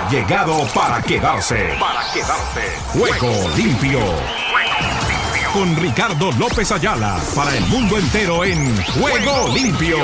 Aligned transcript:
ha 0.00 0.10
llegado 0.10 0.66
para 0.74 1.02
quedarse. 1.02 1.56
Para 1.78 2.00
quedarse. 2.12 2.62
Juego 2.92 3.48
limpio. 3.56 4.00
Con 5.52 5.76
Ricardo 5.76 6.32
López 6.32 6.70
Ayala 6.72 7.18
para 7.34 7.54
el 7.56 7.64
mundo 7.66 7.98
entero 7.98 8.44
en 8.44 8.76
Juego 8.84 9.48
limpio. 9.52 9.98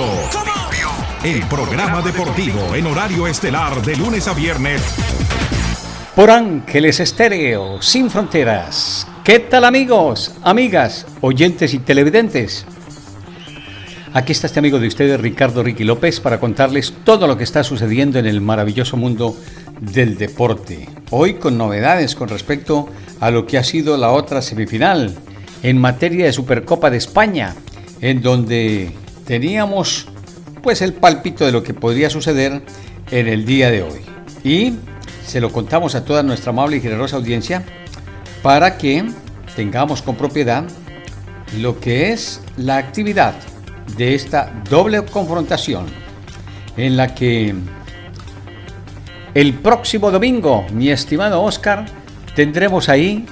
El 1.23 1.41
programa 1.47 2.03
deportivo 2.03 2.75
en 2.75 2.87
horario 2.87 3.27
estelar 3.27 3.81
de 3.83 3.97
lunes 3.97 4.29
a 4.29 4.35
viernes. 4.35 4.83
Por 6.15 6.31
Ángeles 6.31 7.01
Estéreo, 7.01 7.81
sin 7.81 8.11
fronteras. 8.11 9.07
¿Qué 9.25 9.39
tal 9.39 9.65
amigos, 9.65 10.35
amigas, 10.43 11.07
oyentes 11.21 11.75
y 11.75 11.79
televidentes? 11.79 12.67
Aquí 14.17 14.33
está 14.33 14.47
este 14.47 14.59
amigo 14.59 14.79
de 14.79 14.89
ustedes, 14.89 15.21
Ricardo 15.21 15.63
Ricky 15.63 15.85
López, 15.85 16.21
para 16.21 16.41
contarles 16.41 16.95
todo 17.05 17.27
lo 17.27 17.37
que 17.37 17.45
está 17.45 17.63
sucediendo 17.63 18.19
en 18.19 18.25
el 18.25 18.41
maravilloso 18.41 18.97
mundo 18.97 19.37
del 19.81 20.17
deporte. 20.19 20.89
Hoy 21.11 21.35
con 21.35 21.59
novedades 21.59 22.15
con 22.15 22.29
respecto 22.29 22.89
a 23.21 23.31
lo 23.31 23.47
que 23.47 23.59
ha 23.59 23.65
sido 23.65 23.97
la 23.97 24.11
otra 24.11 24.43
semifinal 24.43 25.15
en 25.63 25.79
materia 25.79 26.27
de 26.27 26.33
Supercopa 26.33 26.91
de 26.91 26.99
España, 26.99 27.55
en 28.01 28.23
donde 28.23 28.93
teníamos 29.27 30.07
pues 30.63 30.83
el 30.83 30.93
palpito 30.93 31.45
de 31.45 31.53
lo 31.53 31.63
que 31.63 31.75
podría 31.75 32.11
suceder 32.11 32.63
en 33.11 33.29
el 33.29 33.47
día 33.47 33.71
de 33.71 33.83
hoy. 33.83 34.01
Y 34.43 34.75
se 35.27 35.41
lo 35.41 35.53
contamos 35.53 35.95
a 35.95 36.05
toda 36.05 36.23
nuestra 36.23 36.51
amable 36.51 36.77
y 36.77 36.81
generosa 36.81 37.17
audiencia 37.17 37.65
para 38.43 38.79
que 38.79 39.05
tengamos 39.55 40.03
con 40.03 40.17
propiedad 40.17 40.65
lo 41.59 41.81
que 41.81 42.13
es 42.13 42.41
la 42.57 42.77
actividad 42.77 43.35
de 43.97 44.15
esta 44.15 44.53
doble 44.69 45.05
confrontación 45.05 45.87
en 46.77 46.97
la 46.97 47.15
que 47.15 47.55
el 49.37 49.53
próximo 49.53 50.11
domingo, 50.11 50.65
mi 50.73 50.89
estimado 50.89 51.43
Oscar, 51.43 51.85
tendremos 52.35 52.89
ahí 52.89 53.27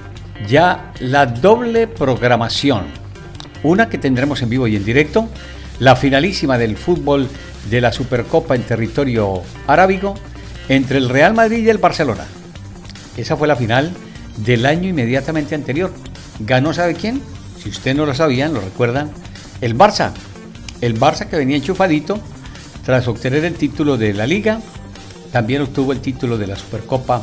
ya 0.47 0.93
la 1.01 1.25
doble 1.25 1.87
programación. 1.87 2.85
Una 3.63 3.89
que 3.89 3.97
tendremos 3.97 4.43
en 4.43 4.51
vivo 4.51 4.67
y 4.67 4.77
en 4.77 4.85
directo, 4.85 5.31
la 5.79 5.97
finalísima 5.97 6.59
del 6.59 6.77
fútbol 6.77 7.27
de 7.71 7.81
la 7.81 7.91
Supercopa 7.91 8.55
en 8.55 8.65
territorio 8.65 9.41
arábigo 9.67 10.13
entre 10.69 10.99
el 10.99 11.09
Real 11.09 11.33
Madrid 11.33 11.65
y 11.65 11.71
el 11.71 11.79
Barcelona. 11.79 12.27
Esa 13.17 13.39
fue 13.39 13.49
la 13.49 13.57
final 13.57 13.91
del 14.37 14.67
año 14.67 14.91
inmediatamente 14.91 15.55
anterior. 15.55 15.91
¿Ganó 16.39 16.75
sabe 16.75 16.97
quién? 16.97 17.23
Si 17.59 17.71
usted 17.71 17.97
no 17.97 18.05
lo 18.05 18.13
sabían, 18.15 18.53
lo 18.53 18.61
recuerdan, 18.61 19.11
el 19.63 19.75
Barça 19.75 20.13
el 20.83 21.01
Barça 21.01 21.31
que 21.31 21.37
venía 21.37 21.57
enchufadito 21.57 22.21
tras 22.85 23.09
obtener 23.09 23.47
el 23.47 23.55
título 23.55 23.97
de 23.97 24.13
la 24.13 24.27
Liga, 24.27 24.61
también 25.35 25.63
obtuvo 25.63 25.91
el 25.91 25.99
título 25.99 26.39
de 26.39 26.47
la 26.47 26.55
Supercopa 26.55 27.21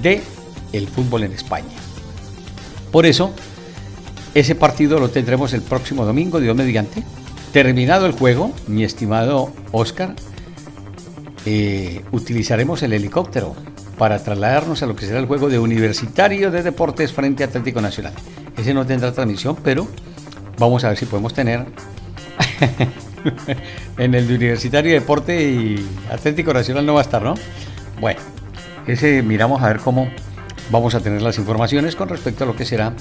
de 0.00 0.22
el 0.72 0.88
fútbol 0.88 1.24
en 1.24 1.32
España. 1.32 1.68
Por 2.90 3.04
eso, 3.04 3.30
ese 4.32 4.54
partido 4.54 4.98
lo 4.98 5.10
tendremos 5.10 5.52
el 5.52 5.60
próximo 5.60 6.06
domingo, 6.06 6.40
Dios 6.40 6.56
mediante. 6.56 7.02
Terminado 7.52 8.06
el 8.06 8.12
juego, 8.12 8.52
mi 8.68 8.84
estimado 8.84 9.52
Oscar, 9.72 10.14
eh, 11.44 12.00
utilizaremos 12.10 12.82
el 12.82 12.94
helicóptero 12.94 13.54
para 13.98 14.24
trasladarnos 14.24 14.82
a 14.82 14.86
lo 14.86 14.96
que 14.96 15.04
será 15.04 15.18
el 15.18 15.26
juego 15.26 15.50
de 15.50 15.58
Universitario 15.58 16.50
de 16.50 16.62
Deportes 16.62 17.12
frente 17.12 17.44
a 17.44 17.48
Atlético 17.48 17.82
Nacional. 17.82 18.14
Ese 18.56 18.72
no 18.72 18.86
tendrá 18.86 19.12
transmisión, 19.12 19.58
pero 19.62 19.86
vamos 20.56 20.84
a 20.84 20.88
ver 20.88 20.96
si 20.96 21.04
podemos 21.04 21.34
tener 21.34 21.66
en 23.98 24.14
el 24.14 24.28
de 24.28 24.34
Universitario 24.34 24.92
de 24.92 25.00
Deporte 25.00 25.42
y 25.42 25.86
Atlético 26.10 26.52
Nacional 26.52 26.86
no 26.86 26.94
va 26.94 27.00
a 27.00 27.02
estar, 27.02 27.22
¿no? 27.22 27.34
Bueno, 28.00 28.20
ese 28.86 29.22
miramos 29.22 29.62
a 29.62 29.68
ver 29.68 29.78
cómo 29.78 30.08
vamos 30.70 30.94
a 30.94 31.00
tener 31.00 31.22
las 31.22 31.38
informaciones 31.38 31.96
con 31.96 32.08
respecto 32.08 32.44
a 32.44 32.46
lo 32.46 32.56
que 32.56 32.64
será 32.64 32.92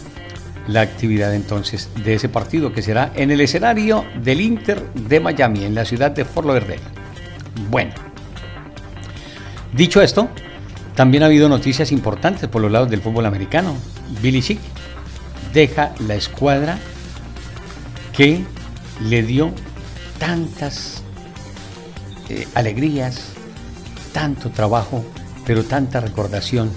la 0.67 0.81
actividad 0.81 1.33
entonces 1.33 1.89
de 2.03 2.15
ese 2.15 2.29
partido 2.29 2.73
que 2.73 2.81
será 2.81 3.11
en 3.15 3.31
el 3.31 3.41
escenario 3.41 4.03
del 4.21 4.41
Inter 4.41 4.81
de 4.93 5.19
Miami, 5.19 5.63
en 5.63 5.75
la 5.75 5.85
ciudad 5.85 6.11
de 6.11 6.25
Fort 6.25 6.47
Lauderdale. 6.47 6.81
Bueno, 7.69 7.91
dicho 9.73 10.01
esto, 10.01 10.29
también 10.95 11.23
ha 11.23 11.27
habido 11.27 11.49
noticias 11.49 11.91
importantes 11.91 12.49
por 12.49 12.61
los 12.61 12.71
lados 12.71 12.89
del 12.89 13.01
fútbol 13.01 13.25
americano. 13.25 13.75
Billy 14.21 14.41
Chick 14.41 14.59
deja 15.53 15.93
la 15.99 16.15
escuadra 16.15 16.79
que 18.13 18.43
le 19.01 19.23
dio 19.23 19.51
tantas 20.19 21.03
eh, 22.29 22.47
alegrías, 22.55 23.33
tanto 24.13 24.49
trabajo, 24.49 25.03
pero 25.45 25.63
tanta 25.63 25.99
recordación 25.99 26.71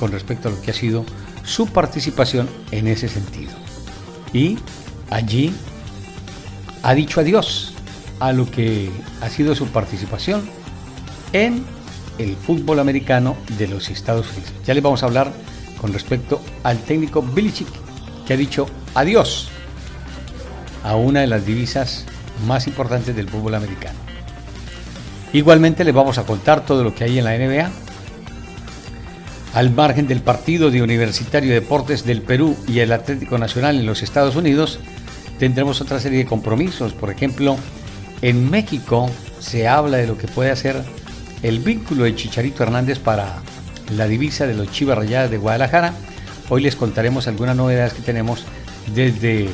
con 0.00 0.12
respecto 0.12 0.48
a 0.48 0.52
lo 0.52 0.60
que 0.60 0.70
ha 0.70 0.74
sido 0.74 1.04
su 1.44 1.66
participación 1.66 2.48
en 2.70 2.88
ese 2.88 3.08
sentido. 3.08 3.52
Y 4.32 4.58
allí 5.10 5.52
ha 6.82 6.94
dicho 6.94 7.20
adiós 7.20 7.74
a 8.20 8.32
lo 8.32 8.50
que 8.50 8.90
ha 9.20 9.28
sido 9.28 9.54
su 9.54 9.66
participación 9.68 10.48
en 11.32 11.64
el 12.18 12.36
fútbol 12.36 12.80
americano 12.80 13.36
de 13.58 13.68
los 13.68 13.90
Estados 13.90 14.30
Unidos. 14.32 14.52
Ya 14.64 14.74
les 14.74 14.82
vamos 14.82 15.02
a 15.02 15.06
hablar 15.06 15.32
con 15.80 15.92
respecto 15.92 16.40
al 16.62 16.78
técnico 16.78 17.22
Billy 17.22 17.52
Chick, 17.52 17.68
que 18.26 18.34
ha 18.34 18.36
dicho 18.36 18.66
adiós 18.94 19.48
a 20.82 20.96
una 20.96 21.20
de 21.20 21.26
las 21.26 21.44
divisas 21.44 22.06
más 22.46 22.66
importantes 22.66 23.14
del 23.14 23.28
fútbol 23.28 23.54
americano. 23.54 23.98
Igualmente 25.32 25.84
les 25.84 25.94
vamos 25.94 26.18
a 26.18 26.24
contar 26.24 26.64
todo 26.64 26.84
lo 26.84 26.94
que 26.94 27.04
hay 27.04 27.18
en 27.18 27.24
la 27.24 27.36
NBA. 27.36 27.70
Al 29.54 29.70
margen 29.70 30.06
del 30.06 30.20
partido 30.20 30.70
de 30.70 30.82
Universitario 30.82 31.48
de 31.50 31.60
Deportes 31.60 32.04
del 32.04 32.22
Perú 32.22 32.56
y 32.68 32.80
el 32.80 32.92
Atlético 32.92 33.38
Nacional 33.38 33.76
en 33.76 33.86
los 33.86 34.02
Estados 34.02 34.36
Unidos, 34.36 34.80
tendremos 35.38 35.80
otra 35.80 36.00
serie 36.00 36.18
de 36.18 36.26
compromisos. 36.26 36.92
Por 36.92 37.10
ejemplo, 37.10 37.56
en 38.22 38.50
México 38.50 39.10
se 39.38 39.68
habla 39.68 39.98
de 39.98 40.06
lo 40.06 40.18
que 40.18 40.28
puede 40.28 40.50
hacer 40.50 40.82
el 41.42 41.58
vínculo 41.60 42.04
de 42.04 42.14
Chicharito 42.14 42.62
Hernández 42.62 42.98
para 42.98 43.42
la 43.94 44.06
divisa 44.08 44.46
de 44.46 44.54
los 44.54 44.70
Chivas 44.70 44.98
Rayadas 44.98 45.30
de 45.30 45.38
Guadalajara. 45.38 45.92
Hoy 46.48 46.62
les 46.62 46.76
contaremos 46.76 47.28
algunas 47.28 47.56
novedades 47.56 47.92
que 47.92 48.02
tenemos 48.02 48.44
desde 48.94 49.48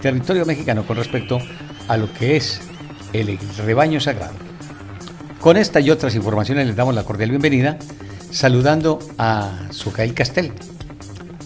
territorio 0.00 0.44
mexicano 0.44 0.86
con 0.86 0.96
respecto 0.96 1.38
a 1.88 1.96
lo 1.96 2.12
que 2.12 2.36
es 2.36 2.60
el 3.12 3.38
rebaño 3.64 4.00
sagrado. 4.00 4.34
Con 5.40 5.56
esta 5.56 5.80
y 5.80 5.90
otras 5.90 6.14
informaciones 6.14 6.66
les 6.66 6.76
damos 6.76 6.94
la 6.94 7.04
cordial 7.04 7.30
bienvenida, 7.30 7.78
saludando 8.30 8.98
a 9.18 9.68
Sucail 9.70 10.14
Castel, 10.14 10.52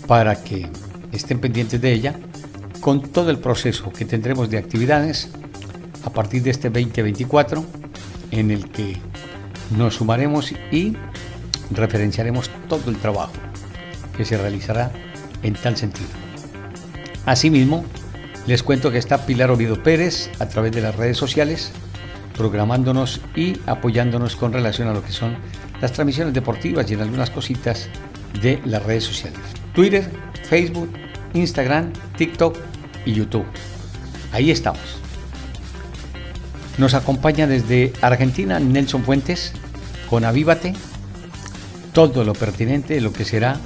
para 0.06 0.42
que 0.42 0.68
estén 1.12 1.40
pendientes 1.40 1.80
de 1.80 1.92
ella 1.92 2.14
con 2.80 3.02
todo 3.02 3.30
el 3.30 3.38
proceso 3.38 3.92
que 3.92 4.04
tendremos 4.04 4.48
de 4.50 4.58
actividades 4.58 5.30
a 6.04 6.10
partir 6.10 6.42
de 6.42 6.50
este 6.50 6.70
2024, 6.70 7.64
en 8.30 8.50
el 8.50 8.70
que 8.70 8.96
nos 9.76 9.96
sumaremos 9.96 10.52
y 10.70 10.96
referenciaremos 11.70 12.50
todo 12.68 12.90
el 12.90 12.96
trabajo 12.96 13.32
que 14.16 14.24
se 14.24 14.38
realizará 14.38 14.92
en 15.42 15.54
tal 15.54 15.76
sentido. 15.76 16.08
Asimismo, 17.26 17.84
les 18.48 18.62
cuento 18.62 18.90
que 18.90 18.96
está 18.96 19.26
Pilar 19.26 19.50
Oviedo 19.50 19.82
Pérez 19.82 20.30
a 20.38 20.48
través 20.48 20.72
de 20.72 20.80
las 20.80 20.96
redes 20.96 21.18
sociales, 21.18 21.70
programándonos 22.34 23.20
y 23.36 23.58
apoyándonos 23.66 24.36
con 24.36 24.54
relación 24.54 24.88
a 24.88 24.94
lo 24.94 25.04
que 25.04 25.12
son 25.12 25.36
las 25.82 25.92
transmisiones 25.92 26.32
deportivas 26.32 26.90
y 26.90 26.94
en 26.94 27.02
algunas 27.02 27.28
cositas 27.28 27.90
de 28.40 28.58
las 28.64 28.82
redes 28.84 29.04
sociales. 29.04 29.38
Twitter, 29.74 30.10
Facebook, 30.48 30.90
Instagram, 31.34 31.92
TikTok 32.16 32.56
y 33.04 33.12
YouTube. 33.12 33.44
Ahí 34.32 34.50
estamos. 34.50 34.80
Nos 36.78 36.94
acompaña 36.94 37.46
desde 37.46 37.92
Argentina 38.00 38.58
Nelson 38.58 39.04
Fuentes 39.04 39.52
con 40.08 40.24
Avívate, 40.24 40.72
todo 41.92 42.24
lo 42.24 42.32
pertinente 42.32 42.94
de 42.94 43.02
lo 43.02 43.12
que 43.12 43.26
será 43.26 43.60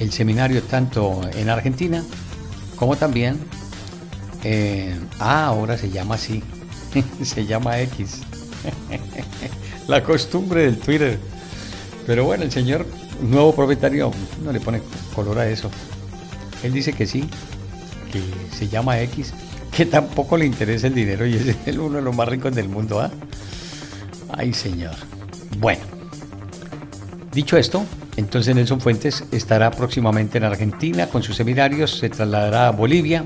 el 0.00 0.10
seminario 0.10 0.64
tanto 0.64 1.20
en 1.32 1.48
Argentina 1.48 2.02
como 2.74 2.96
también 2.96 3.38
eh, 4.44 4.98
ah, 5.18 5.46
ahora 5.46 5.76
se 5.76 5.90
llama 5.90 6.16
así. 6.16 6.42
se 7.22 7.46
llama 7.46 7.80
X. 7.80 8.20
la 9.88 10.02
costumbre 10.02 10.62
del 10.62 10.78
Twitter. 10.78 11.18
Pero 12.06 12.24
bueno, 12.24 12.44
el 12.44 12.52
señor 12.52 12.86
nuevo 13.20 13.54
propietario 13.54 14.12
no 14.44 14.52
le 14.52 14.60
pone 14.60 14.80
color 15.14 15.38
a 15.38 15.48
eso. 15.48 15.70
Él 16.62 16.72
dice 16.72 16.92
que 16.92 17.06
sí, 17.06 17.28
que 18.12 18.22
se 18.56 18.68
llama 18.68 19.00
X, 19.00 19.32
que 19.74 19.86
tampoco 19.86 20.36
le 20.36 20.46
interesa 20.46 20.86
el 20.86 20.94
dinero 20.94 21.26
y 21.26 21.34
es 21.34 21.56
el 21.66 21.80
uno 21.80 21.96
de 21.96 22.02
los 22.02 22.14
más 22.14 22.28
ricos 22.28 22.54
del 22.54 22.68
mundo. 22.68 23.00
¿ah? 23.00 23.10
Ay, 24.32 24.52
señor. 24.52 24.94
Bueno, 25.58 25.82
dicho 27.32 27.56
esto, 27.56 27.84
entonces 28.16 28.54
Nelson 28.54 28.80
Fuentes 28.80 29.24
estará 29.32 29.70
próximamente 29.70 30.38
en 30.38 30.44
Argentina 30.44 31.06
con 31.08 31.22
sus 31.22 31.36
seminarios, 31.36 31.98
se 31.98 32.08
trasladará 32.08 32.68
a 32.68 32.70
Bolivia, 32.70 33.24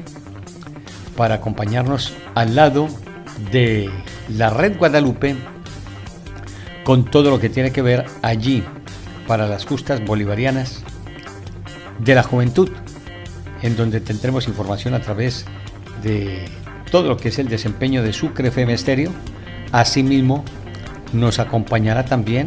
para 1.20 1.34
acompañarnos 1.34 2.14
al 2.34 2.54
lado 2.54 2.88
de 3.52 3.90
la 4.30 4.48
red 4.48 4.78
Guadalupe 4.78 5.36
con 6.82 7.04
todo 7.04 7.28
lo 7.28 7.38
que 7.38 7.50
tiene 7.50 7.72
que 7.72 7.82
ver 7.82 8.06
allí 8.22 8.64
para 9.26 9.46
las 9.46 9.66
justas 9.66 10.02
bolivarianas 10.02 10.82
de 11.98 12.14
la 12.14 12.22
juventud, 12.22 12.70
en 13.60 13.76
donde 13.76 14.00
tendremos 14.00 14.48
información 14.48 14.94
a 14.94 15.02
través 15.02 15.44
de 16.02 16.46
todo 16.90 17.08
lo 17.08 17.18
que 17.18 17.28
es 17.28 17.38
el 17.38 17.50
desempeño 17.50 18.02
de 18.02 18.14
Sucre 18.14 18.48
FM 18.48 18.72
Estéreo. 18.72 19.12
Asimismo, 19.72 20.42
nos 21.12 21.38
acompañará 21.38 22.06
también 22.06 22.46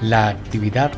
la 0.00 0.28
actividad 0.28 0.92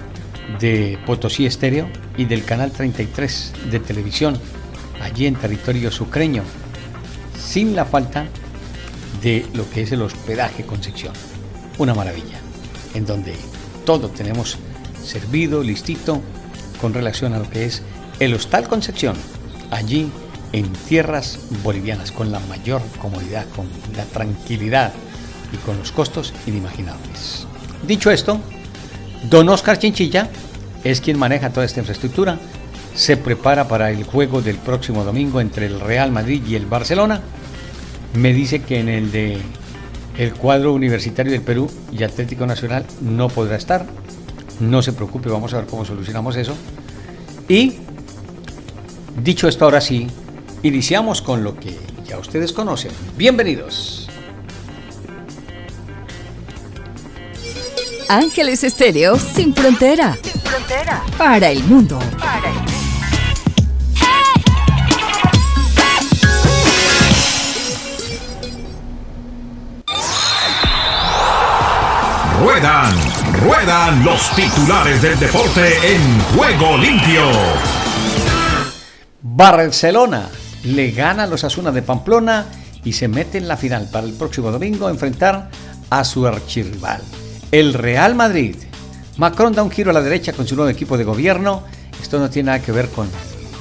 de 0.61 0.99
Potosí 1.07 1.47
Estéreo 1.47 1.89
y 2.19 2.27
del 2.27 2.45
canal 2.45 2.71
33 2.71 3.55
de 3.71 3.81
televisión, 3.81 4.39
allí 5.01 5.25
en 5.25 5.37
territorio 5.37 5.91
sucreño, 5.91 6.43
sin 7.49 7.75
la 7.75 7.87
falta 7.87 8.27
de 9.23 9.47
lo 9.55 9.69
que 9.71 9.81
es 9.81 9.93
el 9.93 10.03
hospedaje 10.03 10.67
Concepción. 10.67 11.15
Una 11.79 11.95
maravilla, 11.95 12.39
en 12.93 13.07
donde 13.07 13.35
todo 13.87 14.09
tenemos 14.11 14.59
servido, 15.03 15.63
listito, 15.63 16.21
con 16.79 16.93
relación 16.93 17.33
a 17.33 17.39
lo 17.39 17.49
que 17.49 17.65
es 17.65 17.83
el 18.21 18.35
Hostal 18.35 18.69
Concepción, 18.69 19.17
allí 19.71 20.11
en 20.53 20.71
tierras 20.89 21.39
bolivianas, 21.63 22.13
con 22.13 22.31
la 22.31 22.41
mayor 22.41 22.83
comodidad, 23.01 23.47
con 23.57 23.67
la 23.97 24.05
tranquilidad 24.05 24.93
y 25.51 25.57
con 25.57 25.79
los 25.79 25.91
costos 25.91 26.35
inimaginables. 26.47 27.47
Dicho 27.87 28.11
esto, 28.11 28.41
don 29.31 29.49
Oscar 29.49 29.79
Chinchilla 29.79 30.29
es 30.85 31.01
quien 31.01 31.19
maneja 31.19 31.51
toda 31.51 31.65
esta 31.65 31.81
infraestructura, 31.81 32.39
se 32.95 33.17
prepara 33.17 33.69
para 33.69 33.91
el 33.91 34.05
juego 34.05 34.43
del 34.43 34.57
próximo 34.57 35.03
domingo 35.03 35.41
entre 35.41 35.65
el 35.65 35.81
Real 35.81 36.13
Madrid 36.13 36.43
y 36.47 36.55
el 36.55 36.67
Barcelona. 36.67 37.23
Me 38.15 38.33
dice 38.33 38.63
que 38.63 38.81
en 38.81 38.89
el 38.89 39.13
de 39.13 39.39
el 40.19 40.35
cuadro 40.35 40.73
universitario 40.73 41.31
del 41.31 41.43
Perú 41.43 41.71
y 41.93 42.03
Atlético 42.03 42.45
Nacional 42.45 42.85
no 43.01 43.29
podrá 43.29 43.57
estar. 43.57 43.87
No 44.61 44.83
se 44.83 44.93
preocupe, 44.93 45.29
vamos 45.31 45.55
a 45.55 45.59
ver 45.59 45.67
cómo 45.67 45.85
solucionamos 45.85 46.37
eso. 46.37 46.55
Y 47.49 47.75
dicho 49.23 49.47
esto, 49.47 49.65
ahora 49.65 49.81
sí, 49.81 50.09
iniciamos 50.65 51.23
con 51.23 51.45
lo 51.45 51.55
que 51.55 51.77
ya 52.07 52.19
ustedes 52.19 52.53
conocen. 52.53 52.91
Bienvenidos. 53.17 54.09
Ángeles 58.09 58.65
Estéreo 58.65 59.19
sin 59.19 59.55
frontera. 59.55 60.17
Sin 60.23 60.41
frontera. 60.41 61.03
Para 61.17 61.51
el 61.51 61.63
mundo. 61.65 61.99
Para 62.19 62.49
el 62.51 62.57
mundo. 62.57 62.78
Ruedan, 72.59 72.93
ruedan 73.45 74.05
los 74.05 74.35
titulares 74.35 75.01
del 75.01 75.17
deporte 75.21 75.95
en 75.95 76.21
juego 76.35 76.77
limpio. 76.77 77.23
Barcelona 79.23 80.29
le 80.65 80.91
gana 80.91 81.23
a 81.23 81.27
los 81.29 81.45
Asuna 81.45 81.71
de 81.71 81.83
Pamplona 81.83 82.47
y 82.83 82.95
se 82.95 83.07
mete 83.07 83.39
en 83.39 83.47
la 83.47 83.57
final 83.57 83.89
para 83.93 84.09
el 84.09 84.13
próximo 84.15 84.51
domingo 84.51 84.89
a 84.89 84.91
enfrentar 84.91 85.51
a 85.89 86.03
su 86.03 86.27
archirrival, 86.27 87.01
el 87.53 87.75
Real 87.75 88.17
Madrid. 88.17 88.57
Macron 89.19 89.53
da 89.53 89.63
un 89.63 89.71
giro 89.71 89.91
a 89.91 89.95
la 89.95 90.03
derecha 90.03 90.33
con 90.33 90.49
su 90.49 90.57
nuevo 90.57 90.69
equipo 90.69 90.99
de 90.99 91.05
gobierno. 91.05 91.63
Esto 92.03 92.19
no 92.19 92.29
tiene 92.29 92.49
nada 92.49 92.61
que 92.61 92.73
ver 92.73 92.89
con 92.89 93.09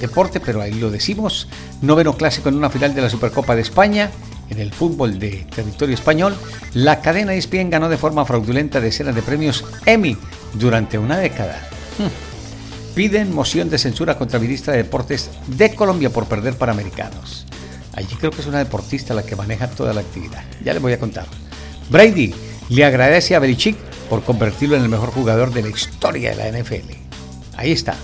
deporte, 0.01 0.39
pero 0.39 0.59
ahí 0.59 0.73
lo 0.73 0.89
decimos. 0.89 1.47
Noveno 1.83 2.17
clásico 2.17 2.49
en 2.49 2.55
una 2.55 2.71
final 2.71 2.95
de 2.95 3.03
la 3.03 3.11
Supercopa 3.11 3.53
de 3.53 3.61
España 3.61 4.09
en 4.49 4.59
el 4.59 4.71
fútbol 4.71 5.19
de 5.19 5.45
territorio 5.53 5.95
español, 5.95 6.35
la 6.73 7.01
cadena 7.01 7.33
ESPN 7.33 7.69
ganó 7.69 7.89
de 7.89 7.97
forma 7.97 8.25
fraudulenta 8.25 8.79
decenas 8.79 9.15
de 9.15 9.21
premios 9.21 9.65
Emmy 9.85 10.17
durante 10.53 10.97
una 10.97 11.17
década. 11.17 11.67
Hmm. 11.97 12.95
Piden 12.95 13.33
moción 13.33 13.69
de 13.69 13.77
censura 13.77 14.17
contra 14.17 14.39
ministra 14.39 14.73
de 14.73 14.83
Deportes 14.83 15.29
de 15.47 15.75
Colombia 15.75 16.09
por 16.09 16.25
perder 16.25 16.55
para 16.55 16.71
americanos. 16.71 17.45
Allí 17.93 18.15
creo 18.15 18.31
que 18.31 18.41
es 18.41 18.47
una 18.47 18.59
deportista 18.59 19.13
la 19.13 19.23
que 19.23 19.35
maneja 19.35 19.67
toda 19.67 19.93
la 19.93 20.01
actividad. 20.01 20.43
Ya 20.63 20.73
les 20.73 20.81
voy 20.81 20.93
a 20.93 20.99
contar. 20.99 21.25
Brady 21.89 22.33
le 22.69 22.85
agradece 22.85 23.35
a 23.35 23.39
Belichick 23.39 23.77
por 24.09 24.23
convertirlo 24.23 24.75
en 24.75 24.83
el 24.83 24.89
mejor 24.89 25.11
jugador 25.11 25.51
de 25.51 25.63
la 25.63 25.69
historia 25.69 26.35
de 26.35 26.35
la 26.35 26.59
NFL. 26.59 26.91
Ahí 27.55 27.71
está. 27.71 27.95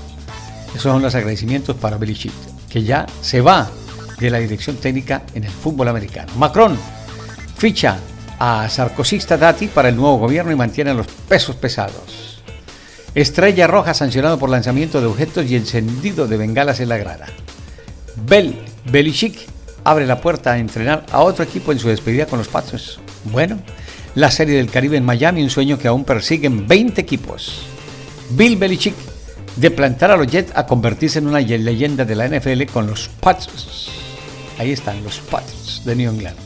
Esos 0.70 0.84
son 0.84 1.02
los 1.02 1.14
agradecimientos 1.14 1.76
para 1.76 1.98
Belichick, 1.98 2.34
que 2.70 2.84
ya 2.84 3.06
se 3.22 3.42
va 3.42 3.70
de 4.24 4.32
la 4.32 4.40
dirección 4.40 4.78
técnica 4.78 5.24
en 5.36 5.44
el 5.44 5.52
fútbol 5.52 5.90
americano. 5.90 6.32
Macron 6.38 6.78
ficha 7.58 7.98
a 8.40 8.70
Sarkozysta 8.70 9.38
Dati 9.38 9.68
para 9.68 9.90
el 9.90 9.98
nuevo 9.98 10.18
gobierno 10.18 10.52
y 10.52 10.56
mantiene 10.56 10.94
los 10.94 11.08
pesos 11.08 11.58
pesados. 11.58 12.42
Estrella 13.14 13.68
Roja 13.68 13.94
sancionado 13.94 14.40
por 14.40 14.50
lanzamiento 14.50 15.02
de 15.02 15.08
objetos 15.08 15.46
y 15.46 15.58
encendido 15.58 16.26
de 16.26 16.38
bengalas 16.38 16.80
en 16.80 16.90
la 16.90 16.98
grada. 16.98 17.26
Bel 18.26 18.56
Belichick 18.90 19.38
abre 19.84 20.08
la 20.08 20.22
puerta 20.22 20.54
a 20.54 20.58
entrenar 20.58 21.06
a 21.12 21.20
otro 21.20 21.44
equipo 21.44 21.74
en 21.74 21.80
su 21.80 21.90
despedida 21.90 22.26
con 22.26 22.40
los 22.40 22.48
Patriots. 22.48 23.00
Bueno, 23.26 23.60
la 24.16 24.32
Serie 24.32 24.56
del 24.56 24.72
Caribe 24.72 24.96
en 24.96 25.06
Miami, 25.06 25.44
un 25.44 25.50
sueño 25.50 25.78
que 25.78 25.90
aún 25.90 26.06
persiguen 26.06 26.66
20 26.66 27.02
equipos. 27.02 27.64
Bill 28.30 28.56
Belichick 28.56 28.96
de 29.58 29.70
plantar 29.70 30.12
a 30.12 30.18
los 30.18 30.28
Jets 30.28 30.54
a 30.56 30.66
convertirse 30.66 31.20
en 31.20 31.28
una 31.28 31.42
leyenda 31.42 32.06
de 32.06 32.16
la 32.16 32.28
NFL 32.30 32.64
con 32.72 32.88
los 32.88 33.10
Patriots. 33.20 34.03
Ahí 34.58 34.72
están 34.72 35.04
los 35.04 35.20
Patriots 35.20 35.84
de 35.86 35.96
New 35.96 36.12
England. 36.12 36.38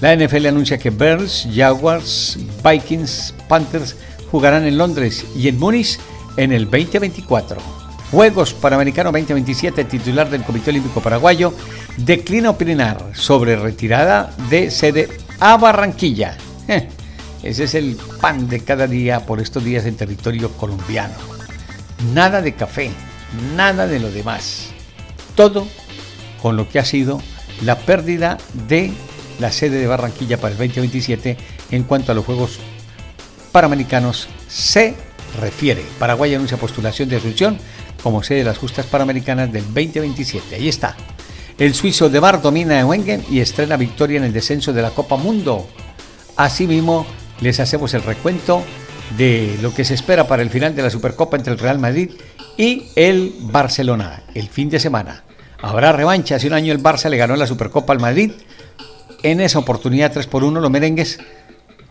La 0.00 0.14
NFL 0.14 0.46
anuncia 0.46 0.78
que 0.78 0.90
Bears, 0.90 1.46
Jaguars, 1.54 2.38
Vikings, 2.62 3.34
Panthers 3.48 3.96
jugarán 4.30 4.64
en 4.64 4.76
Londres 4.76 5.24
y 5.36 5.48
en 5.48 5.58
Múnich 5.58 5.98
en 6.36 6.52
el 6.52 6.64
2024. 6.64 7.60
Juegos 8.10 8.52
Panamericanos 8.52 9.12
2027, 9.12 9.84
titular 9.84 10.28
del 10.30 10.42
Comité 10.42 10.70
Olímpico 10.70 11.00
Paraguayo, 11.00 11.54
declina 11.96 12.50
opinar 12.50 13.10
sobre 13.14 13.56
retirada 13.56 14.32
de 14.50 14.70
sede 14.70 15.08
a 15.40 15.56
Barranquilla. 15.56 16.36
Ese 17.42 17.64
es 17.64 17.74
el 17.74 17.96
pan 18.20 18.48
de 18.48 18.60
cada 18.60 18.86
día 18.86 19.26
por 19.26 19.40
estos 19.40 19.64
días 19.64 19.84
en 19.84 19.96
territorio 19.96 20.50
colombiano. 20.52 21.14
Nada 22.12 22.40
de 22.40 22.54
café, 22.54 22.90
nada 23.56 23.86
de 23.86 24.00
lo 24.00 24.10
demás. 24.10 24.70
Todo 25.34 25.66
con 26.40 26.56
lo 26.56 26.68
que 26.68 26.78
ha 26.78 26.84
sido 26.84 27.20
la 27.62 27.78
pérdida 27.78 28.38
de 28.68 28.92
la 29.38 29.50
sede 29.50 29.78
de 29.78 29.86
Barranquilla 29.86 30.38
para 30.38 30.52
el 30.52 30.58
2027 30.58 31.36
en 31.70 31.82
cuanto 31.84 32.12
a 32.12 32.14
los 32.14 32.24
Juegos 32.24 32.58
Panamericanos 33.52 34.28
se 34.48 34.94
refiere. 35.40 35.82
Paraguay 35.98 36.34
anuncia 36.34 36.56
postulación 36.56 37.08
de 37.08 37.16
Asunción 37.16 37.58
como 38.02 38.22
sede 38.22 38.38
de 38.38 38.44
las 38.44 38.58
justas 38.58 38.86
panamericanas 38.86 39.52
del 39.52 39.64
2027. 39.64 40.56
Ahí 40.56 40.68
está. 40.68 40.96
El 41.58 41.74
suizo 41.74 42.10
de 42.10 42.18
Bar 42.18 42.42
domina 42.42 42.78
en 42.80 42.86
Wengen 42.86 43.24
y 43.30 43.40
estrena 43.40 43.76
victoria 43.76 44.18
en 44.18 44.24
el 44.24 44.32
descenso 44.32 44.72
de 44.72 44.82
la 44.82 44.90
Copa 44.90 45.16
Mundo. 45.16 45.68
Asimismo, 46.36 47.06
les 47.40 47.60
hacemos 47.60 47.94
el 47.94 48.02
recuento 48.02 48.62
de 49.16 49.56
lo 49.62 49.72
que 49.74 49.84
se 49.84 49.94
espera 49.94 50.26
para 50.26 50.42
el 50.42 50.50
final 50.50 50.74
de 50.74 50.82
la 50.82 50.90
Supercopa 50.90 51.36
entre 51.36 51.52
el 51.52 51.58
Real 51.58 51.78
Madrid 51.78 52.10
y 52.56 52.88
el 52.96 53.34
Barcelona 53.40 54.24
el 54.34 54.48
fin 54.48 54.68
de 54.68 54.80
semana. 54.80 55.24
Habrá 55.62 55.92
revancha. 55.92 56.36
Hace 56.36 56.46
un 56.46 56.52
año 56.52 56.72
el 56.72 56.82
Barça 56.82 57.08
le 57.08 57.16
ganó 57.16 57.36
la 57.36 57.46
Supercopa 57.46 57.92
al 57.92 58.00
Madrid. 58.00 58.32
En 59.22 59.40
esa 59.40 59.58
oportunidad 59.58 60.12
3 60.12 60.26
por 60.26 60.44
1 60.44 60.60
los 60.60 60.70
merengues 60.70 61.18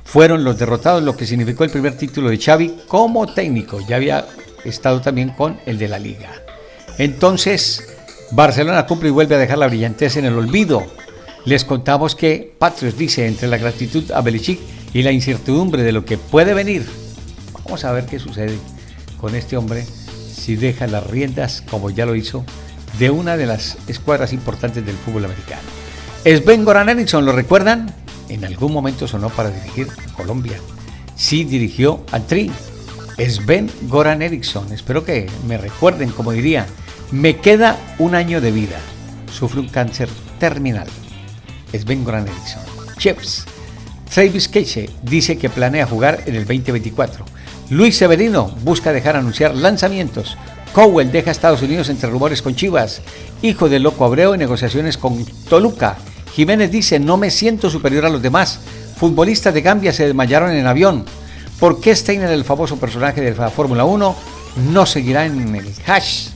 fueron 0.04 0.44
los 0.44 0.60
derrotados, 0.60 1.02
lo 1.02 1.16
que 1.16 1.26
significó 1.26 1.64
el 1.64 1.72
primer 1.72 1.98
título 1.98 2.30
de 2.30 2.38
Xavi 2.38 2.82
como 2.88 3.34
técnico. 3.34 3.80
Ya 3.88 3.96
había 3.96 4.26
estado 4.64 5.02
también 5.02 5.30
con 5.30 5.60
el 5.66 5.78
de 5.78 5.88
la 5.88 6.00
Liga. 6.00 6.30
Entonces, 6.98 7.84
Barcelona 8.32 8.86
cumple 8.86 9.10
y 9.10 9.12
vuelve 9.12 9.36
a 9.36 9.40
dejar 9.40 9.58
la 9.58 9.68
brillantez 9.68 10.18
en 10.18 10.26
el 10.26 10.38
olvido. 10.38 10.86
Les 11.46 11.66
contamos 11.66 12.16
que 12.16 12.54
Patrios 12.58 12.98
dice 12.98 13.28
entre 13.28 13.48
la 13.48 13.58
gratitud 13.58 14.12
a 14.12 14.22
Belichick 14.22 14.60
y 14.94 15.02
la 15.02 15.12
incertidumbre 15.12 15.84
de 15.84 15.92
lo 15.92 16.06
que 16.06 16.18
puede 16.18 16.54
venir. 16.54 16.88
Vamos 17.66 17.84
a 17.84 17.92
ver 17.92 18.06
qué 18.06 18.20
sucede 18.20 18.58
con 19.20 19.36
este 19.36 19.58
hombre 19.58 19.86
si 19.86 20.56
deja 20.56 20.86
las 20.88 21.08
riendas 21.08 21.64
como 21.70 21.90
ya 21.90 22.06
lo 22.06 22.16
hizo 22.16 22.46
de 23.00 23.10
una 23.10 23.38
de 23.38 23.46
las 23.46 23.78
escuadras 23.88 24.34
importantes 24.34 24.86
del 24.86 24.96
fútbol 24.96 25.26
americano. 25.26 25.62
Sven 26.24 26.64
Goran 26.64 26.90
Eriksson, 26.90 27.26
¿lo 27.26 27.32
recuerdan? 27.32 27.94
En 28.30 28.46
algún 28.46 28.72
momento 28.72 29.08
sonó 29.08 29.30
para 29.30 29.50
dirigir 29.50 29.88
Colombia. 30.16 30.58
Sí 31.16 31.44
dirigió 31.44 32.06
al 32.12 32.26
Tri. 32.26 32.52
Sven 33.18 33.70
Goran 33.84 34.22
Eriksson. 34.22 34.72
Espero 34.72 35.04
que 35.04 35.30
me 35.48 35.58
recuerden, 35.58 36.10
como 36.12 36.32
diría, 36.32 36.66
me 37.12 37.38
queda 37.38 37.78
un 38.00 38.16
año 38.16 38.42
de 38.42 38.52
vida. 38.52 38.80
Sufre 39.32 39.60
un 39.60 39.68
cáncer 39.68 40.10
terminal. 40.40 40.88
Sven 41.72 42.04
Goran 42.04 42.28
Eriksson. 42.28 42.62
Chips. 42.98 43.46
Travis 44.14 44.48
Casey 44.48 44.90
dice 45.02 45.38
que 45.38 45.50
planea 45.50 45.86
jugar 45.86 46.24
en 46.26 46.36
el 46.36 46.46
2024. 46.46 47.26
Luis 47.70 47.98
Severino 47.98 48.46
busca 48.64 48.94
dejar 48.94 49.16
anunciar 49.16 49.56
lanzamientos. 49.56 50.38
Cowell 50.74 51.12
deja 51.12 51.30
Estados 51.30 51.62
Unidos 51.62 51.90
entre 51.90 52.10
rumores 52.10 52.42
con 52.42 52.56
Chivas. 52.56 53.02
Hijo 53.44 53.70
del 53.70 53.84
loco 53.84 54.06
Abreu 54.06 54.34
en 54.34 54.40
negociaciones 54.40 54.98
con 54.98 55.24
Toluca. 55.48 55.98
Jiménez 56.34 56.72
dice, 56.72 57.00
no 57.00 57.16
me 57.16 57.30
siento 57.30 57.70
superior 57.70 58.06
a 58.06 58.10
los 58.10 58.24
demás. 58.24 58.60
Futbolistas 58.98 59.54
de 59.54 59.62
Gambia 59.62 59.94
se 59.94 60.06
desmayaron 60.06 60.52
en 60.52 60.66
avión. 60.66 61.06
¿Por 61.60 61.80
qué 61.80 61.96
Steiner, 61.96 62.32
el 62.32 62.44
famoso 62.44 62.78
personaje 62.78 63.22
de 63.22 63.36
la 63.36 63.52
Fórmula 63.52 63.86
1, 63.86 64.16
no 64.72 64.86
seguirá 64.88 65.26
en 65.26 65.56
el 65.56 65.72
hash. 65.86 66.30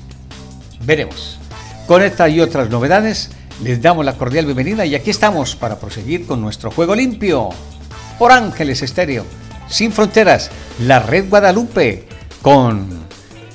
Veremos. 0.82 1.39
Con 1.88 2.03
estas 2.03 2.29
y 2.29 2.39
otras 2.39 2.70
novedades, 2.70 3.32
les 3.63 3.82
damos 3.82 4.06
la 4.06 4.13
cordial 4.13 4.46
bienvenida 4.46 4.86
y 4.86 4.94
aquí 4.94 5.10
estamos 5.10 5.56
para 5.56 5.79
proseguir 5.79 6.27
con 6.27 6.41
nuestro 6.41 6.70
juego 6.70 6.96
limpio. 6.96 7.50
Por 8.20 8.32
Ángeles 8.32 8.84
Estéreo, 8.84 9.25
sin 9.67 9.91
fronteras, 9.91 10.51
la 10.79 11.00
red 11.00 11.27
Guadalupe, 11.27 12.08
con 12.41 13.07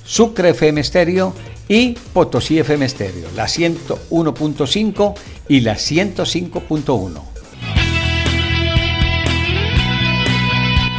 Sucre 0.04 0.50
FM 0.50 0.80
Estéreo 0.80 1.34
y 1.68 1.92
Potosí 2.12 2.58
FM 2.58 2.84
Estéreo, 2.84 3.28
la 3.34 3.46
101.5 3.46 5.14
y 5.48 5.60
la 5.60 5.74
105.1. 5.74 7.22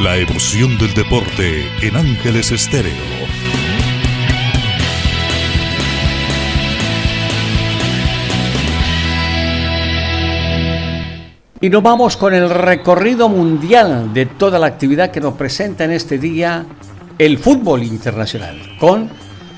La 0.00 0.16
emoción 0.16 0.76
del 0.78 0.92
deporte 0.94 1.64
en 1.80 1.96
Ángeles 1.96 2.50
Estéreo. 2.50 2.92
Y 11.60 11.70
nos 11.70 11.82
vamos 11.82 12.18
con 12.18 12.34
el 12.34 12.50
recorrido 12.50 13.30
mundial 13.30 14.12
de 14.12 14.26
toda 14.26 14.58
la 14.58 14.66
actividad 14.66 15.10
que 15.10 15.22
nos 15.22 15.32
presenta 15.32 15.84
en 15.84 15.92
este 15.92 16.18
día 16.18 16.66
el 17.18 17.38
fútbol 17.38 17.82
internacional, 17.82 18.76
con 18.78 19.08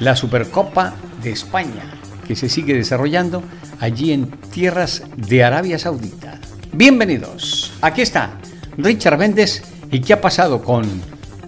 la 0.01 0.15
Supercopa 0.15 0.95
de 1.23 1.31
España, 1.31 1.85
que 2.27 2.37
se 2.37 2.49
sigue 2.49 2.75
desarrollando 2.75 3.43
allí 3.81 4.13
en 4.13 4.27
tierras 4.27 5.05
de 5.17 5.43
Arabia 5.43 5.79
Saudita. 5.79 6.39
Bienvenidos, 6.73 7.73
aquí 7.81 8.03
está 8.03 8.33
Richard 8.77 9.19
Méndez 9.19 9.63
y 9.91 10.01
qué 10.01 10.13
ha 10.13 10.21
pasado 10.21 10.63
con 10.63 10.85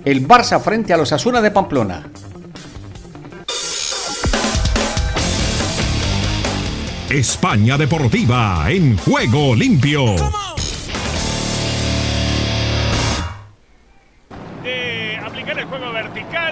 el 0.05 0.27
Barça 0.27 0.61
frente 0.61 0.95
a 0.95 0.97
los 0.97 1.13
Asuna 1.13 1.43
de 1.43 1.51
Pamplona. 1.51 2.09
España 7.11 7.77
Deportiva 7.77 8.67
en 8.71 8.97
juego 8.99 9.55
limpio. 9.55 10.15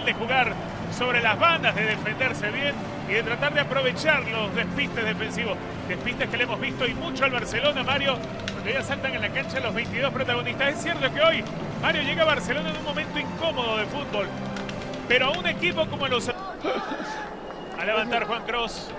De 0.07 0.15
jugar 0.15 0.53
sobre 0.97 1.21
las 1.21 1.39
bandas, 1.39 1.75
de 1.75 1.85
defenderse 1.85 2.51
bien 2.51 2.75
y 3.09 3.13
de 3.13 3.23
tratar 3.23 3.53
de 3.53 3.61
aprovechar 3.61 4.25
los 4.29 4.55
despistes 4.55 5.05
defensivos. 5.05 5.59
Despistes 5.89 6.31
que 6.31 6.37
le 6.37 6.45
hemos 6.45 6.61
visto 6.61 6.87
y 6.87 6.95
mucho 6.95 7.25
al 7.25 7.33
Barcelona, 7.33 7.83
Mario, 7.83 8.17
cuando 8.53 8.71
ya 8.71 8.83
saltan 8.83 9.15
en 9.15 9.21
la 9.21 9.29
cancha 9.29 9.61
los 9.61 9.75
22 9.75 10.13
protagonistas. 10.13 10.75
Es 10.75 10.83
cierto 10.83 11.13
que 11.13 11.21
hoy 11.21 11.45
Mario 11.83 12.03
llega 12.03 12.23
a 12.23 12.27
Barcelona 12.27 12.71
en 12.71 12.77
un 12.77 12.85
momento 12.85 13.19
incómodo 13.19 13.77
de 13.79 13.87
fútbol, 13.87 14.27
pero 15.09 15.27
a 15.27 15.31
un 15.33 15.47
equipo 15.47 15.87
como 15.87 16.09
los... 16.09 16.29
A 16.29 17.85
levantar 17.85 18.25
Juan 18.25 18.43
Cross. 18.45 18.91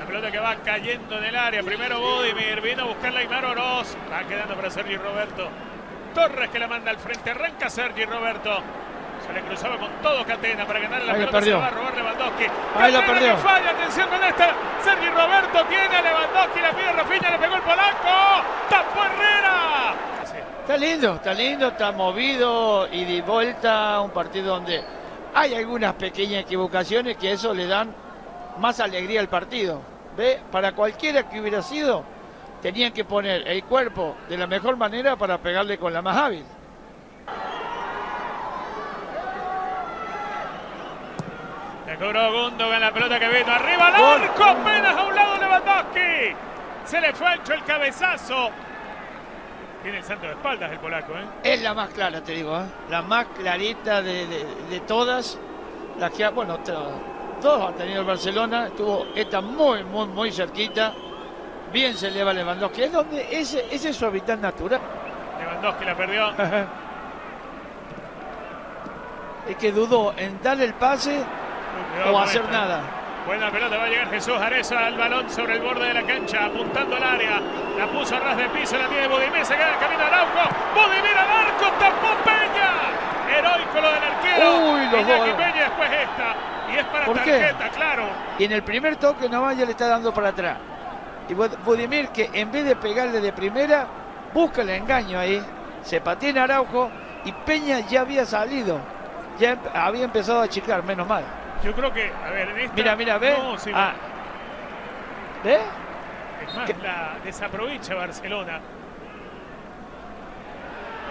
La 0.00 0.06
pelota 0.06 0.30
que 0.30 0.38
va 0.38 0.56
cayendo 0.56 1.18
en 1.18 1.24
el 1.24 1.36
área. 1.36 1.62
Primero 1.62 2.00
Bodimir, 2.00 2.60
vino 2.60 2.82
a 2.82 2.86
buscarla 2.86 3.20
Aymar 3.20 3.44
Oroz. 3.44 3.96
Va 4.12 4.26
quedando 4.28 4.54
para 4.54 4.70
Sergi 4.70 4.96
Roberto. 4.96 5.48
Torres 6.14 6.50
que 6.50 6.58
la 6.58 6.68
manda 6.68 6.90
al 6.90 6.98
frente. 6.98 7.30
Arranca 7.30 7.70
Sergi 7.70 8.04
Roberto. 8.04 8.62
Se 9.28 9.34
le 9.34 9.42
cruzaba 9.42 9.76
con 9.76 9.90
todo 10.02 10.24
Catena 10.24 10.66
para 10.66 10.80
ganar 10.80 11.02
la 11.02 11.12
Ahí 11.12 11.20
lo 11.20 11.26
pelota. 11.26 11.44
Se 11.44 11.44
perdió. 11.44 11.54
la 11.54 11.60
va 11.60 11.66
a 11.66 11.70
robar 11.70 11.96
Lewandowski. 11.96 12.44
Ahí 12.76 12.92
lo 12.92 13.00
perdió. 13.00 13.36
que 13.36 13.42
falla. 13.42 13.70
Atención 13.70 14.08
con 14.08 14.24
esta. 14.24 14.54
Sergi 14.82 15.08
Roberto 15.10 15.64
tiene 15.66 15.96
a 15.96 16.02
Lewandowski. 16.02 16.60
La 16.60 16.70
pide 16.70 16.92
Rafinha. 16.92 17.30
Le 17.30 17.38
pegó 17.38 17.54
el 17.56 17.62
polaco. 17.62 18.42
Tapó 18.70 19.04
Herrera. 19.04 19.94
Sí. 20.24 20.38
Está 20.62 20.76
lindo, 20.78 21.14
está 21.14 21.34
lindo, 21.34 21.68
está 21.68 21.92
movido 21.92 22.88
y 22.90 23.04
de 23.04 23.20
vuelta 23.22 24.00
un 24.00 24.10
partido 24.10 24.54
donde 24.54 24.82
hay 25.34 25.54
algunas 25.54 25.92
pequeñas 25.94 26.42
equivocaciones 26.42 27.18
que 27.18 27.32
eso 27.32 27.52
le 27.52 27.66
dan 27.66 27.94
más 28.58 28.80
alegría 28.80 29.20
al 29.20 29.28
partido. 29.28 29.82
¿Ve? 30.16 30.40
Para 30.50 30.72
cualquiera 30.72 31.28
que 31.28 31.40
hubiera 31.40 31.62
sido, 31.62 32.02
tenían 32.62 32.92
que 32.92 33.04
poner 33.04 33.46
el 33.46 33.62
cuerpo 33.64 34.16
de 34.28 34.36
la 34.38 34.46
mejor 34.46 34.76
manera 34.76 35.16
para 35.16 35.38
pegarle 35.38 35.78
con 35.78 35.92
la 35.92 36.02
más 36.02 36.16
hábil. 36.16 36.44
Cobró 41.98 42.32
Gundogan 42.32 42.80
la 42.80 42.92
pelota 42.92 43.18
que 43.18 43.28
vino 43.28 43.52
arriba 43.52 43.86
al 43.88 43.94
arco. 44.22 44.44
Apenas 44.44 44.96
a 44.96 45.02
un 45.04 45.14
lado 45.14 45.36
Lewandowski. 45.38 46.34
Se 46.84 47.00
le 47.00 47.12
fue 47.12 47.26
ancho 47.26 47.52
el 47.54 47.64
cabezazo. 47.64 48.50
Tiene 49.82 49.98
el 49.98 50.04
santo 50.04 50.26
de 50.26 50.32
espaldas 50.32 50.72
el 50.72 50.78
polaco, 50.78 51.12
¿eh? 51.14 51.24
Es 51.44 51.62
la 51.62 51.72
más 51.74 51.90
clara, 51.90 52.20
te 52.20 52.32
digo, 52.32 52.56
¿eh? 52.58 52.64
la 52.90 53.00
más 53.02 53.26
clarita 53.36 54.02
de, 54.02 54.26
de- 54.26 54.46
de 54.70 54.80
todas. 54.80 55.38
Las 55.98 56.10
que, 56.10 56.24
ha- 56.24 56.30
bueno, 56.30 56.54
otra- 56.54 56.76
dos 57.40 57.68
ha 57.70 57.72
tenido 57.76 58.00
el 58.00 58.06
Barcelona, 58.06 58.66
estuvo 58.66 59.06
esta 59.14 59.40
muy, 59.40 59.84
muy, 59.84 60.06
muy 60.06 60.32
cerquita. 60.32 60.92
Bien 61.72 61.94
se 61.96 62.08
eleva 62.08 62.32
Lewandowski. 62.32 62.82
Es 62.84 62.92
donde 62.92 63.28
ese, 63.30 63.66
ese 63.70 63.90
es 63.90 63.96
su 63.96 64.06
hábitat 64.06 64.40
natural. 64.40 64.80
Lewandowski 65.40 65.84
la 65.84 65.96
perdió. 65.96 66.32
Es 69.48 69.56
que 69.56 69.72
dudó 69.72 70.12
en 70.16 70.42
dar 70.42 70.60
el 70.60 70.74
pase 70.74 71.22
Cuidado 71.92 72.14
o 72.14 72.18
hacer 72.20 72.42
esta. 72.42 72.52
nada. 72.52 72.80
Buena 73.26 73.50
pelota, 73.50 73.76
va 73.76 73.84
a 73.84 73.88
llegar 73.88 74.08
Jesús 74.10 74.34
Areza 74.40 74.86
al 74.86 74.96
balón 74.96 75.28
sobre 75.28 75.54
el 75.56 75.60
borde 75.60 75.86
de 75.88 75.94
la 75.94 76.02
cancha, 76.02 76.46
apuntando 76.46 76.96
al 76.96 77.02
área. 77.04 77.40
La 77.76 77.86
puso 77.88 78.16
a 78.16 78.20
ras 78.20 78.36
de 78.38 78.48
piso, 78.48 78.78
la 78.78 78.88
tiene 78.88 79.06
Budimir, 79.06 79.44
se 79.44 79.54
queda 79.54 79.76
camino 79.78 80.02
Araujo. 80.02 80.48
Budimir 80.74 81.16
al 81.16 81.46
arco, 81.46 81.66
tapó 81.78 82.08
Peña. 82.24 83.36
Heroico 83.36 83.80
lo 83.80 83.92
del 83.92 84.02
arquero. 84.02 84.72
Uy, 84.72 84.80
los 84.90 85.06
dos. 85.06 85.28
Peña 85.36 85.62
después 85.64 85.90
esta. 85.90 86.34
Y 86.72 86.76
es 86.78 86.84
para 86.86 87.04
tarjeta, 87.12 87.68
claro. 87.70 88.02
Y 88.38 88.44
en 88.44 88.52
el 88.52 88.62
primer 88.62 88.96
toque 88.96 89.28
nomás 89.28 89.56
ya 89.58 89.64
le 89.66 89.72
está 89.72 89.88
dando 89.88 90.12
para 90.14 90.28
atrás. 90.30 90.56
Y 91.28 91.34
Bud- 91.34 91.58
Budimir 91.64 92.08
que 92.08 92.30
en 92.32 92.50
vez 92.50 92.64
de 92.64 92.76
pegarle 92.76 93.20
de 93.20 93.32
primera, 93.34 93.86
busca 94.32 94.62
el 94.62 94.70
engaño 94.70 95.18
ahí. 95.18 95.44
Se 95.82 96.00
patina 96.00 96.44
Araujo 96.44 96.90
y 97.26 97.32
Peña 97.32 97.80
ya 97.80 98.00
había 98.00 98.24
salido. 98.24 98.80
Ya 99.38 99.56
había 99.74 100.04
empezado 100.04 100.40
a 100.40 100.44
achicar, 100.44 100.82
menos 100.82 101.06
mal. 101.06 101.22
Yo 101.64 101.72
creo 101.74 101.92
que, 101.92 102.12
a 102.24 102.30
ver, 102.30 102.48
en 102.50 102.58
esta... 102.60 102.74
Mira, 102.74 102.96
mira, 102.96 103.18
ve. 103.18 103.34
No, 103.36 103.58
sí, 103.58 103.70
Ah. 103.74 103.92
¿Ve? 105.44 105.58
Es 106.46 106.54
más, 106.54 106.66
¿Qué? 106.66 106.74
la 106.82 107.16
desaprovecha 107.24 107.94
Barcelona. 107.94 108.60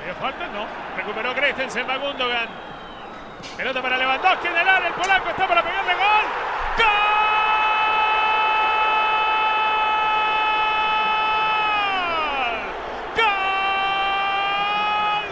¿Había 0.01 0.13
falta? 0.15 0.47
No. 0.47 0.65
Recuperó 0.95 1.33
Christensen, 1.33 1.87
va 1.89 1.97
Gundogan. 1.97 2.47
Pelota 3.55 3.81
para 3.81 3.97
Lewandowski 3.97 4.47
en 4.47 4.57
el 4.57 4.67
área. 4.69 4.87
El 4.87 4.93
polaco 4.93 5.29
está 5.29 5.47
para 5.47 5.61
pegarle 5.63 5.93
gol. 5.93 6.85
¡Gol! 11.17 12.57
¡Gol 13.17 13.25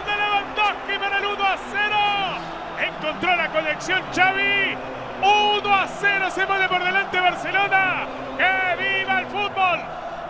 de 0.06 0.14
Lewandowski 0.22 0.94
para 0.98 1.16
el 1.18 1.26
1 1.26 1.44
a 1.44 1.56
0! 1.72 1.96
Encontró 2.88 3.36
la 3.36 3.48
conexión 3.48 4.02
Xavi. 4.14 4.65
1 5.66 5.74
a 5.74 5.86
0 5.86 6.26
se 6.30 6.46
pone 6.46 6.68
por 6.68 6.82
delante 6.82 7.20
Barcelona. 7.20 8.06
¡Que 8.36 8.82
viva 9.00 9.20
el 9.20 9.26
fútbol! 9.26 9.80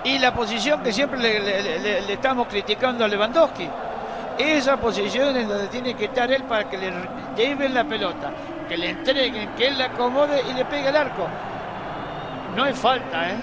Y 0.05 0.19
la 0.19 0.33
posición 0.33 0.83
que 0.83 0.93
siempre 0.93 1.19
le, 1.19 1.41
le- 1.41 1.79
le- 1.81 2.01
le 2.03 2.13
estamos 2.13 2.47
criticando 2.49 3.05
a 3.05 3.09
Lewandowski. 3.09 3.69
Esa 4.39 4.77
posición 4.77 5.37
es 5.37 5.49
donde 5.49 5.67
tiene 5.69 5.95
que 5.95 6.05
estar 6.07 6.31
él 6.31 6.45
para 6.45 6.69
que 6.69 6.77
le 6.79 6.93
lleven 7.37 7.73
la 7.75 7.85
pelota, 7.85 8.31
que 8.69 8.77
le 8.77 8.91
entreguen, 8.91 9.49
que 9.57 9.69
él 9.69 9.79
la 9.79 9.87
acomode 9.87 10.43
y 10.49 10.53
le 10.53 10.65
pegue 10.67 10.89
el 10.91 10.97
arco. 10.97 11.27
No 12.55 12.67
es 12.67 12.79
falta, 12.79 13.31
¿eh? 13.31 13.37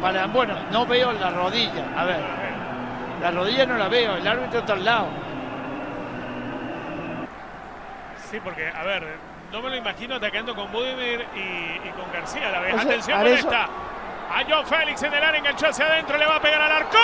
Para, 0.00 0.26
bueno, 0.26 0.54
no 0.72 0.86
veo 0.86 1.12
la 1.12 1.30
rodilla. 1.30 1.84
A 1.96 2.04
ver, 2.04 2.20
la 3.22 3.30
rodilla 3.30 3.66
no 3.66 3.76
la 3.76 3.88
veo, 3.88 4.16
el 4.16 4.26
árbitro 4.26 4.60
está 4.60 4.72
al 4.72 4.84
lado. 4.84 5.06
Sí, 8.30 8.38
porque, 8.42 8.66
a 8.68 8.82
ver, 8.82 9.16
no 9.54 9.62
me 9.62 9.70
lo 9.70 9.76
imagino 9.76 10.16
atacando 10.16 10.52
con 10.52 10.70
Budimir 10.72 11.24
y, 11.32 11.88
y 11.88 11.92
con 11.92 12.10
García 12.12 12.48
a 12.48 12.50
la 12.50 12.58
vez. 12.60 12.74
O 12.74 12.78
sea, 12.78 12.86
Atención 12.86 13.18
con 13.18 13.26
eso- 13.28 13.36
esta. 13.48 13.62
A 13.64 14.42
John 14.48 14.66
Félix 14.66 15.00
en 15.04 15.14
el 15.14 15.22
área, 15.22 15.38
enganchó 15.38 15.68
hacia 15.68 15.86
adentro, 15.86 16.18
le 16.18 16.26
va 16.26 16.36
a 16.36 16.40
pegar 16.40 16.60
al 16.60 16.72
arco. 16.72 16.98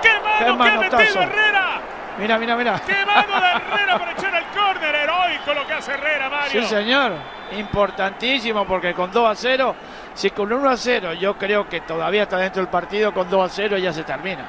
¡Qué 0.00 0.10
mano 0.20 0.38
¡Qué 0.38 0.44
que 0.44 0.70
ha 0.70 0.78
metido 0.78 1.22
Herrera! 1.22 1.80
Mira, 2.18 2.38
mira, 2.38 2.56
mira. 2.56 2.80
¡Qué 2.86 3.04
mano 3.04 3.40
de 3.40 3.46
Herrera 3.48 3.98
para 3.98 4.12
echar 4.12 4.34
al 4.36 4.44
córner! 4.44 4.94
Heroico 4.94 5.52
lo 5.54 5.66
que 5.66 5.72
hace 5.72 5.92
Herrera, 5.94 6.28
Mario. 6.30 6.62
Sí, 6.62 6.68
señor. 6.68 7.12
Importantísimo 7.58 8.64
porque 8.66 8.94
con 8.94 9.10
2 9.10 9.28
a 9.28 9.34
0, 9.34 9.74
si 10.14 10.30
con 10.30 10.52
1 10.52 10.68
a 10.70 10.76
0 10.76 11.12
yo 11.14 11.36
creo 11.36 11.68
que 11.68 11.80
todavía 11.80 12.22
está 12.22 12.36
dentro 12.36 12.62
del 12.62 12.70
partido, 12.70 13.12
con 13.12 13.28
2 13.28 13.50
a 13.50 13.52
0 13.52 13.78
ya 13.78 13.92
se 13.92 14.04
termina. 14.04 14.44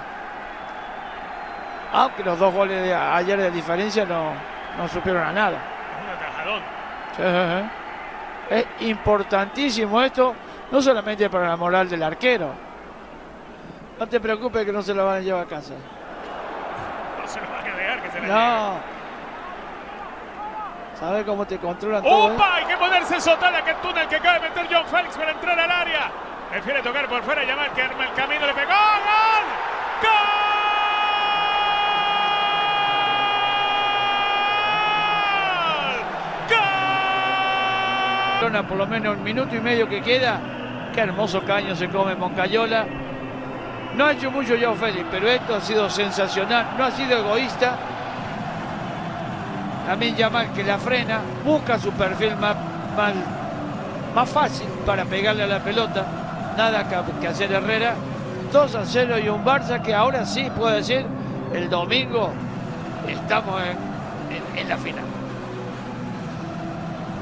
Aunque 1.92 2.24
los 2.24 2.38
dos 2.38 2.54
goles 2.54 2.84
de 2.84 2.94
ayer 2.94 3.40
de 3.40 3.50
diferencia 3.50 4.06
no, 4.06 4.34
no 4.78 4.88
supieron 4.90 5.24
a 5.24 5.32
nada. 5.32 5.58
Un 6.04 6.10
atajadón. 6.10 6.62
Sí. 7.18 8.56
Es 8.56 8.66
importantísimo 8.82 10.02
esto, 10.02 10.34
no 10.72 10.82
solamente 10.82 11.30
para 11.30 11.50
la 11.50 11.58
moral 11.58 11.90
del 11.90 12.02
arquero. 12.04 12.52
No 14.00 14.08
te 14.08 14.20
preocupes 14.20 14.66
que 14.66 14.72
no 14.72 14.82
se 14.82 14.94
lo 14.94 15.06
van 15.06 15.18
a 15.18 15.20
llevar 15.20 15.46
a 15.46 15.48
casa. 15.48 15.74
No 17.22 17.28
se 17.28 17.42
lo 17.42 17.48
van 17.50 17.68
a 17.68 17.76
dejar 17.76 18.02
que 18.02 18.12
se 18.12 18.22
la 18.22 18.28
No. 18.28 18.98
¿Sabes 21.00 21.26
cómo 21.26 21.46
te 21.46 21.58
controlan 21.58 22.02
todo? 22.02 22.34
¡Opa! 22.34 22.56
Hay 22.56 22.66
que 22.66 22.78
ponerse 22.78 23.20
Sotala, 23.22 23.64
que 23.64 23.74
túnel 23.76 24.08
que 24.08 24.16
acaba 24.16 24.40
de 24.40 24.50
meter 24.50 24.68
John 24.72 24.86
Félix 24.86 25.16
para 25.16 25.32
entrar 25.32 25.60
al 25.60 25.72
área. 25.72 26.12
Prefiere 26.50 26.82
tocar 26.82 27.08
por 27.08 27.22
fuera, 27.24 27.44
llamar 27.44 27.72
que 27.72 27.82
arma 27.82 28.06
el 28.06 28.14
camino, 28.14 28.48
le 28.48 28.54
pegó. 28.54 28.72
¡Gol! 28.72 29.67
Por 38.68 38.78
lo 38.78 38.88
menos 38.88 39.18
un 39.18 39.24
minuto 39.24 39.56
y 39.56 39.60
medio 39.60 39.88
que 39.88 40.02
queda. 40.02 40.40
Qué 40.94 41.02
hermoso 41.02 41.44
caño 41.44 41.76
se 41.76 41.90
come 41.90 42.16
Moncayola. 42.16 42.86
No 43.96 44.06
ha 44.06 44.12
hecho 44.14 44.32
mucho 44.32 44.56
John 44.62 44.78
Félix, 44.78 45.06
pero 45.12 45.28
esto 45.28 45.56
ha 45.56 45.62
sido 45.62 45.90
sensacional. 45.90 46.76
No 46.78 46.86
ha 46.86 46.92
sido 46.92 47.18
egoísta 47.18 47.78
también 49.88 50.18
Yamal 50.18 50.52
que 50.52 50.66
la 50.66 50.78
frena, 50.78 51.22
busca 51.46 51.80
su 51.80 51.92
perfil 51.92 52.36
más, 52.36 52.58
más, 54.14 54.30
fácil 54.30 54.68
para 54.86 55.06
pegarle 55.06 55.44
a 55.44 55.48
la 55.48 55.60
pelota. 55.60 56.06
Nada 56.58 56.86
que, 57.22 57.26
hacer 57.26 57.54
Herrera. 57.54 57.96
2 58.52 58.76
a 58.76 58.86
0 58.86 59.20
y 59.20 59.30
un 59.30 59.46
Barça 59.46 59.82
que 59.82 59.94
ahora 59.94 60.26
sí 60.26 60.50
puedo 60.58 60.76
decir, 60.76 61.06
el 61.54 61.70
domingo 61.70 62.32
estamos 63.08 63.62
en, 64.58 64.68
la 64.68 64.78
final. 64.78 65.06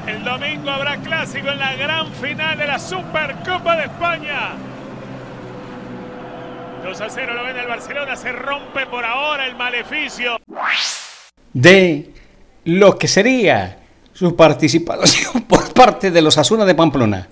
El 0.08 0.24
domingo 0.24 0.70
habrá 0.70 0.98
clásico 0.98 1.50
en 1.50 1.58
la 1.58 1.76
gran 1.76 2.12
final 2.14 2.58
de 2.58 2.68
la 2.68 2.78
Supercopa 2.78 3.76
de 3.76 3.86
España. 3.86 4.52
2 6.84 7.02
a 7.02 7.10
0 7.10 7.34
lo 7.34 7.44
ven 7.44 7.58
el 7.58 7.68
Barcelona, 7.68 8.16
se 8.16 8.32
rompe 8.32 8.86
por 8.86 9.04
ahora 9.04 9.48
el 9.48 9.56
maleficio. 9.56 10.38
De 11.54 12.14
lo 12.66 13.00
que 13.00 13.08
sería 13.08 13.80
su 14.14 14.36
participación 14.36 15.42
por 15.48 15.74
parte 15.74 16.12
de 16.12 16.22
los 16.22 16.38
Asuna 16.38 16.66
de 16.66 16.76
Pamplona. 16.76 17.28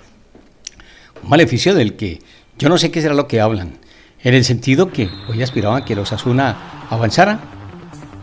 Un 1.21 1.29
maleficio 1.29 1.75
del 1.75 1.95
que 1.95 2.19
yo 2.57 2.69
no 2.69 2.79
sé 2.79 2.89
qué 2.89 3.03
será 3.03 3.13
lo 3.13 3.27
que 3.27 3.39
hablan, 3.39 3.77
en 4.23 4.33
el 4.33 4.43
sentido 4.43 4.91
que 4.91 5.09
hoy 5.29 5.43
aspiraban 5.43 5.85
que 5.85 5.95
los 5.95 6.11
Asuna 6.11 6.87
avanzara, 6.89 7.39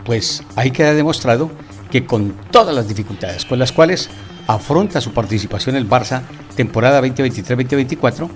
pues 0.04 0.42
ahí 0.56 0.72
queda 0.72 0.92
demostrado 0.92 1.52
que 1.90 2.04
con 2.04 2.34
todas 2.50 2.74
las 2.74 2.88
dificultades 2.88 3.44
con 3.44 3.58
las 3.58 3.72
cuales 3.72 4.10
afronta 4.54 5.00
su 5.00 5.12
participación 5.12 5.76
el 5.76 5.88
Barça 5.88 6.22
temporada 6.56 7.00
2023-2024, 7.02 8.28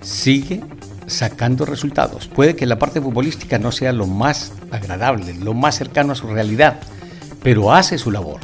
sigue 0.00 0.60
sacando 1.06 1.64
resultados. 1.64 2.26
Puede 2.26 2.56
que 2.56 2.66
la 2.66 2.78
parte 2.78 3.00
futbolística 3.00 3.58
no 3.58 3.70
sea 3.70 3.92
lo 3.92 4.06
más 4.06 4.52
agradable, 4.70 5.34
lo 5.34 5.54
más 5.54 5.76
cercano 5.76 6.12
a 6.12 6.16
su 6.16 6.26
realidad, 6.26 6.80
pero 7.42 7.72
hace 7.72 7.98
su 7.98 8.10
labor. 8.10 8.40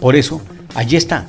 Por 0.00 0.14
eso, 0.14 0.40
allí 0.74 0.96
están 0.96 1.26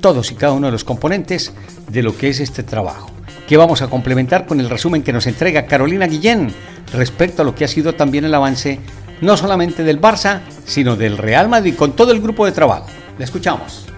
todos 0.00 0.30
y 0.30 0.36
cada 0.36 0.52
uno 0.52 0.68
de 0.68 0.72
los 0.72 0.84
componentes 0.84 1.52
de 1.88 2.02
lo 2.02 2.16
que 2.16 2.28
es 2.28 2.40
este 2.40 2.62
trabajo, 2.62 3.10
que 3.46 3.56
vamos 3.56 3.82
a 3.82 3.88
complementar 3.88 4.46
con 4.46 4.60
el 4.60 4.70
resumen 4.70 5.02
que 5.02 5.12
nos 5.12 5.26
entrega 5.26 5.66
Carolina 5.66 6.06
Guillén 6.06 6.52
respecto 6.92 7.42
a 7.42 7.44
lo 7.44 7.54
que 7.54 7.64
ha 7.64 7.68
sido 7.68 7.94
también 7.94 8.24
el 8.24 8.34
avance 8.34 8.78
no 9.20 9.36
solamente 9.36 9.82
del 9.82 10.00
Barça, 10.00 10.40
sino 10.64 10.96
del 10.96 11.18
Real 11.18 11.48
Madrid 11.48 11.74
con 11.74 11.92
todo 11.92 12.12
el 12.12 12.20
grupo 12.20 12.46
de 12.46 12.52
trabajo. 12.52 12.86
Le 13.18 13.24
escuchamos. 13.24 13.88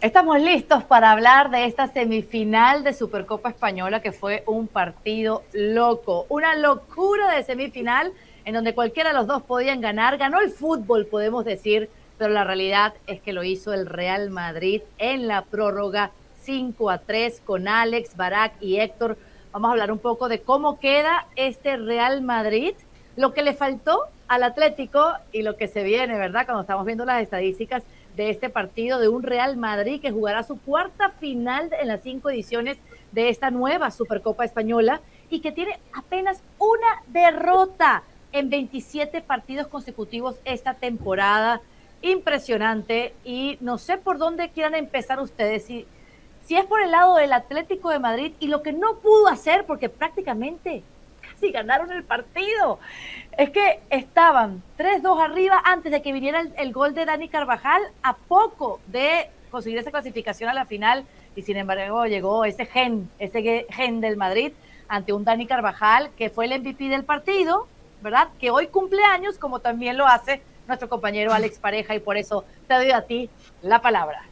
Estamos 0.00 0.40
listos 0.40 0.84
para 0.84 1.10
hablar 1.10 1.50
de 1.50 1.64
esta 1.64 1.88
semifinal 1.88 2.84
de 2.84 2.92
Supercopa 2.92 3.48
Española 3.48 4.00
que 4.00 4.12
fue 4.12 4.44
un 4.46 4.68
partido 4.68 5.42
loco, 5.52 6.24
una 6.28 6.54
locura 6.54 7.34
de 7.34 7.42
semifinal 7.42 8.12
en 8.44 8.54
donde 8.54 8.76
cualquiera 8.76 9.10
de 9.10 9.16
los 9.16 9.26
dos 9.26 9.42
podían 9.42 9.80
ganar. 9.80 10.16
Ganó 10.16 10.40
el 10.40 10.50
fútbol, 10.50 11.06
podemos 11.06 11.44
decir, 11.44 11.90
pero 12.16 12.32
la 12.32 12.44
realidad 12.44 12.94
es 13.08 13.20
que 13.20 13.32
lo 13.32 13.42
hizo 13.42 13.72
el 13.74 13.86
Real 13.86 14.30
Madrid 14.30 14.82
en 14.98 15.26
la 15.26 15.42
prórroga 15.42 16.12
5 16.42 16.90
a 16.90 16.98
3 16.98 17.42
con 17.44 17.66
Alex, 17.66 18.16
Barak 18.16 18.52
y 18.60 18.78
Héctor. 18.78 19.18
Vamos 19.50 19.68
a 19.68 19.72
hablar 19.72 19.90
un 19.90 19.98
poco 19.98 20.28
de 20.28 20.42
cómo 20.42 20.78
queda 20.78 21.26
este 21.34 21.76
Real 21.76 22.22
Madrid, 22.22 22.74
lo 23.16 23.34
que 23.34 23.42
le 23.42 23.52
faltó 23.52 24.04
al 24.28 24.44
Atlético 24.44 25.14
y 25.32 25.42
lo 25.42 25.56
que 25.56 25.66
se 25.66 25.82
viene, 25.82 26.16
¿verdad? 26.16 26.44
Cuando 26.44 26.60
estamos 26.60 26.86
viendo 26.86 27.04
las 27.04 27.20
estadísticas 27.20 27.82
de 28.16 28.30
este 28.30 28.50
partido 28.50 28.98
de 28.98 29.08
un 29.08 29.22
Real 29.22 29.56
Madrid 29.56 30.00
que 30.00 30.10
jugará 30.10 30.42
su 30.42 30.58
cuarta 30.58 31.10
final 31.10 31.70
en 31.80 31.88
las 31.88 32.02
cinco 32.02 32.30
ediciones 32.30 32.78
de 33.12 33.28
esta 33.28 33.50
nueva 33.50 33.90
Supercopa 33.90 34.44
Española 34.44 35.00
y 35.30 35.40
que 35.40 35.52
tiene 35.52 35.78
apenas 35.92 36.42
una 36.58 37.02
derrota 37.08 38.02
en 38.32 38.50
27 38.50 39.20
partidos 39.22 39.66
consecutivos 39.68 40.36
esta 40.44 40.74
temporada. 40.74 41.60
Impresionante. 42.02 43.14
Y 43.24 43.58
no 43.60 43.78
sé 43.78 43.98
por 43.98 44.18
dónde 44.18 44.50
quieran 44.50 44.74
empezar 44.74 45.20
ustedes. 45.20 45.64
Si, 45.64 45.86
si 46.44 46.56
es 46.56 46.64
por 46.64 46.80
el 46.80 46.90
lado 46.90 47.16
del 47.16 47.32
Atlético 47.32 47.90
de 47.90 47.98
Madrid 47.98 48.32
y 48.40 48.48
lo 48.48 48.62
que 48.62 48.72
no 48.72 48.96
pudo 48.96 49.28
hacer, 49.28 49.64
porque 49.66 49.88
prácticamente 49.88 50.82
casi 51.38 51.52
ganaron 51.52 51.92
el 51.92 52.04
partido. 52.04 52.78
Es 53.36 53.50
que 53.50 53.80
estaban 53.90 54.62
3-2 54.78 55.22
arriba 55.22 55.62
antes 55.64 55.92
de 55.92 56.02
que 56.02 56.12
viniera 56.12 56.40
el, 56.40 56.52
el, 56.56 56.72
gol 56.72 56.94
de 56.94 57.04
Dani 57.04 57.28
Carvajal, 57.28 57.82
a 58.02 58.16
poco 58.16 58.80
de 58.86 59.30
conseguir 59.50 59.78
esa 59.78 59.90
clasificación 59.90 60.50
a 60.50 60.54
la 60.54 60.66
final, 60.66 61.04
y 61.36 61.42
sin 61.42 61.56
embargo 61.56 62.06
llegó 62.06 62.44
ese 62.44 62.66
gen, 62.66 63.08
ese 63.18 63.66
gen 63.70 64.00
del 64.00 64.16
Madrid 64.16 64.52
ante 64.88 65.12
un 65.12 65.24
Dani 65.24 65.46
Carvajal 65.46 66.10
que 66.16 66.30
fue 66.30 66.46
el 66.46 66.60
MVP 66.60 66.88
del 66.88 67.04
partido, 67.04 67.66
¿verdad? 68.02 68.28
Que 68.40 68.50
hoy 68.50 68.68
cumple 68.68 69.02
años, 69.04 69.38
como 69.38 69.60
también 69.60 69.96
lo 69.96 70.06
hace 70.06 70.42
nuestro 70.66 70.88
compañero 70.88 71.32
Alex 71.32 71.58
Pareja, 71.58 71.94
y 71.94 72.00
por 72.00 72.16
eso 72.16 72.44
te 72.66 72.74
doy 72.74 72.90
a 72.90 73.02
ti 73.02 73.30
la 73.62 73.80
palabra. 73.80 74.22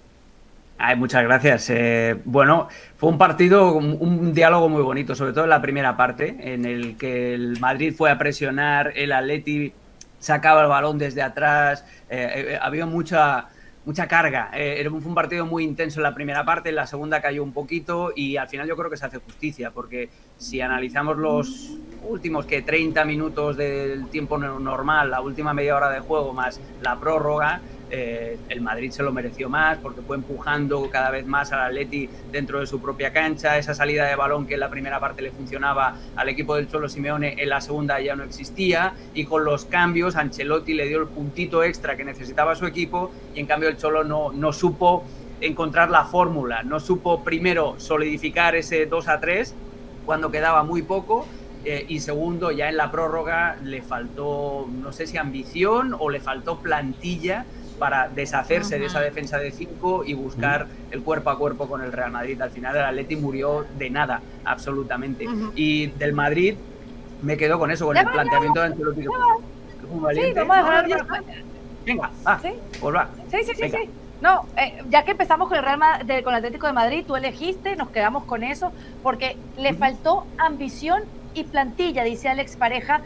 Ay, 0.79 0.97
muchas 0.97 1.23
gracias. 1.23 1.71
Eh, 1.71 2.21
bueno, 2.25 2.69
fue 2.97 3.09
un 3.09 3.17
partido, 3.17 3.73
un, 3.73 4.35
diálogo 4.35 4.69
muy 4.69 4.83
bonito, 4.83 5.15
sobre 5.15 5.33
todo 5.33 5.45
en 5.45 5.51
la 5.51 5.63
primera 5.63 5.97
parte, 5.97 6.37
en 6.39 6.67
el 6.67 6.97
que 6.99 7.33
el 7.33 7.59
Madrid 7.61 7.95
fue 7.97 8.11
a 8.11 8.19
presionar, 8.19 8.93
el 8.95 9.13
Atleti 9.13 9.73
sacaba 10.19 10.63
el 10.63 10.69
balón 10.69 10.99
desde 10.99 11.23
atrás, 11.23 11.85
eh, 12.11 12.49
eh, 12.51 12.59
había 12.61 12.85
mucha, 12.85 13.49
mucha 13.87 14.07
carga. 14.07 14.51
fue 14.53 14.91
un 14.91 15.15
partido 15.15 15.47
muy 15.47 15.65
intenso 15.65 16.01
en 16.01 16.03
la 16.03 16.15
primera 16.15 16.45
parte, 16.45 16.69
en 16.69 16.77
la 16.77 16.87
segunda 16.87 17.23
cayó 17.23 17.43
un 17.43 17.53
poquito 17.53 18.13
y 18.15 18.37
al 18.37 18.49
final 18.49 18.69
yo 18.69 18.77
creo 18.77 18.91
que 18.91 18.99
se 18.99 19.07
hace 19.07 19.17
justicia, 19.19 19.71
porque 19.71 20.11
si 20.37 20.61
analizamos 20.61 21.17
los 21.17 21.79
últimos 22.03 22.45
que 22.45 22.61
30 22.61 23.03
minutos 23.07 23.57
del 23.57 24.09
tiempo 24.09 24.37
normal, 24.37 25.11
la 25.11 25.23
última 25.23 25.55
media 25.55 25.75
hora 25.75 25.89
de 25.89 26.01
juego 26.01 26.35
más 26.35 26.61
la 26.83 27.01
prórroga, 27.01 27.63
eh, 27.91 28.39
el 28.49 28.61
Madrid 28.61 28.91
se 28.91 29.03
lo 29.03 29.13
mereció 29.13 29.49
más 29.49 29.79
porque 29.79 30.01
fue 30.03 30.17
empujando 30.17 30.89
cada 30.91 31.11
vez 31.11 31.27
más 31.27 31.53
al 31.53 31.61
Atleti 31.61 32.09
dentro 32.33 32.61
de 32.61 32.67
su 32.67 32.81
propia 32.81 33.13
cancha, 33.13 33.59
esa 33.59 33.75
salida 33.75 34.07
de 34.07 34.17
balón 34.17 34.47
que 34.47 34.55
en 34.55 34.61
la 34.61 34.71
primera 34.71 34.99
parte 34.99 35.23
le 35.23 35.31
funcionaba 35.31 35.97
al 36.17 36.29
equipo 36.29 36.57
del 36.57 36.69
Cholo 36.69 36.89
Simeone, 36.89 37.37
en 37.39 37.49
la 37.49 37.61
segunda 37.61 38.01
ya 38.01 38.17
no 38.17 38.25
existía. 38.25 38.95
Y 39.15 39.25
con 39.25 39.45
los 39.45 39.65
cambios 39.67 40.17
Ancelotti 40.17 40.75
le 40.75 40.89
dio 40.89 41.01
el 41.01 41.09
puntito 41.09 41.63
extra 41.63 41.97
que 41.97 42.05
necesitaba 42.05 42.55
su 42.57 42.67
equipo 42.67 43.13
y 43.35 43.41
en 43.41 43.47
cambio 43.47 43.69
el 43.69 43.77
Cholo 43.77 44.05
no, 44.05 44.33
no 44.33 44.53
supo 44.53 45.05
encontrar 45.41 45.91
la 45.91 46.05
fórmula, 46.05 46.63
no 46.63 46.81
supo 46.81 47.23
primero 47.23 47.75
solidificar 47.79 48.57
ese 48.57 48.87
2 48.87 49.09
a 49.09 49.21
3 49.21 49.55
cuando 50.07 50.31
quedaba 50.31 50.63
muy 50.63 50.83
poco 50.83 51.27
eh, 51.69 51.85
y 51.89 51.99
segundo, 51.99 52.53
ya 52.53 52.69
en 52.69 52.77
la 52.77 52.93
prórroga 52.93 53.57
le 53.65 53.83
faltó, 53.83 54.69
no 54.71 54.93
sé 54.93 55.09
si 55.09 55.19
ambición 55.19 55.97
o 55.99 56.11
le 56.11 56.21
faltó 56.21 56.61
plantilla 56.61 57.45
para 57.79 58.09
deshacerse 58.09 58.79
de 58.79 58.87
esa 58.87 59.01
defensa 59.01 59.39
de 59.39 59.51
5 59.51 60.05
y 60.05 60.15
buscar 60.15 60.67
el 60.91 61.03
cuerpo 61.03 61.31
a 61.31 61.39
cuerpo 61.39 61.69
con 61.69 61.83
el 61.83 61.93
Real 61.93 62.11
Madrid. 62.11 62.41
Al 62.41 62.51
final 62.51 62.77
el 62.77 62.83
Atleti 62.83 63.17
murió 63.17 63.67
de 63.79 63.91
nada, 63.91 64.21
absolutamente. 64.45 65.27
Y 65.55 65.87
del 65.87 66.13
Madrid 66.13 66.57
me 67.23 67.37
quedo 67.37 67.59
con 67.59 67.71
eso, 67.71 67.87
con 67.87 67.97
el 67.97 68.07
planteamiento 68.07 68.61
de 68.61 68.67
Ancelotti. 68.67 69.03
Sí, 69.03 70.33
vamos 70.35 70.69
a 70.69 70.85
Venga, 71.85 72.11
va, 72.27 72.41
¿Sí? 72.41 72.49
pues 72.81 72.95
va. 72.97 73.09
Sí, 73.31 73.39
sí, 73.45 73.53
sí, 73.55 73.71
sí. 73.71 73.91
No, 74.21 74.47
eh, 74.57 74.83
ya 74.89 75.05
que 75.05 75.13
empezamos 75.13 75.49
con 75.49 75.57
el 75.57 75.63
Real 75.63 75.79
Madrid, 75.79 76.25
con 76.25 76.33
el 76.33 76.39
Atlético 76.39 76.67
de 76.67 76.73
Madrid, 76.73 77.05
tú 77.07 77.15
elegiste, 77.15 77.77
nos 77.77 77.91
quedamos 77.91 78.25
con 78.25 78.43
eso, 78.43 78.73
porque 79.03 79.37
le 79.57 79.73
faltó 79.75 80.27
ambición 80.37 81.03
y 81.35 81.45
plantilla, 81.45 82.03
dice 82.03 82.29
Alex 82.29 82.57
Pareja. 82.57 83.03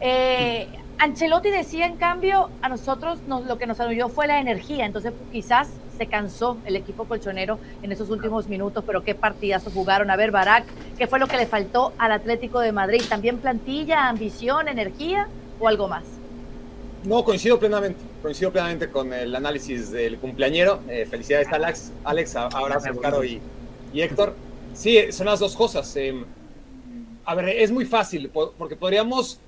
Eh, 0.00 0.68
Ancelotti 0.98 1.50
decía, 1.50 1.86
en 1.86 1.96
cambio, 1.96 2.50
a 2.60 2.68
nosotros 2.68 3.18
lo 3.26 3.58
que 3.58 3.66
nos 3.66 3.80
anuyó 3.80 4.08
fue 4.08 4.26
la 4.26 4.40
energía, 4.40 4.86
entonces 4.86 5.12
quizás 5.32 5.68
se 5.98 6.06
cansó 6.06 6.58
el 6.64 6.76
equipo 6.76 7.04
colchonero 7.04 7.58
en 7.82 7.92
esos 7.92 8.08
últimos 8.10 8.48
minutos, 8.48 8.84
pero 8.86 9.02
qué 9.02 9.14
partidazo 9.14 9.70
jugaron. 9.70 10.10
A 10.10 10.16
ver, 10.16 10.30
Barak, 10.30 10.64
¿qué 10.96 11.06
fue 11.06 11.18
lo 11.18 11.26
que 11.26 11.36
le 11.36 11.46
faltó 11.46 11.92
al 11.98 12.12
Atlético 12.12 12.60
de 12.60 12.72
Madrid? 12.72 13.02
¿También 13.08 13.38
plantilla, 13.38 14.08
ambición, 14.08 14.68
energía 14.68 15.28
o 15.60 15.68
algo 15.68 15.88
más? 15.88 16.04
No, 17.04 17.24
coincido 17.24 17.58
plenamente, 17.58 18.00
coincido 18.22 18.52
plenamente 18.52 18.88
con 18.88 19.12
el 19.12 19.34
análisis 19.34 19.90
del 19.90 20.18
cumpleañero. 20.18 20.80
Eh, 20.88 21.04
felicidades, 21.10 21.48
Alex, 21.48 21.92
Alex, 22.04 22.36
abrazo, 22.36 23.00
Caro 23.00 23.24
y, 23.24 23.40
y, 23.92 24.02
Héctor. 24.02 24.34
Sí, 24.72 25.10
son 25.10 25.26
las 25.26 25.40
dos 25.40 25.56
cosas. 25.56 25.94
Em, 25.96 26.24
a 27.24 27.34
ver, 27.34 27.48
es 27.48 27.72
muy 27.72 27.86
fácil, 27.86 28.30
porque 28.30 28.76
podríamos, 28.76 29.40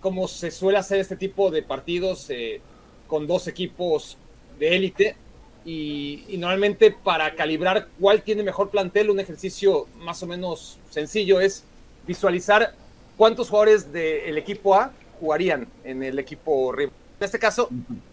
como 0.00 0.28
se 0.28 0.50
suele 0.50 0.78
hacer 0.78 1.00
este 1.00 1.16
tipo 1.16 1.50
de 1.50 1.62
partidos, 1.62 2.28
eh, 2.30 2.60
con 3.06 3.26
dos 3.26 3.48
equipos 3.48 4.16
élite. 4.58 5.16
Y, 5.64 6.24
y, 6.28 6.38
normalmente 6.38 6.90
para 6.90 7.34
calibrar 7.34 7.88
cuál 8.00 8.22
tiene 8.22 8.42
mejor 8.42 8.70
plantel, 8.70 9.10
un 9.10 9.20
ejercicio 9.20 9.86
más 9.98 10.22
o 10.22 10.26
menos 10.26 10.78
sencillo 10.90 11.38
es 11.38 11.64
visualizar 12.06 12.74
cuántos 13.18 13.50
jugadores 13.50 13.92
del 13.92 14.38
equipo 14.38 14.74
A 14.74 14.92
jugarían 15.20 15.68
en 15.84 16.02
el 16.02 16.18
equipo 16.18 16.72
rival. 16.72 16.94
En 17.20 17.24
este 17.26 17.38
caso, 17.38 17.68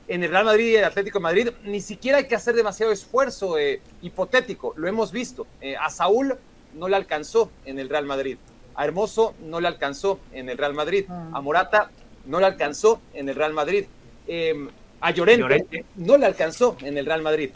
en 0.09 0.21
el 0.21 0.29
Real 0.29 0.43
Madrid 0.43 0.65
y 0.65 0.75
el 0.75 0.83
Atlético 0.83 1.19
de 1.19 1.23
Madrid, 1.23 1.49
ni 1.63 1.79
siquiera 1.79 2.17
hay 2.17 2.27
que 2.27 2.35
hacer 2.35 2.53
demasiado 2.53 2.91
esfuerzo 2.91 3.57
eh, 3.57 3.79
hipotético, 4.01 4.73
lo 4.75 4.85
hemos 4.85 5.13
visto. 5.13 5.47
Eh, 5.61 5.77
a 5.77 5.89
Saúl 5.89 6.35
no 6.73 6.89
le 6.89 6.97
alcanzó 6.97 7.49
en 7.63 7.79
el 7.79 7.87
Real 7.87 8.03
Madrid, 8.03 8.37
a 8.77 8.85
Hermoso 8.85 9.35
no 9.41 9.59
le 9.59 9.67
alcanzó 9.67 10.19
en 10.31 10.49
el 10.49 10.57
Real 10.57 10.73
Madrid, 10.73 11.05
ah. 11.09 11.31
a 11.33 11.41
Morata 11.41 11.91
no 12.25 12.39
le 12.39 12.45
alcanzó 12.45 13.01
en 13.13 13.27
el 13.27 13.35
Real 13.35 13.51
Madrid, 13.53 13.85
em, 14.27 14.69
a 15.01 15.11
Llorente, 15.11 15.83
no 15.95 16.17
le 16.17 16.25
alcanzó 16.25 16.77
en 16.81 16.97
el 16.97 17.05
Real 17.05 17.21
Madrid. 17.21 17.51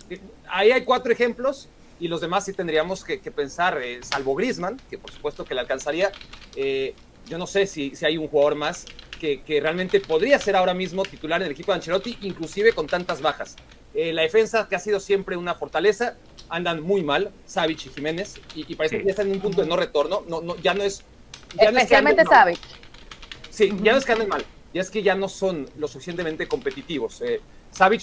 Ahí 0.50 0.72
hay 0.72 0.84
cuatro 0.84 1.14
ejemplos 1.14 1.70
y 2.00 2.08
los 2.08 2.20
demás 2.20 2.46
sí 2.46 2.54
tendríamos 2.54 3.04
que, 3.06 3.18
pensar, 3.32 3.82
eh, 3.82 4.00
salvo 4.02 4.36
Grisman, 4.36 4.80
que 4.90 4.98
por 4.98 5.12
supuesto 5.12 5.46
que 5.46 5.54
le 5.54 5.62
alcanzaría. 5.62 6.12
yo 7.28 7.38
no 7.38 7.48
sé 7.48 7.66
si, 7.68 7.96
si 7.96 8.06
hay 8.06 8.18
un 8.18 8.28
jugador 8.28 8.56
más 8.56 8.86
que, 9.22 9.60
realmente 9.62 10.00
podría 10.00 10.40
ser 10.40 10.56
ahora 10.56 10.74
mismo 10.74 11.04
titular 11.04 11.42
en 11.42 11.48
el 11.48 11.52
equipo 11.52 11.72
de 11.72 11.78
Ancelotti, 11.78 12.18
inclusive 12.22 12.74
con 12.74 12.88
tantas 12.88 13.22
bajas. 13.22 13.56
Eh, 13.94 14.14
la 14.14 14.24
defensa, 14.24 14.68
que 14.68 14.76
ha 14.76 14.80
sido 14.80 15.00
siempre 15.00 15.38
una 15.38 15.54
fortaleza, 15.54 16.16
andan 16.52 16.82
muy 16.82 17.04
mal, 17.04 17.32
Savic 17.46 17.86
y 17.88 17.90
Jiménez, 17.90 18.40
y, 18.56 18.76
parece 18.76 19.00
que 19.00 19.06
ya 19.06 19.12
están 19.12 19.28
en 19.28 19.34
un 19.34 19.40
punto 19.40 19.62
de 19.62 19.68
no 19.68 19.76
retorno. 19.76 20.24
No, 20.28 20.42
no, 20.42 20.56
ya 20.58 20.74
no 20.74 20.84
es. 20.84 21.04
Especialmente 21.58 22.24
Savic. 22.26 22.60
Sí, 23.50 23.74
ya 23.82 23.94
no 23.94 23.98
es 23.98 24.06
que 24.06 24.12
anden 24.12 24.30
mal, 24.30 24.46
ya 24.74 24.82
es 24.82 24.90
que 24.90 25.02
ya 25.02 25.16
no 25.16 25.28
son 25.28 25.70
lo 25.78 25.88
suficientemente 25.88 26.48
competitivos. 26.48 27.22
Eh, 27.22 27.42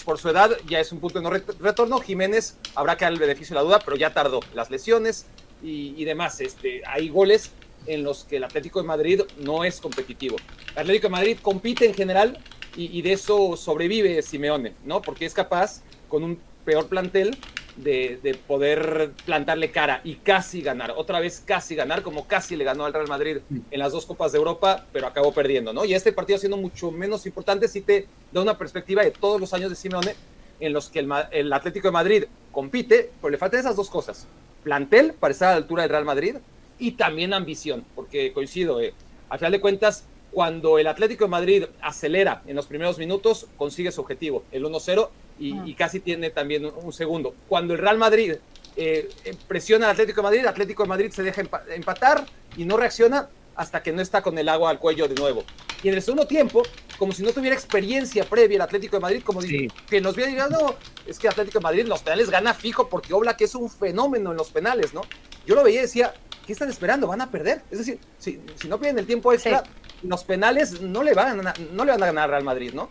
por 0.04 0.18
su 0.18 0.28
edad, 0.30 0.50
ya 0.66 0.80
es 0.80 0.92
un 0.92 0.98
punto 0.98 1.20
de 1.20 1.24
no 1.24 1.30
retorno. 1.30 2.00
Jiménez 2.00 2.56
habrá 2.74 2.96
que 2.96 3.04
dar 3.04 3.12
el 3.12 3.18
beneficio 3.18 3.54
de 3.54 3.62
la 3.62 3.66
duda, 3.66 3.78
pero 3.84 3.96
ya 3.96 4.12
tardó. 4.12 4.40
Las 4.54 4.70
lesiones 4.70 5.26
y, 5.62 5.94
y 5.96 6.04
demás. 6.04 6.40
Este, 6.40 6.82
hay 6.86 7.10
goles 7.10 7.52
en 7.86 8.02
los 8.02 8.24
que 8.24 8.36
el 8.36 8.44
Atlético 8.44 8.80
de 8.80 8.86
Madrid 8.86 9.22
no 9.38 9.64
es 9.64 9.80
competitivo. 9.80 10.36
El 10.72 10.78
Atlético 10.80 11.08
de 11.08 11.12
Madrid 11.12 11.38
compite 11.40 11.86
en 11.86 11.94
general 11.94 12.38
y, 12.76 13.02
de 13.02 13.12
eso 13.12 13.56
sobrevive 13.56 14.22
Simeone, 14.22 14.74
¿no? 14.84 15.02
Porque 15.02 15.26
es 15.26 15.34
capaz, 15.34 15.82
con 16.08 16.22
un 16.22 16.38
peor 16.64 16.86
plantel, 16.86 17.36
de, 17.82 18.38
poder 18.46 19.12
plantarle 19.24 19.70
cara 19.70 20.00
y 20.04 20.16
casi 20.16 20.62
ganar. 20.62 20.94
Otra 20.96 21.20
vez 21.20 21.42
casi 21.44 21.74
ganar, 21.74 22.02
como 22.02 22.26
casi 22.26 22.56
le 22.56 22.64
ganó 22.64 22.84
al 22.84 22.92
Real 22.92 23.08
Madrid 23.08 23.38
en 23.70 23.78
las 23.78 23.92
dos 23.92 24.06
Copas 24.06 24.32
de 24.32 24.38
Europa, 24.38 24.86
pero 24.92 25.06
acabó 25.06 25.32
perdiendo, 25.32 25.72
¿no? 25.72 25.84
Y 25.84 25.94
este 25.94 26.12
partido 26.12 26.38
siendo 26.38 26.56
mucho 26.56 26.90
menos 26.90 27.26
importante 27.26 27.68
si 27.68 27.80
te 27.80 28.06
da 28.32 28.42
una 28.42 28.58
perspectiva 28.58 29.02
de 29.02 29.10
todos 29.10 29.40
los 29.40 29.52
años 29.54 29.70
de 29.70 29.76
Simeone 29.76 30.14
en 30.60 30.72
los 30.72 30.88
que 30.88 31.00
el, 31.30 31.52
Atlético 31.52 31.88
de 31.88 31.92
Madrid 31.92 32.24
compite, 32.52 33.10
pero 33.20 33.30
le 33.30 33.38
faltan 33.38 33.60
esas 33.60 33.76
dos 33.76 33.90
cosas. 33.90 34.26
Plantel 34.64 35.12
para 35.12 35.32
estar 35.32 35.48
a 35.48 35.52
la 35.52 35.58
altura 35.58 35.82
del 35.82 35.90
Real 35.90 36.04
Madrid 36.04 36.36
y 36.78 36.92
también 36.92 37.32
ambición, 37.32 37.84
porque 37.94 38.32
coincido, 38.32 38.80
eh, 38.80 38.92
al 39.28 39.38
final 39.38 39.52
de 39.52 39.60
cuentas, 39.60 40.04
cuando 40.32 40.78
el 40.78 40.86
Atlético 40.86 41.24
de 41.24 41.30
Madrid 41.30 41.64
acelera 41.80 42.42
en 42.46 42.56
los 42.56 42.66
primeros 42.66 42.98
minutos, 42.98 43.46
consigue 43.56 43.92
su 43.92 44.00
objetivo, 44.00 44.44
el 44.52 44.64
1-0, 44.64 45.08
y, 45.38 45.74
casi 45.74 46.00
tiene 46.00 46.30
también 46.30 46.64
un, 46.66 46.92
segundo. 46.92 47.34
Cuando 47.48 47.74
el 47.74 47.80
Real 47.80 47.98
Madrid 47.98 48.34
eh, 48.76 49.08
presiona 49.46 49.86
al 49.86 49.92
Atlético 49.92 50.20
de 50.20 50.24
Madrid, 50.24 50.40
el 50.40 50.48
Atlético 50.48 50.82
de 50.82 50.88
Madrid 50.88 51.10
se 51.10 51.22
deja 51.22 51.42
empatar 51.74 52.26
y 52.56 52.64
no 52.64 52.76
reacciona 52.76 53.28
hasta 53.54 53.82
que 53.82 53.92
no 53.92 54.00
está 54.00 54.22
con 54.22 54.38
el 54.38 54.48
agua 54.48 54.70
al 54.70 54.78
cuello 54.78 55.08
de 55.08 55.14
nuevo. 55.14 55.44
Y 55.82 55.88
en 55.88 55.94
el 55.94 56.02
segundo 56.02 56.26
tiempo, 56.26 56.62
como 56.98 57.12
si 57.12 57.22
no 57.22 57.32
tuviera 57.32 57.54
experiencia 57.54 58.24
previa 58.24 58.56
el 58.56 58.62
Atlético 58.62 58.96
de 58.96 59.00
Madrid, 59.00 59.22
como 59.24 59.40
que 59.40 60.00
nos 60.00 60.16
viene 60.16 60.32
llegando, 60.32 60.76
es 61.06 61.18
que 61.18 61.26
el 61.28 61.32
Atlético 61.32 61.58
de 61.58 61.62
Madrid 61.62 61.80
en 61.80 61.88
los 61.88 62.02
penales 62.02 62.30
gana 62.30 62.54
fijo 62.54 62.88
porque 62.88 63.14
que 63.36 63.44
es 63.44 63.54
un 63.54 63.70
fenómeno 63.70 64.32
en 64.32 64.36
los 64.36 64.50
penales, 64.50 64.94
¿no? 64.94 65.02
Yo 65.46 65.54
lo 65.54 65.62
veía 65.62 65.80
y 65.80 65.82
decía, 65.82 66.14
¿qué 66.46 66.52
están 66.52 66.68
esperando? 66.68 67.06
Van 67.06 67.20
a 67.20 67.30
perder. 67.30 67.62
Es 67.70 67.78
decir, 67.78 67.98
si, 68.18 68.40
no 68.68 68.78
piden 68.78 68.98
el 68.98 69.06
tiempo 69.06 69.32
extra, 69.32 69.62
los 70.02 70.24
penales 70.24 70.80
no 70.80 71.02
le, 71.02 71.14
van 71.14 71.46
a, 71.46 71.54
no 71.72 71.84
le 71.84 71.92
van 71.92 72.02
a 72.02 72.06
ganar 72.06 72.24
al 72.24 72.30
Real 72.30 72.44
Madrid, 72.44 72.72
¿no? 72.74 72.90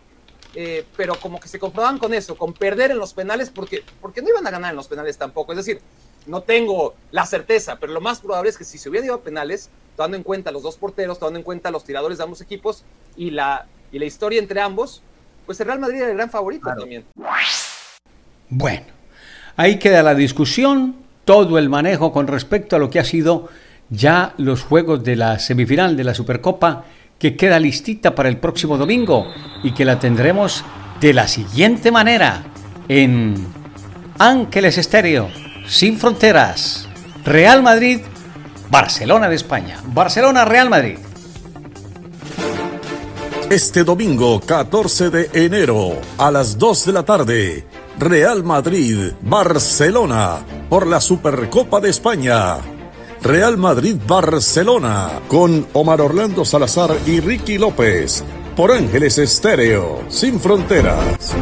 Eh, 0.54 0.84
pero 0.96 1.14
como 1.16 1.38
que 1.38 1.48
se 1.48 1.58
comprobaban 1.58 1.98
con 1.98 2.14
eso, 2.14 2.36
con 2.36 2.52
perder 2.52 2.90
en 2.90 2.98
los 2.98 3.12
penales, 3.12 3.50
porque, 3.50 3.84
porque 4.00 4.22
no 4.22 4.30
iban 4.30 4.46
a 4.46 4.50
ganar 4.50 4.70
en 4.70 4.76
los 4.76 4.88
penales 4.88 5.18
tampoco. 5.18 5.52
Es 5.52 5.58
decir, 5.58 5.80
no 6.26 6.42
tengo 6.42 6.94
la 7.10 7.26
certeza, 7.26 7.76
pero 7.76 7.92
lo 7.92 8.00
más 8.00 8.20
probable 8.20 8.50
es 8.50 8.58
que 8.58 8.64
si 8.64 8.78
se 8.78 8.88
hubieran 8.88 9.06
ido 9.06 9.14
a 9.14 9.22
penales, 9.22 9.70
tomando 9.96 10.16
en 10.16 10.22
cuenta 10.22 10.50
los 10.50 10.62
dos 10.62 10.76
porteros, 10.76 11.18
tomando 11.18 11.38
en 11.38 11.44
cuenta 11.44 11.70
los 11.70 11.84
tiradores 11.84 12.18
de 12.18 12.24
ambos 12.24 12.40
equipos 12.40 12.84
y 13.16 13.30
la, 13.30 13.66
y 13.92 13.98
la 13.98 14.04
historia 14.04 14.38
entre 14.38 14.60
ambos, 14.60 15.02
pues 15.46 15.60
el 15.60 15.66
Real 15.66 15.80
Madrid 15.80 15.98
era 15.98 16.10
el 16.10 16.16
gran 16.16 16.30
favorito 16.30 16.68
también. 16.76 17.04
Bueno, 18.48 18.86
ahí 19.56 19.78
queda 19.78 20.02
la 20.02 20.14
discusión 20.14 20.96
todo 21.24 21.58
el 21.58 21.68
manejo 21.68 22.12
con 22.12 22.26
respecto 22.26 22.76
a 22.76 22.78
lo 22.78 22.90
que 22.90 22.98
ha 22.98 23.04
sido 23.04 23.48
ya 23.90 24.34
los 24.38 24.62
juegos 24.62 25.02
de 25.04 25.16
la 25.16 25.38
semifinal 25.38 25.96
de 25.96 26.04
la 26.04 26.14
Supercopa 26.14 26.84
que 27.18 27.36
queda 27.36 27.58
listita 27.58 28.14
para 28.14 28.28
el 28.28 28.38
próximo 28.38 28.78
domingo 28.78 29.26
y 29.62 29.72
que 29.72 29.84
la 29.84 29.98
tendremos 29.98 30.64
de 31.00 31.12
la 31.12 31.26
siguiente 31.28 31.90
manera 31.90 32.44
en 32.88 33.34
Ángeles 34.18 34.78
Estéreo, 34.78 35.28
sin 35.66 35.98
fronteras, 35.98 36.88
Real 37.24 37.62
Madrid, 37.62 38.00
Barcelona 38.70 39.28
de 39.28 39.36
España, 39.36 39.80
Barcelona, 39.86 40.44
Real 40.44 40.70
Madrid. 40.70 40.98
Este 43.50 43.82
domingo 43.82 44.40
14 44.40 45.10
de 45.10 45.30
enero 45.32 46.00
a 46.18 46.30
las 46.30 46.58
2 46.58 46.86
de 46.86 46.92
la 46.92 47.02
tarde 47.02 47.66
Real 47.98 48.44
Madrid, 48.44 49.12
Barcelona, 49.22 50.38
por 50.68 50.86
la 50.86 51.00
Supercopa 51.00 51.80
de 51.80 51.90
España. 51.90 52.77
Real 53.22 53.58
Madrid, 53.58 53.96
Barcelona, 54.06 55.20
con 55.26 55.66
Omar 55.72 56.00
Orlando 56.00 56.44
Salazar 56.44 56.96
y 57.04 57.20
Ricky 57.20 57.58
López, 57.58 58.24
por 58.56 58.70
Ángeles 58.70 59.18
Estéreo, 59.18 60.04
sin 60.08 60.38
fronteras. 60.38 61.34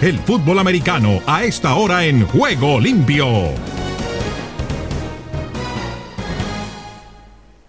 El 0.00 0.18
fútbol 0.18 0.58
americano 0.58 1.20
a 1.24 1.44
esta 1.44 1.76
hora 1.76 2.04
en 2.04 2.26
Juego 2.26 2.80
Limpio. 2.80 3.26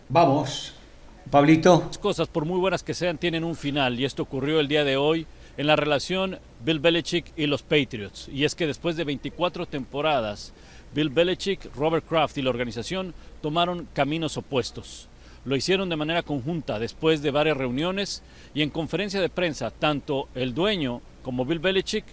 Vamos 0.10 0.74
Pablito. 1.34 1.86
Las 1.88 1.98
cosas, 1.98 2.28
por 2.28 2.46
muy 2.46 2.60
buenas 2.60 2.84
que 2.84 2.94
sean, 2.94 3.18
tienen 3.18 3.44
un 3.44 3.56
final 3.56 4.00
y 4.00 4.06
esto 4.06 4.22
ocurrió 4.22 4.60
el 4.60 4.68
día 4.68 4.84
de 4.84 4.98
hoy 4.98 5.26
en 5.58 5.68
la 5.68 5.76
relación 5.76 6.40
Bill 6.64 6.80
Belichick 6.80 7.32
y 7.36 7.48
los 7.48 7.62
Patriots. 7.62 8.30
Y 8.30 8.46
es 8.46 8.56
que 8.56 8.68
después 8.68 8.96
de 8.96 9.04
24 9.04 9.66
temporadas, 9.66 10.54
Bill 10.94 11.10
Belichick, 11.10 11.76
Robert 11.76 12.06
Kraft 12.08 12.38
y 12.38 12.42
la 12.42 12.50
organización 12.50 13.14
tomaron 13.42 13.88
caminos 13.94 14.38
opuestos. 14.38 15.08
Lo 15.46 15.56
hicieron 15.56 15.90
de 15.90 15.96
manera 15.96 16.24
conjunta 16.24 16.80
después 16.80 17.22
de 17.22 17.32
varias 17.32 17.58
reuniones 17.58 18.24
y 18.54 18.62
en 18.62 18.70
conferencia 18.70 19.20
de 19.20 19.30
prensa, 19.30 19.72
tanto 19.72 20.30
el 20.36 20.54
dueño 20.54 21.02
como 21.22 21.46
Bill 21.46 21.60
Belichick 21.60 22.06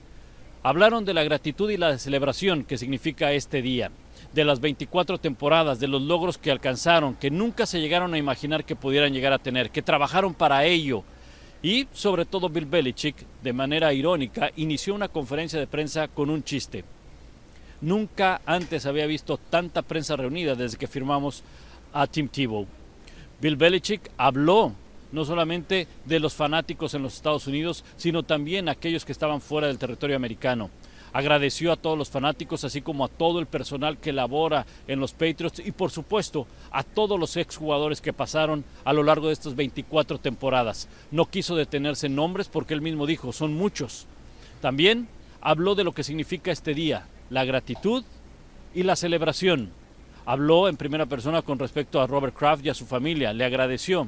hablaron 0.63 1.05
de 1.05 1.15
la 1.15 1.25
gratitud 1.25 1.71
y 1.71 1.77
la 1.77 1.97
celebración 1.99 2.65
que 2.65 2.79
significa 2.79 3.33
este 3.33 3.63
día 3.63 3.91
de 4.33 4.45
las 4.45 4.61
24 4.61 5.19
temporadas, 5.19 5.81
de 5.81 5.89
los 5.89 6.03
logros 6.03 6.39
que 6.39 6.51
alcanzaron, 6.51 7.15
que 7.15 7.31
nunca 7.31 7.67
se 7.67 7.81
llegaron 7.81 8.15
a 8.15 8.19
imaginar 8.19 8.65
que 8.65 8.77
pudieran 8.77 9.13
llegar 9.13 9.33
a 9.33 9.39
tener, 9.39 9.71
que 9.71 9.83
trabajaron 9.83 10.35
para 10.35 10.65
ello. 10.65 11.03
Y 11.63 11.87
sobre 11.93 12.25
todo 12.25 12.49
Bill 12.49 12.65
Belichick, 12.65 13.17
de 13.43 13.53
manera 13.53 13.93
irónica, 13.93 14.51
inició 14.57 14.95
una 14.95 15.09
conferencia 15.09 15.59
de 15.59 15.67
prensa 15.67 16.09
con 16.09 16.31
un 16.31 16.43
chiste. 16.43 16.85
Nunca 17.83 18.41
antes 18.47 18.87
había 18.87 19.07
visto 19.07 19.37
tanta 19.37 19.83
prensa 19.83 20.17
reunida 20.17 20.55
desde 20.55 20.79
que 20.79 20.87
firmamos 20.87 21.43
a 21.93 22.07
Tim 22.07 22.29
Tebow. 22.29 22.67
Bill 23.41 23.57
Belichick 23.57 24.11
habló 24.17 24.73
no 25.13 25.25
solamente 25.25 25.87
de 26.05 26.21
los 26.21 26.35
fanáticos 26.35 26.95
en 26.95 27.03
los 27.03 27.15
Estados 27.15 27.47
Unidos, 27.47 27.85
sino 27.97 28.23
también 28.23 28.69
aquellos 28.69 29.05
que 29.05 29.13
estaban 29.13 29.41
fuera 29.41 29.67
del 29.67 29.79
territorio 29.79 30.17
americano 30.17 30.71
agradeció 31.13 31.73
a 31.73 31.77
todos 31.77 31.99
los 31.99 32.11
fanáticos, 32.11 32.65
así 32.65 32.83
como 32.83 33.05
a 33.05 33.09
todo 33.09 33.41
el 33.41 33.47
personal 33.47 33.99
que 33.99 34.13
labora 34.13 34.67
en 34.87 35.01
los 35.01 35.13
Patriots 35.13 35.61
y 35.65 35.73
por 35.73 35.91
supuesto 35.91 36.47
a 36.71 36.83
todos 36.83 37.19
los 37.19 37.37
exjugadores 37.37 38.01
que 38.01 38.13
pasaron 38.13 38.65
a 38.85 38.93
lo 38.93 39.03
largo 39.03 39.29
de 39.29 39.33
estas 39.33 39.57
24 39.57 40.19
temporadas. 40.19 40.89
No 41.11 41.27
quiso 41.27 41.57
detenerse 41.57 42.07
en 42.07 42.15
nombres 42.15 42.49
porque 42.49 42.75
él 42.75 42.81
mismo 42.81 43.07
dijo, 43.07 43.33
son 43.33 43.55
muchos. 43.55 44.07
También 44.61 45.09
habló 45.41 45.75
de 45.75 45.85
lo 45.85 45.93
que 45.93 46.05
significa 46.05 46.53
este 46.53 46.75
día, 46.75 47.07
la 47.31 47.45
gratitud 47.45 48.05
y 48.75 48.83
la 48.83 48.97
celebración. 48.97 49.71
Habló 50.27 50.69
en 50.69 50.77
primera 50.77 51.07
persona 51.07 51.43
con 51.43 51.59
respecto 51.59 52.01
a 52.01 52.07
Robert 52.07 52.37
Kraft 52.37 52.65
y 52.65 52.69
a 52.69 52.75
su 52.75 52.87
familia, 52.87 53.33
le 53.33 53.45
agradeció. 53.45 54.07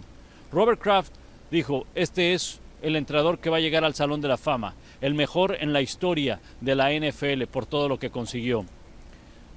Robert 0.53 0.81
Kraft 0.81 1.13
dijo, 1.51 1.87
este 1.95 2.35
es 2.35 2.61
el 2.83 2.97
entrenador 2.97 3.39
que 3.39 3.51
va 3.51 3.57
a 3.57 3.61
llegar 3.61 3.85
al 3.85 3.95
Salón 3.95 4.21
de 4.21 4.29
la 4.29 4.37
Fama 4.37 4.75
el 5.01 5.15
mejor 5.15 5.57
en 5.61 5.73
la 5.73 5.83
historia 5.83 6.41
de 6.61 6.75
la 6.75 6.91
NFL 6.93 7.45
por 7.51 7.67
todo 7.67 7.89
lo 7.89 7.99
que 7.99 8.11
consiguió. 8.11 8.65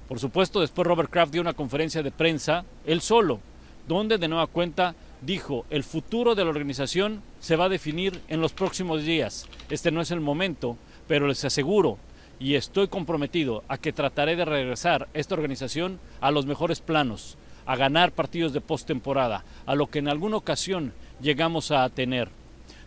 Por 0.08 0.18
supuesto, 0.20 0.60
después 0.60 0.86
Robert 0.86 1.10
Kraft 1.10 1.32
dio 1.32 1.40
una 1.40 1.54
conferencia 1.54 2.02
de 2.02 2.10
prensa, 2.10 2.64
él 2.84 3.00
solo, 3.00 3.40
donde 3.88 4.18
de 4.18 4.28
nueva 4.28 4.46
cuenta 4.46 4.94
dijo, 5.20 5.64
el 5.70 5.84
futuro 5.84 6.34
de 6.34 6.44
la 6.44 6.50
organización 6.50 7.22
se 7.40 7.56
va 7.56 7.64
a 7.64 7.70
definir 7.70 8.20
en 8.28 8.40
los 8.40 8.52
próximos 8.52 9.04
días. 9.04 9.46
Este 9.70 9.90
no 9.90 10.00
es 10.00 10.10
el 10.10 10.20
momento, 10.20 10.76
pero 11.08 11.26
les 11.26 11.44
aseguro 11.44 11.98
y 12.38 12.54
estoy 12.54 12.88
comprometido 12.88 13.64
a 13.68 13.78
que 13.78 13.92
trataré 13.92 14.36
de 14.36 14.44
regresar 14.44 15.08
esta 15.14 15.34
organización 15.34 16.00
a 16.20 16.30
los 16.30 16.46
mejores 16.46 16.80
planos, 16.80 17.38
a 17.64 17.76
ganar 17.76 18.12
partidos 18.12 18.52
de 18.52 18.60
postemporada, 18.60 19.44
a 19.64 19.74
lo 19.74 19.88
que 19.88 20.00
en 20.00 20.08
alguna 20.08 20.36
ocasión 20.36 20.92
llegamos 21.20 21.70
a 21.70 21.88
tener. 21.88 22.28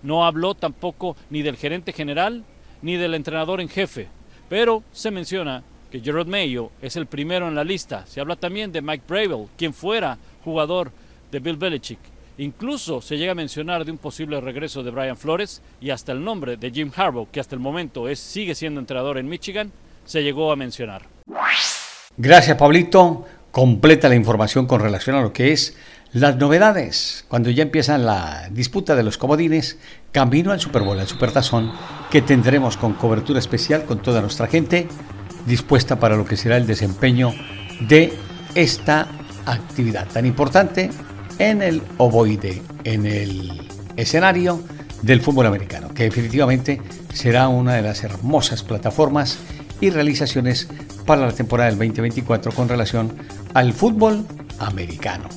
No 0.04 0.26
habló 0.26 0.56
tampoco 0.56 1.16
ni 1.30 1.42
del 1.42 1.58
gerente 1.58 1.94
general 1.94 2.44
ni 2.82 2.96
del 2.96 3.14
entrenador 3.14 3.62
en 3.62 3.70
jefe, 3.70 4.08
pero 4.48 4.84
se 4.92 5.12
menciona 5.12 5.64
que 5.92 6.00
Gerard 6.00 6.28
Mayo 6.28 6.72
es 6.82 6.96
el 6.96 7.08
primero 7.08 7.48
en 7.48 7.56
la 7.56 7.64
lista. 7.64 8.06
Se 8.06 8.22
habla 8.22 8.36
también 8.36 8.72
de 8.72 8.82
Mike 8.82 9.04
Bravel, 9.08 9.48
quien 9.58 9.74
fuera 9.74 10.18
jugador 10.44 10.92
de 11.32 11.40
Bill 11.40 11.58
Belichick. 11.58 12.00
Incluso 12.38 13.02
se 13.02 13.18
llega 13.18 13.34
a 13.34 13.36
mencionar 13.36 13.84
de 13.84 13.92
un 13.92 13.98
posible 13.98 14.40
regreso 14.40 14.82
de 14.82 14.92
Brian 14.92 15.18
Flores 15.18 15.62
y 15.82 15.90
hasta 15.90 16.14
el 16.14 16.24
nombre 16.24 16.56
de 16.56 16.72
Jim 16.72 16.90
Harbaugh, 16.96 17.30
que 17.30 17.42
hasta 17.42 17.56
el 17.56 17.60
momento 17.60 18.08
es, 18.08 18.20
sigue 18.20 18.56
siendo 18.56 18.80
entrenador 18.80 19.18
en 19.18 19.28
Michigan, 19.28 19.72
se 20.06 20.24
llegó 20.24 20.52
a 20.52 20.56
mencionar. 20.56 21.02
Gracias, 22.16 22.58
Pablito. 22.58 23.26
Completa 23.52 24.08
la 24.08 24.16
información 24.16 24.68
con 24.68 24.80
relación 24.80 25.16
a 25.16 25.22
lo 25.22 25.34
que 25.34 25.52
es 25.52 25.76
las 26.14 26.38
novedades. 26.38 27.26
Cuando 27.28 27.50
ya 27.50 27.64
empieza 27.64 27.98
la 27.98 28.50
disputa 28.52 28.96
de 28.96 29.04
los 29.04 29.18
comodines, 29.18 29.78
camino 30.12 30.52
al 30.52 30.60
Super 30.60 30.82
Bowl, 30.82 31.00
al 31.00 31.08
Supertazón, 31.08 31.72
que 32.10 32.22
tendremos 32.22 32.78
con 32.78 32.94
cobertura 32.94 33.40
especial 33.40 33.86
con 33.86 34.02
toda 34.02 34.22
nuestra 34.22 34.48
gente 34.48 34.88
dispuesta 35.46 36.00
para 36.00 36.16
lo 36.16 36.26
que 36.26 36.38
será 36.38 36.58
el 36.58 36.68
desempeño 36.68 37.34
de 37.88 38.14
esta 38.56 39.08
actividad 39.46 40.08
tan 40.08 40.26
importante 40.26 40.90
en 41.38 41.62
el 41.62 41.82
ovoide, 41.98 42.62
en 42.84 43.06
el 43.06 43.68
escenario 43.96 44.62
del 45.02 45.22
fútbol 45.22 45.46
americano, 45.46 45.94
que 45.94 46.04
definitivamente 46.04 46.82
será 47.14 47.48
una 47.48 47.76
de 47.76 47.82
las 47.82 48.04
hermosas 48.04 48.64
plataformas 48.64 49.38
y 49.80 49.92
realizaciones 49.92 50.68
para 51.06 51.26
la 51.26 51.32
temporada 51.32 51.70
del 51.70 51.80
2024 51.80 52.52
con 52.52 52.68
relación 52.68 53.14
al 53.54 53.74
fútbol 53.74 54.26
americano. 54.60 55.30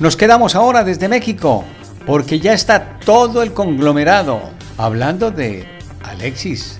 Nos 0.00 0.16
quedamos 0.16 0.54
ahora 0.54 0.82
desde 0.82 1.08
México, 1.08 1.64
porque 2.06 2.40
ya 2.40 2.54
está 2.54 2.98
todo 3.04 3.42
el 3.42 3.52
conglomerado 3.52 4.40
hablando 4.78 5.30
de 5.30 5.68
Alexis. 6.02 6.78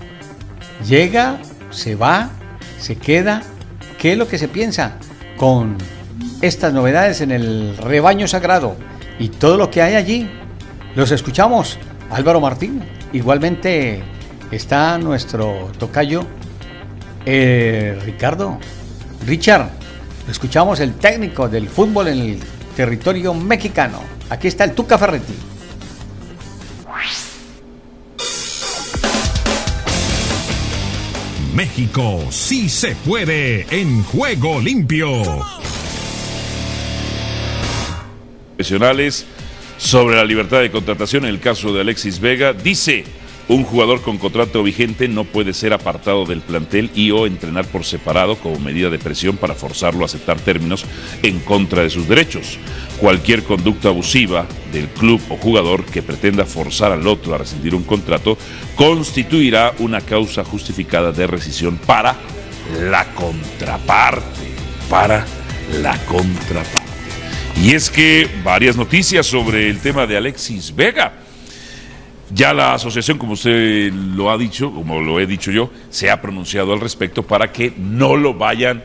Llega, 0.89 1.39
se 1.71 1.95
va, 1.95 2.31
se 2.79 2.97
queda. 2.97 3.43
¿Qué 3.99 4.13
es 4.13 4.19
lo 4.19 4.27
que 4.27 4.39
se 4.39 4.49
piensa 4.49 4.97
con 5.37 5.77
estas 6.41 6.73
novedades 6.73 7.21
en 7.21 7.31
el 7.31 7.77
rebaño 7.77 8.27
sagrado 8.27 8.75
y 9.19 9.29
todo 9.29 9.57
lo 9.57 9.71
que 9.71 9.83
hay 9.83 9.95
allí. 9.95 10.31
Los 10.95 11.13
escuchamos, 11.13 11.79
Álvaro 12.11 12.41
Martín. 12.41 12.83
Igualmente 13.13 14.03
está 14.51 14.99
nuestro 14.99 15.71
tocayo 15.79 16.25
eh, 17.27 17.99
Ricardo. 18.05 18.59
Richard, 19.27 19.69
escuchamos 20.31 20.81
el 20.81 20.95
técnico 20.95 21.49
del 21.49 21.69
fútbol 21.69 22.09
en 22.09 22.19
el 22.19 22.41
territorio 22.81 23.35
mexicano. 23.35 24.03
Aquí 24.31 24.49
está 24.49 24.65
el 24.65 24.73
Tuca 24.73 24.97
Ferretti. 24.97 25.35
México 31.55 32.25
sí 32.31 32.71
se 32.71 32.97
puede 32.97 33.67
en 33.69 34.03
juego 34.05 34.61
limpio 34.61 35.11
profesionales 38.57 39.27
sobre 39.77 40.17
la 40.17 40.25
libertad 40.25 40.61
de 40.61 40.71
contratación 40.71 41.25
en 41.25 41.31
el 41.31 41.41
caso 41.41 41.75
de 41.75 41.83
Alexis 41.83 42.19
Vega. 42.19 42.55
Dice, 42.55 43.05
un 43.51 43.65
jugador 43.65 44.01
con 44.01 44.17
contrato 44.17 44.63
vigente 44.63 45.09
no 45.09 45.25
puede 45.25 45.55
ser 45.55 45.73
apartado 45.73 46.25
del 46.25 46.41
plantel 46.41 46.89
y 46.95 47.11
o 47.11 47.27
entrenar 47.27 47.67
por 47.67 47.85
separado 47.85 48.37
como 48.37 48.61
medida 48.61 48.91
de 48.91 48.99
presión 49.01 49.37
para 49.37 49.57
forzarlo 49.57 50.03
a 50.03 50.07
aceptar 50.07 50.39
términos 50.39 50.85
en 51.25 51.41
contra 51.41 51.83
de 51.83 51.91
sus 51.91 52.07
derechos. 52.07 52.59
Cualquier 53.01 53.43
conducta 53.43 53.89
abusiva 53.89 54.47
del 54.73 54.87
club 54.87 55.21
o 55.31 55.37
jugador 55.37 55.85
que 55.85 56.01
pretenda 56.01 56.45
forzar 56.45 56.93
al 56.93 57.09
otro 57.09 57.35
a 57.35 57.39
rescindir 57.39 57.75
un 57.75 57.83
contrato 57.83 58.39
constituirá 58.77 59.75
una 59.81 60.01
causa 60.01 60.45
justificada 60.45 61.11
de 61.11 61.27
rescisión 61.27 61.77
para 61.79 62.15
la 62.81 63.05
contraparte. 63.15 64.55
Para 64.89 65.27
la 65.83 65.99
contraparte. 66.05 66.81
Y 67.61 67.73
es 67.73 67.91
que 67.91 68.29
varias 68.45 68.77
noticias 68.77 69.27
sobre 69.27 69.69
el 69.69 69.81
tema 69.81 70.07
de 70.07 70.17
Alexis 70.17 70.73
Vega. 70.73 71.15
Ya 72.33 72.55
la 72.55 72.75
asociación, 72.75 73.19
como 73.19 73.33
usted 73.33 73.93
lo 73.93 74.31
ha 74.31 74.39
dicho, 74.39 74.73
como 74.73 75.01
lo 75.01 75.19
he 75.19 75.27
dicho 75.27 75.51
yo, 75.51 75.71
se 75.91 76.11
ha 76.11 76.21
pronunciado 76.21 76.73
al 76.73 76.81
respecto 76.81 77.23
para 77.23 77.53
que 77.53 77.73
no 77.77 78.17
lo 78.17 78.35
vayan 78.35 78.85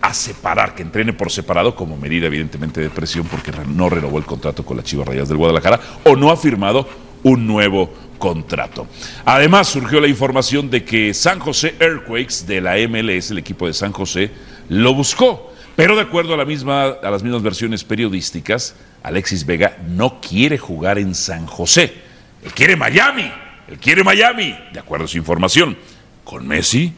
a 0.00 0.14
separar, 0.14 0.74
que 0.74 0.82
entrene 0.82 1.12
por 1.12 1.30
separado 1.30 1.74
como 1.74 1.96
medida 1.96 2.26
evidentemente 2.26 2.80
de 2.80 2.90
presión 2.90 3.26
porque 3.26 3.52
no 3.68 3.88
renovó 3.88 4.18
el 4.18 4.24
contrato 4.24 4.64
con 4.64 4.76
las 4.76 4.86
Chivas 4.86 5.08
Rayas 5.08 5.28
del 5.28 5.36
Guadalajara 5.36 5.80
o 6.04 6.16
no 6.16 6.30
ha 6.30 6.36
firmado 6.36 6.88
un 7.22 7.46
nuevo 7.46 7.92
contrato. 8.18 8.86
Además 9.24 9.68
surgió 9.68 10.00
la 10.00 10.08
información 10.08 10.70
de 10.70 10.84
que 10.84 11.12
San 11.12 11.38
José 11.38 11.74
Earthquakes 11.80 12.46
de 12.46 12.60
la 12.60 12.76
MLS, 12.88 13.30
el 13.30 13.38
equipo 13.38 13.66
de 13.66 13.74
San 13.74 13.92
José, 13.92 14.30
lo 14.68 14.94
buscó 14.94 15.52
pero 15.76 15.94
de 15.94 16.00
acuerdo 16.00 16.32
a, 16.32 16.38
la 16.38 16.46
misma, 16.46 16.84
a 16.84 17.10
las 17.10 17.22
mismas 17.22 17.42
versiones 17.42 17.84
periodísticas, 17.84 18.74
Alexis 19.02 19.44
Vega 19.44 19.76
no 19.86 20.22
quiere 20.22 20.56
jugar 20.56 20.98
en 20.98 21.14
San 21.14 21.46
José. 21.46 22.05
Él 22.46 22.52
quiere 22.52 22.76
Miami. 22.76 23.30
Él 23.66 23.78
quiere 23.78 24.04
Miami, 24.04 24.56
de 24.72 24.78
acuerdo 24.78 25.06
a 25.06 25.08
su 25.08 25.18
información. 25.18 25.76
Con 26.22 26.46
Messi, 26.46 26.92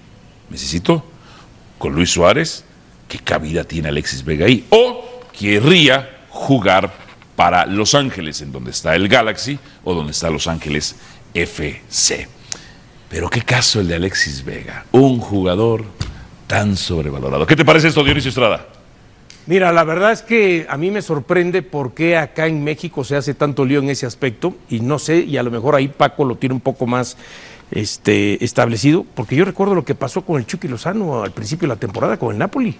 necesito, 0.50 1.10
con 1.78 1.94
Luis 1.94 2.10
Suárez, 2.10 2.64
¿qué 3.08 3.18
cabida 3.18 3.64
tiene 3.64 3.88
Alexis 3.88 4.22
Vega 4.22 4.44
ahí? 4.44 4.66
O 4.68 5.22
querría 5.38 6.18
jugar 6.28 6.92
para 7.34 7.64
Los 7.64 7.94
Ángeles, 7.94 8.42
en 8.42 8.52
donde 8.52 8.72
está 8.72 8.94
el 8.94 9.08
Galaxy 9.08 9.58
o 9.84 9.94
donde 9.94 10.12
está 10.12 10.28
Los 10.28 10.46
Ángeles 10.46 10.96
FC. 11.32 12.28
Pero 13.08 13.30
qué 13.30 13.40
caso 13.40 13.80
el 13.80 13.88
de 13.88 13.94
Alexis 13.94 14.44
Vega, 14.44 14.84
un 14.92 15.18
jugador 15.18 15.86
tan 16.46 16.76
sobrevalorado. 16.76 17.46
¿Qué 17.46 17.56
te 17.56 17.64
parece 17.64 17.88
esto, 17.88 18.04
Dionisio 18.04 18.28
Estrada? 18.28 18.66
Mira, 19.48 19.72
la 19.72 19.82
verdad 19.82 20.12
es 20.12 20.20
que 20.20 20.66
a 20.68 20.76
mí 20.76 20.90
me 20.90 21.00
sorprende 21.00 21.62
por 21.62 21.94
qué 21.94 22.18
acá 22.18 22.48
en 22.48 22.62
México 22.62 23.02
se 23.02 23.16
hace 23.16 23.32
tanto 23.32 23.64
lío 23.64 23.78
en 23.78 23.88
ese 23.88 24.04
aspecto 24.04 24.54
y 24.68 24.80
no 24.80 24.98
sé, 24.98 25.20
y 25.20 25.38
a 25.38 25.42
lo 25.42 25.50
mejor 25.50 25.74
ahí 25.74 25.88
Paco 25.88 26.26
lo 26.26 26.36
tiene 26.36 26.54
un 26.54 26.60
poco 26.60 26.86
más 26.86 27.16
este, 27.70 28.44
establecido, 28.44 29.06
porque 29.14 29.36
yo 29.36 29.46
recuerdo 29.46 29.74
lo 29.74 29.86
que 29.86 29.94
pasó 29.94 30.20
con 30.20 30.38
el 30.38 30.44
Chucky 30.44 30.68
Lozano 30.68 31.22
al 31.22 31.30
principio 31.30 31.66
de 31.66 31.74
la 31.74 31.80
temporada 31.80 32.18
con 32.18 32.32
el 32.32 32.38
Napoli. 32.38 32.76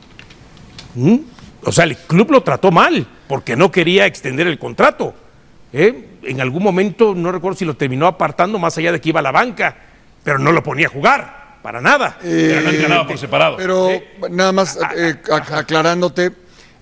¿Mm? 0.94 1.16
O 1.64 1.72
sea, 1.72 1.84
el 1.84 1.96
club 1.96 2.32
lo 2.32 2.42
trató 2.42 2.70
mal 2.70 3.06
porque 3.28 3.56
no 3.56 3.72
quería 3.72 4.04
extender 4.04 4.46
el 4.46 4.58
contrato. 4.58 5.14
¿eh? 5.72 6.18
En 6.22 6.42
algún 6.42 6.62
momento, 6.62 7.14
no 7.14 7.32
recuerdo 7.32 7.56
si 7.56 7.64
lo 7.64 7.76
terminó 7.78 8.06
apartando 8.06 8.58
más 8.58 8.76
allá 8.76 8.92
de 8.92 9.00
que 9.00 9.08
iba 9.08 9.20
a 9.20 9.22
la 9.22 9.32
banca, 9.32 9.74
pero 10.22 10.38
no 10.38 10.52
lo 10.52 10.62
ponía 10.62 10.88
a 10.88 10.90
jugar 10.90 11.56
para 11.62 11.80
nada. 11.80 12.18
pero 12.20 12.60
no 12.60 12.68
entrenaba 12.68 13.06
por 13.06 13.16
separado. 13.16 13.56
Pero 13.56 13.88
nada 14.30 14.52
más 14.52 14.78
eh, 14.98 15.16
aclarándote, 15.30 16.32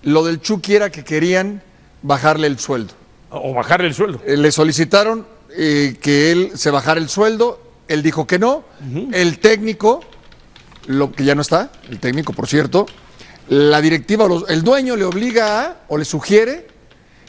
lo 0.02 0.24
del 0.24 0.40
Chucky 0.40 0.74
era 0.74 0.90
que 0.90 1.04
querían 1.04 1.62
bajarle 2.02 2.46
el 2.46 2.58
sueldo. 2.58 2.94
O 3.30 3.52
bajarle 3.54 3.88
el 3.88 3.94
sueldo. 3.94 4.20
Eh, 4.24 4.36
le 4.36 4.52
solicitaron 4.52 5.26
eh, 5.50 5.96
que 6.00 6.32
él 6.32 6.52
se 6.54 6.70
bajara 6.70 7.00
el 7.00 7.08
sueldo, 7.08 7.60
él 7.88 8.02
dijo 8.02 8.26
que 8.26 8.38
no. 8.38 8.64
El 9.12 9.38
técnico, 9.38 10.00
lo 10.86 11.12
que 11.12 11.24
ya 11.24 11.34
no 11.34 11.42
está, 11.42 11.70
el 11.88 12.00
técnico, 12.00 12.32
por 12.32 12.46
cierto, 12.46 12.86
la 13.48 13.80
directiva, 13.80 14.26
el 14.48 14.62
dueño 14.62 14.96
le 14.96 15.04
obliga 15.04 15.62
a, 15.62 15.76
o 15.88 15.98
le 15.98 16.04
sugiere 16.04 16.66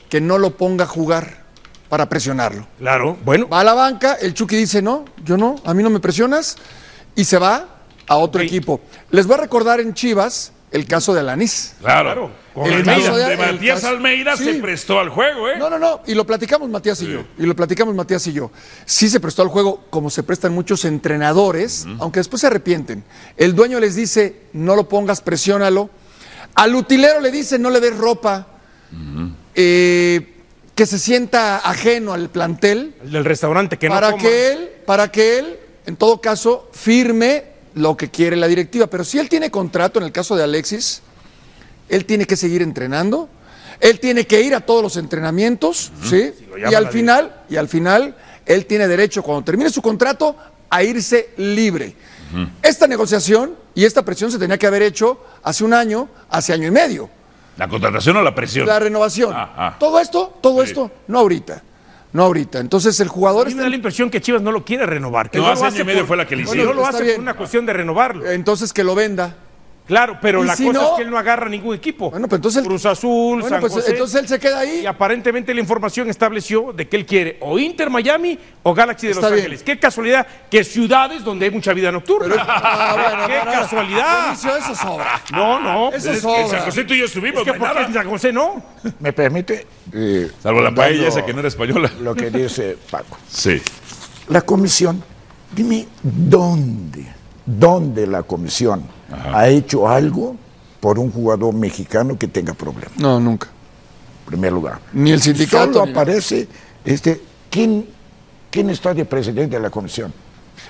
que 0.10 0.22
no 0.22 0.38
lo 0.38 0.58
ponga 0.58 0.86
a 0.86 0.88
jugar 0.88 1.46
para 1.90 2.10
presionarlo. 2.10 2.68
Claro, 2.80 3.18
bueno. 3.24 3.48
Va 3.48 3.62
a 3.62 3.64
la 3.64 3.74
banca, 3.74 4.16
el 4.16 4.34
Chucky 4.34 4.56
dice, 4.56 4.82
no, 4.82 5.06
yo 5.24 5.38
no, 5.38 5.56
a 5.64 5.74
mí 5.74 5.84
no 5.84 5.90
me 5.90 6.00
presionas 6.00 6.58
y 7.16 7.24
se 7.24 7.38
va 7.38 7.68
a 8.08 8.18
otro 8.18 8.42
equipo. 8.42 8.82
Les 9.12 9.28
voy 9.28 9.36
a 9.36 9.42
recordar 9.42 9.80
en 9.80 9.94
Chivas 9.94 10.54
el 10.72 10.86
caso 10.86 11.14
de 11.14 11.22
Alanis. 11.22 11.76
Claro. 11.80 12.32
el 12.66 12.84
caso 12.84 13.16
de, 13.16 13.38
Matías 13.38 13.84
Almeida 13.84 14.36
se 14.36 14.56
prestó 14.56 15.00
al 15.00 15.10
juego, 15.10 15.50
¿eh? 15.50 15.58
No, 15.58 15.70
no, 15.70 15.80
no. 15.80 16.02
Y 16.06 16.14
lo 16.14 16.26
platicamos 16.26 16.70
Matías 16.70 17.02
y 17.02 17.08
yo. 17.08 17.24
Y 17.38 17.46
lo 17.46 17.56
platicamos 17.56 17.96
Matías 17.96 18.26
y 18.28 18.34
yo. 18.34 18.52
Sí 18.86 19.10
se 19.10 19.20
prestó 19.20 19.42
al 19.42 19.48
juego, 19.48 19.86
como 19.90 20.10
se 20.10 20.24
prestan 20.24 20.54
muchos 20.54 20.86
entrenadores, 20.86 21.88
aunque 22.00 22.20
después 22.20 22.42
se 22.42 22.48
arrepienten. 22.48 23.04
El 23.38 23.56
dueño 23.56 23.80
les 23.80 23.96
dice, 23.96 24.42
no 24.54 24.76
lo 24.76 24.90
pongas, 24.90 25.22
presiónalo. 25.22 25.90
Al 26.56 26.76
utilero 26.76 27.22
le 27.22 27.32
dice, 27.32 27.60
no 27.60 27.70
le 27.70 27.80
des 27.80 27.96
ropa. 27.96 28.48
Eh, 29.56 30.34
que 30.76 30.86
se 30.86 31.00
sienta 31.00 31.58
ajeno 31.58 32.14
al 32.14 32.30
plantel. 32.30 32.94
El 33.04 33.12
del 33.12 33.26
restaurante 33.26 33.78
que 33.78 33.90
para 33.90 34.12
no 34.12 34.18
que 34.18 34.52
él, 34.52 34.70
para 34.86 35.12
que 35.12 35.40
él 35.40 35.60
en 35.88 35.96
todo 35.96 36.20
caso, 36.20 36.70
firme 36.74 37.46
lo 37.78 37.96
que 37.96 38.10
quiere 38.10 38.36
la 38.36 38.48
directiva. 38.48 38.88
Pero 38.88 39.04
si 39.04 39.20
él 39.20 39.30
tiene 39.30 39.52
contrato, 39.52 40.00
en 40.00 40.06
el 40.06 40.12
caso 40.12 40.36
de 40.36 40.44
Alexis, 40.44 41.02
él 41.90 42.06
tiene 42.06 42.26
que 42.26 42.36
seguir 42.36 42.62
entrenando. 42.62 43.30
Él 43.80 44.00
tiene 44.00 44.26
que 44.26 44.42
ir 44.42 44.56
a 44.56 44.62
todos 44.62 44.82
los 44.82 44.98
entrenamientos, 44.98 45.92
¿sí? 46.04 46.32
lo 46.50 46.72
y 46.72 46.74
al 46.74 46.90
final, 46.90 47.44
y 47.48 47.58
al 47.58 47.68
final, 47.70 48.16
él 48.46 48.66
tiene 48.66 48.88
derecho, 48.88 49.22
cuando 49.22 49.44
termine 49.44 49.70
su 49.70 49.82
contrato, 49.84 50.36
a 50.70 50.84
irse 50.84 51.30
libre. 51.38 51.96
Esta 52.62 52.88
negociación 52.88 53.56
y 53.76 53.86
esta 53.86 54.04
presión 54.04 54.32
se 54.32 54.40
tenía 54.40 54.58
que 54.58 54.68
haber 54.68 54.82
hecho 54.82 55.24
hace 55.44 55.64
un 55.64 55.74
año, 55.74 56.10
hace 56.30 56.54
año 56.54 56.68
y 56.68 56.72
medio. 56.72 57.10
¿La 57.56 57.68
contratación 57.68 58.18
o 58.18 58.22
la 58.22 58.36
presión? 58.36 58.68
La 58.68 58.80
renovación. 58.80 59.32
Ah, 59.34 59.54
ah. 59.56 59.76
Todo 59.80 60.00
esto, 60.00 60.38
todo 60.42 60.64
Sí. 60.64 60.70
esto, 60.72 60.92
no 61.08 61.20
ahorita. 61.20 61.64
No 62.14 62.24
ahorita. 62.24 62.60
Entonces 62.60 63.00
el 63.00 63.08
A 63.08 63.12
jugador 63.12 63.48
mí 63.48 63.52
me 63.52 63.52
está 63.52 63.64
da 63.64 63.70
la 63.70 63.76
impresión 63.76 64.10
que 64.10 64.22
Chivas 64.22 64.42
no 64.42 64.52
lo 64.52 64.64
quiere 64.64 64.86
renovar. 64.86 65.30
Que 65.30 65.38
No, 65.40 65.46
no, 65.46 65.52
hace 65.52 65.62
lo 65.62 65.66
año 65.68 65.74
hace 65.74 65.82
y 65.82 65.86
medio 65.86 66.00
por- 66.02 66.08
fue 66.08 66.18
la 66.18 66.26
que 66.28 66.36
le 66.36 66.44
hicieron. 66.44 66.66
no 66.68 66.74
lo 66.74 66.82
Está 66.84 66.96
hace 66.96 67.04
bien. 67.04 67.16
por 67.18 67.22
una 67.24 67.34
cuestión 67.36 67.66
de 67.66 67.74
renovarlo. 67.74 68.30
entonces 68.32 68.72
que 68.74 68.84
lo 68.84 68.96
venda. 68.96 69.36
Claro, 69.88 70.18
pero 70.22 70.44
la 70.44 70.54
si 70.56 70.66
cosa 70.66 70.80
no- 70.80 70.86
es 70.90 70.92
que 70.98 71.02
él 71.04 71.10
no 71.10 71.18
agarra 71.18 71.48
ningún 71.48 71.74
equipo. 71.74 72.12
Bueno, 72.12 72.28
pues 72.28 72.40
entonces- 72.40 72.64
Cruz 72.64 72.86
Azul, 72.86 73.40
Bueno, 73.40 73.48
San 73.50 73.62
pues 73.62 73.72
José. 73.72 73.92
entonces 73.92 74.22
él 74.22 74.28
se 74.28 74.38
queda 74.40 74.60
ahí. 74.60 74.82
Y 74.82 74.86
aparentemente 74.86 75.54
la 75.54 75.62
información 75.62 76.10
estableció 76.10 76.74
de 76.74 76.88
que 76.90 76.98
él 76.98 77.06
quiere 77.06 77.38
o 77.40 77.58
Inter 77.58 77.90
Miami 77.90 78.38
o 78.64 78.74
Galaxy 78.74 79.08
de 79.08 79.14
Está 79.14 79.28
Los 79.28 79.32
bien. 79.36 79.46
Ángeles. 79.46 79.64
Qué 79.64 79.80
casualidad 79.80 80.28
que 80.52 80.64
ciudades 80.66 81.24
donde 81.24 81.46
hay 81.46 81.52
mucha 81.52 81.72
vida 81.74 81.90
nocturna. 81.92 82.36
Ah, 82.38 82.96
bueno, 83.18 83.28
Qué 83.28 83.50
casualidad. 83.50 84.24
Dionisio, 84.24 84.58
eso 84.58 84.76
sobra. 84.76 85.22
No, 85.32 85.60
no. 85.62 85.88
Eso 85.94 86.06
pues 86.06 86.18
es- 86.18 86.22
sobra. 86.22 86.42
En 86.42 86.50
San 86.50 86.62
José 86.66 86.84
tú 86.84 86.94
y 86.94 87.00
yo 87.00 87.06
estuvimos, 87.06 87.48
Es 87.48 87.54
que 87.54 87.58
porque 87.60 87.82
en 87.84 87.94
San 87.94 88.10
José 88.10 88.34
no. 88.34 88.62
¿Me 89.00 89.14
permite? 89.14 89.66
eh, 89.94 90.30
Salvo 90.44 90.60
la 90.62 90.76
paella 90.76 91.08
esa 91.08 91.26
que 91.26 91.32
no 91.34 91.40
era 91.40 91.48
española. 91.48 91.90
Lo 92.02 92.14
que 92.14 92.30
dice 92.30 92.78
Paco. 92.92 93.18
Sí. 93.30 93.62
La 94.28 94.42
comisión, 94.42 95.02
dime 95.56 95.88
dónde, 96.04 97.06
dónde 97.48 98.06
la 98.06 98.22
comisión 98.24 98.84
ha 99.34 99.48
hecho 99.48 99.88
algo 99.88 100.36
por 100.80 101.00
un 101.00 101.12
jugador 101.12 101.54
mexicano 101.56 102.18
que 102.20 102.28
tenga 102.28 102.54
problemas. 102.54 102.98
No, 102.98 103.20
nunca. 103.20 103.48
En 103.48 104.26
primer 104.32 104.52
lugar. 104.54 104.80
Ni 104.94 105.12
el 105.12 105.22
sindicato. 105.22 105.74
Solo 105.74 105.86
ni- 105.86 105.92
aparece 105.92 106.48
este, 106.86 107.22
¿quién, 107.50 107.88
quién 108.52 108.70
está 108.70 108.94
de 108.94 109.06
presidente 109.06 109.56
de 109.56 109.62
la 109.62 109.70
comisión? 109.70 110.14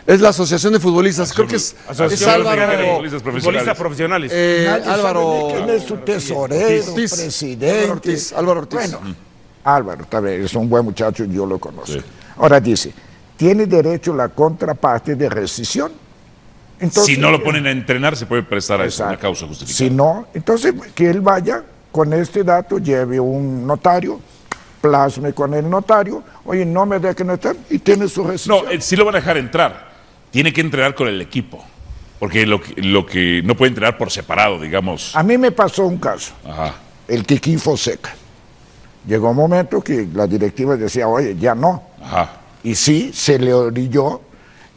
Es 0.06 0.22
la 0.22 0.30
Asociación 0.30 0.74
de 0.74 0.80
Futbolistas. 0.80 1.34
Creo 1.34 1.48
que 1.48 1.56
es, 1.58 1.76
es 1.84 1.90
Asociación 1.90 2.30
Álvaro. 2.30 2.62
De 2.78 2.86
Futbolistas 2.88 3.22
profesionales. 3.24 3.44
Futbolistas 3.44 3.78
profesionales. 3.78 4.32
eh, 4.34 4.82
Álvaro. 4.88 5.48
quién 5.52 5.70
es 5.72 5.84
su 5.84 5.98
tesorero, 5.98 6.92
Ortiz. 6.94 7.14
presidente. 7.16 7.80
Álvaro 7.80 7.94
Ortiz, 7.94 8.34
Álvaro 8.34 8.60
Ortiz. 8.62 8.80
Bueno, 8.92 9.16
Álvaro, 9.64 10.04
está 10.04 10.20
bien, 10.22 10.44
es 10.44 10.54
un 10.54 10.70
buen 10.70 10.86
muchacho, 10.86 11.26
yo 11.26 11.46
lo 11.46 11.60
conozco. 11.60 11.98
Ahora 12.38 12.60
dice, 12.62 12.94
tiene 13.36 13.66
derecho 13.66 14.14
la 14.16 14.30
contraparte 14.30 15.16
de 15.16 15.28
rescisión. 15.30 15.92
Entonces, 16.80 17.16
si 17.16 17.18
no 17.20 17.32
lo 17.32 17.44
ponen 17.44 17.66
a 17.66 17.72
entrenar, 17.72 18.16
se 18.16 18.26
puede 18.26 18.44
prestar 18.44 18.82
a 18.82 18.86
eso, 18.86 19.04
una 19.06 19.18
causa 19.18 19.48
justificada. 19.48 19.78
Si 19.78 19.90
no, 19.90 20.28
entonces 20.34 20.74
que 20.94 21.10
él 21.10 21.22
vaya 21.22 21.64
con 21.92 22.14
este 22.14 22.44
dato, 22.44 22.78
lleve 22.78 23.20
un 23.20 23.66
notario, 23.66 24.20
plasme 24.82 25.34
con 25.34 25.54
el 25.54 25.68
notario, 25.70 26.24
oye, 26.46 26.66
no 26.66 26.86
me 26.86 27.00
dejen 27.00 27.32
entrar 27.32 27.56
y 27.70 27.80
tiene 27.80 28.08
su 28.08 28.24
rescisión. 28.24 28.64
No, 28.66 28.70
eh, 28.70 28.80
sí 28.80 28.96
lo 28.96 29.06
van 29.06 29.16
a 29.16 29.20
dejar 29.20 29.38
entrar. 29.38 29.88
Tiene 30.30 30.54
que 30.54 30.62
entrenar 30.62 30.94
con 30.94 31.08
el 31.08 31.20
equipo. 31.22 31.64
Porque 32.20 32.46
lo 32.46 32.62
que, 32.62 32.82
lo 32.82 33.06
que 33.06 33.42
no 33.44 33.56
puede 33.56 33.70
entrenar 33.70 33.98
por 33.98 34.12
separado, 34.12 34.60
digamos. 34.60 35.16
A 35.16 35.24
mí 35.24 35.38
me 35.38 35.52
pasó 35.52 35.86
un 35.86 35.98
caso, 35.98 36.34
Ajá. 36.46 36.74
el 37.08 37.26
Kiki 37.26 37.58
Fonseca. 37.58 38.16
Llegó 39.08 39.30
un 39.30 39.36
momento 39.36 39.82
que 39.82 40.08
la 40.14 40.28
directiva 40.28 40.76
decía, 40.76 41.08
oye, 41.08 41.36
ya 41.38 41.54
no. 41.54 41.84
Ajá. 42.02 42.32
Y 42.64 42.76
sí, 42.76 43.12
se 43.14 43.38
le 43.40 43.54
orilló 43.54 44.22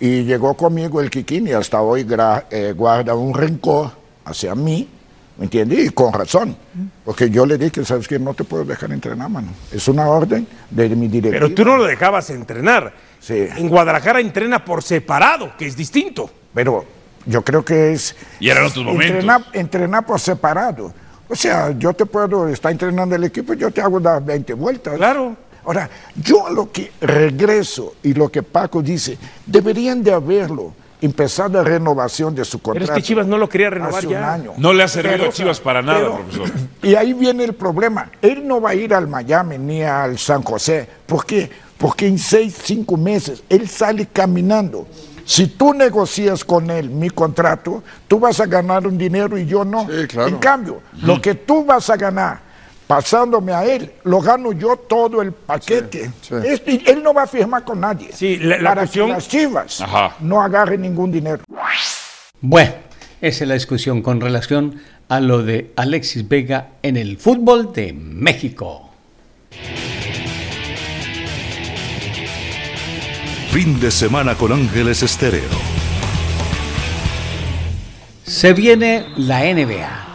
y 0.01 0.25
llegó 0.25 0.55
conmigo 0.55 1.01
el 1.01 1.11
Kikín 1.11 1.47
y 1.47 1.53
hasta 1.53 1.83
hoy 1.83 2.07
eh, 2.51 2.73
guarda 2.75 3.15
un 3.15 3.35
rencor 3.35 3.93
hacia 4.25 4.55
mí, 4.55 4.89
¿me 5.37 5.45
entiendes? 5.45 5.87
Y 5.87 5.91
con 5.91 6.13
razón, 6.13 6.57
porque 7.05 7.29
yo 7.29 7.45
le 7.45 7.59
dije, 7.59 7.85
¿sabes 7.85 8.09
qué? 8.09 8.19
No 8.19 8.33
te 8.33 8.45
puedo 8.45 8.65
dejar 8.65 8.91
entrenar, 8.93 9.29
mano. 9.29 9.49
Es 9.71 9.87
una 9.89 10.09
orden 10.09 10.47
de 10.71 10.89
mi 10.91 11.09
directiva. 11.09 11.45
Pero 11.47 11.55
tú 11.55 11.65
no 11.65 11.77
lo 11.77 11.85
dejabas 11.85 12.31
entrenar. 12.31 12.95
Sí. 13.21 13.47
En 13.57 13.69
Guadalajara 13.69 14.21
entrena 14.21 14.65
por 14.65 14.83
separado, 14.83 15.55
que 15.59 15.67
es 15.67 15.77
distinto. 15.77 16.31
Pero 16.55 16.87
yo 17.27 17.43
creo 17.43 17.63
que 17.63 17.93
es... 17.93 18.17
Y 18.41 18.49
eran 18.49 18.65
otros 18.65 18.85
momentos. 18.85 19.07
Entrenar, 19.11 19.45
entrenar 19.53 20.07
por 20.07 20.19
separado. 20.19 20.95
O 21.29 21.37
sea, 21.37 21.73
yo 21.79 21.93
te 21.93 22.07
puedo 22.07 22.49
estar 22.49 22.73
entrenando 22.73 23.15
el 23.15 23.25
equipo, 23.25 23.53
yo 23.53 23.71
te 23.71 23.83
hago 23.83 24.01
dar 24.01 24.25
20 24.25 24.55
vueltas. 24.55 24.97
Claro. 24.97 25.37
Ahora, 25.71 25.89
yo 26.17 26.49
a 26.49 26.51
lo 26.51 26.73
que 26.73 26.91
regreso 27.01 27.95
y 28.03 28.13
lo 28.13 28.29
que 28.29 28.43
Paco 28.43 28.83
dice, 28.83 29.17
deberían 29.47 30.03
de 30.03 30.13
haberlo 30.13 30.73
empezado 31.01 31.51
la 31.51 31.63
renovación 31.63 32.35
de 32.35 32.45
su 32.45 32.59
Pero 32.59 32.73
contrato. 32.75 32.93
es 32.93 32.97
que 32.97 33.03
Chivas 33.07 33.25
no 33.29 33.39
lo 33.39 33.49
quería 33.49 33.71
renovar 33.71 33.95
hace 33.95 34.09
un 34.09 34.13
ya. 34.15 34.33
año. 34.33 34.53
No 34.57 34.73
le 34.73 34.83
ha 34.83 34.89
servido 34.89 35.17
Pero- 35.19 35.31
a 35.31 35.33
Chivas 35.33 35.61
para 35.61 35.81
nada, 35.81 36.01
pero- 36.01 36.17
profesor. 36.25 36.51
Y 36.83 36.97
ahí 36.97 37.13
viene 37.13 37.45
el 37.45 37.55
problema. 37.55 38.11
Él 38.21 38.45
no 38.49 38.61
va 38.61 38.71
a 38.71 38.75
ir 38.75 38.93
al 38.93 39.07
Miami 39.07 39.59
ni 39.59 39.85
al 39.85 40.19
San 40.19 40.43
José. 40.43 40.89
¿Por 41.07 41.25
qué? 41.25 41.49
Porque 41.79 42.09
en 42.09 42.19
seis, 42.19 42.57
cinco 42.65 42.97
meses 42.97 43.45
él 43.49 43.69
sale 43.69 44.07
caminando. 44.07 44.89
Si 45.25 45.47
tú 45.47 45.73
negocias 45.73 46.45
con 46.45 46.69
él 46.69 46.91
mi 46.91 47.11
contrato, 47.11 47.85
tú 48.09 48.19
vas 48.19 48.41
a 48.41 48.47
ganar 48.47 48.89
un 48.89 48.99
dinero 48.99 49.39
y 49.39 49.47
yo 49.47 49.65
no. 49.65 49.87
Sí, 49.89 50.09
claro. 50.09 50.27
En 50.31 50.39
cambio, 50.39 50.81
lo 51.03 51.23
que 51.23 51.37
tú 51.37 51.65
vas 51.65 51.89
a 51.91 51.97
ganar 51.97 52.50
pasándome 52.95 53.53
a 53.53 53.65
él, 53.65 53.93
lo 54.03 54.21
gano 54.21 54.51
yo 54.53 54.77
todo 54.77 55.23
el 55.23 55.31
paquete. 55.33 56.11
sí. 56.21 56.35
Y 56.67 56.91
él 56.91 57.03
no 57.05 57.15
va 57.15 57.23
a 57.23 57.27
firmar 57.29 57.63
con 57.65 57.79
nadie. 57.79 58.11
Sí, 58.13 58.37
la- 58.39 58.59
la 58.59 58.71
para 58.71 58.81
cuestión- 58.83 59.07
que 59.07 59.13
las 59.13 59.29
chivas 59.29 59.81
Ajá. 59.81 60.17
no 60.19 60.43
agarren 60.43 60.83
ningún 60.83 61.13
dinero. 61.13 61.39
Bueno, 62.41 62.73
esa 63.21 63.45
es 63.45 63.49
la 63.49 63.55
discusión 63.55 64.03
con 64.03 64.21
relación 64.21 64.81
a 65.09 65.21
lo 65.21 65.43
de 65.45 65.71
Alexis 65.77 66.29
Vega 66.29 66.71
en 66.83 66.97
el 66.97 67.17
fútbol 67.19 67.73
de 67.73 67.93
México. 67.93 68.91
Fin 73.53 73.79
de 73.81 73.91
semana 73.93 74.35
con 74.35 74.53
Ángeles 74.53 75.03
Estéreo. 75.05 75.43
Se 78.25 78.53
viene 78.53 79.07
la 79.17 79.45
NBA, 79.45 80.10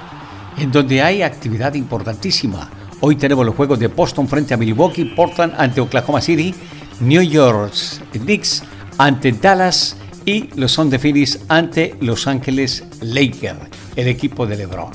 en 0.58 0.72
donde 0.72 1.02
hay 1.02 1.22
actividad 1.22 1.74
importantísima. 1.74 2.70
Hoy 3.02 3.15
tenemos 3.15 3.46
los 3.46 3.56
juegos 3.56 3.80
de 3.80 3.88
Boston 3.88 4.28
frente 4.28 4.54
a 4.54 4.58
Milwaukee, 4.58 5.06
Portland 5.06 5.54
ante 5.58 5.82
Oklahoma 5.82 6.22
City, 6.22 6.54
New 7.00 7.22
York 7.22 7.74
Knicks 8.13 8.63
ante 8.98 9.32
Dallas 9.34 9.98
y 10.26 10.50
los 10.56 10.89
de 10.89 11.00
Phillies 11.00 11.39
ante 11.50 11.96
Los 12.00 12.28
Ángeles 12.28 12.84
Lakers, 13.02 13.60
el 13.96 14.08
equipo 14.08 14.48
de 14.48 14.58
LeBron. 14.58 14.91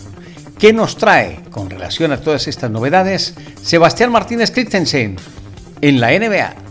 ¿Qué 0.59 0.73
nos 0.73 0.97
trae 0.97 1.41
con 1.51 1.71
relación 1.71 2.13
a 2.13 2.21
todas 2.21 2.49
estas 2.49 2.71
novedades 2.71 3.35
Sebastián 3.63 4.13
Martínez 4.13 4.51
Christensen 4.51 5.17
en 5.81 6.01
la 6.01 6.11
NBA? 6.11 6.70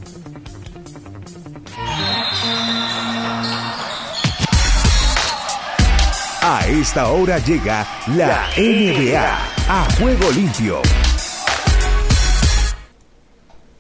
Esta 6.80 7.12
hora 7.12 7.40
llega 7.40 7.86
la 8.16 8.48
NBA 8.56 9.22
a 9.68 9.88
juego 10.00 10.32
limpio. 10.32 10.82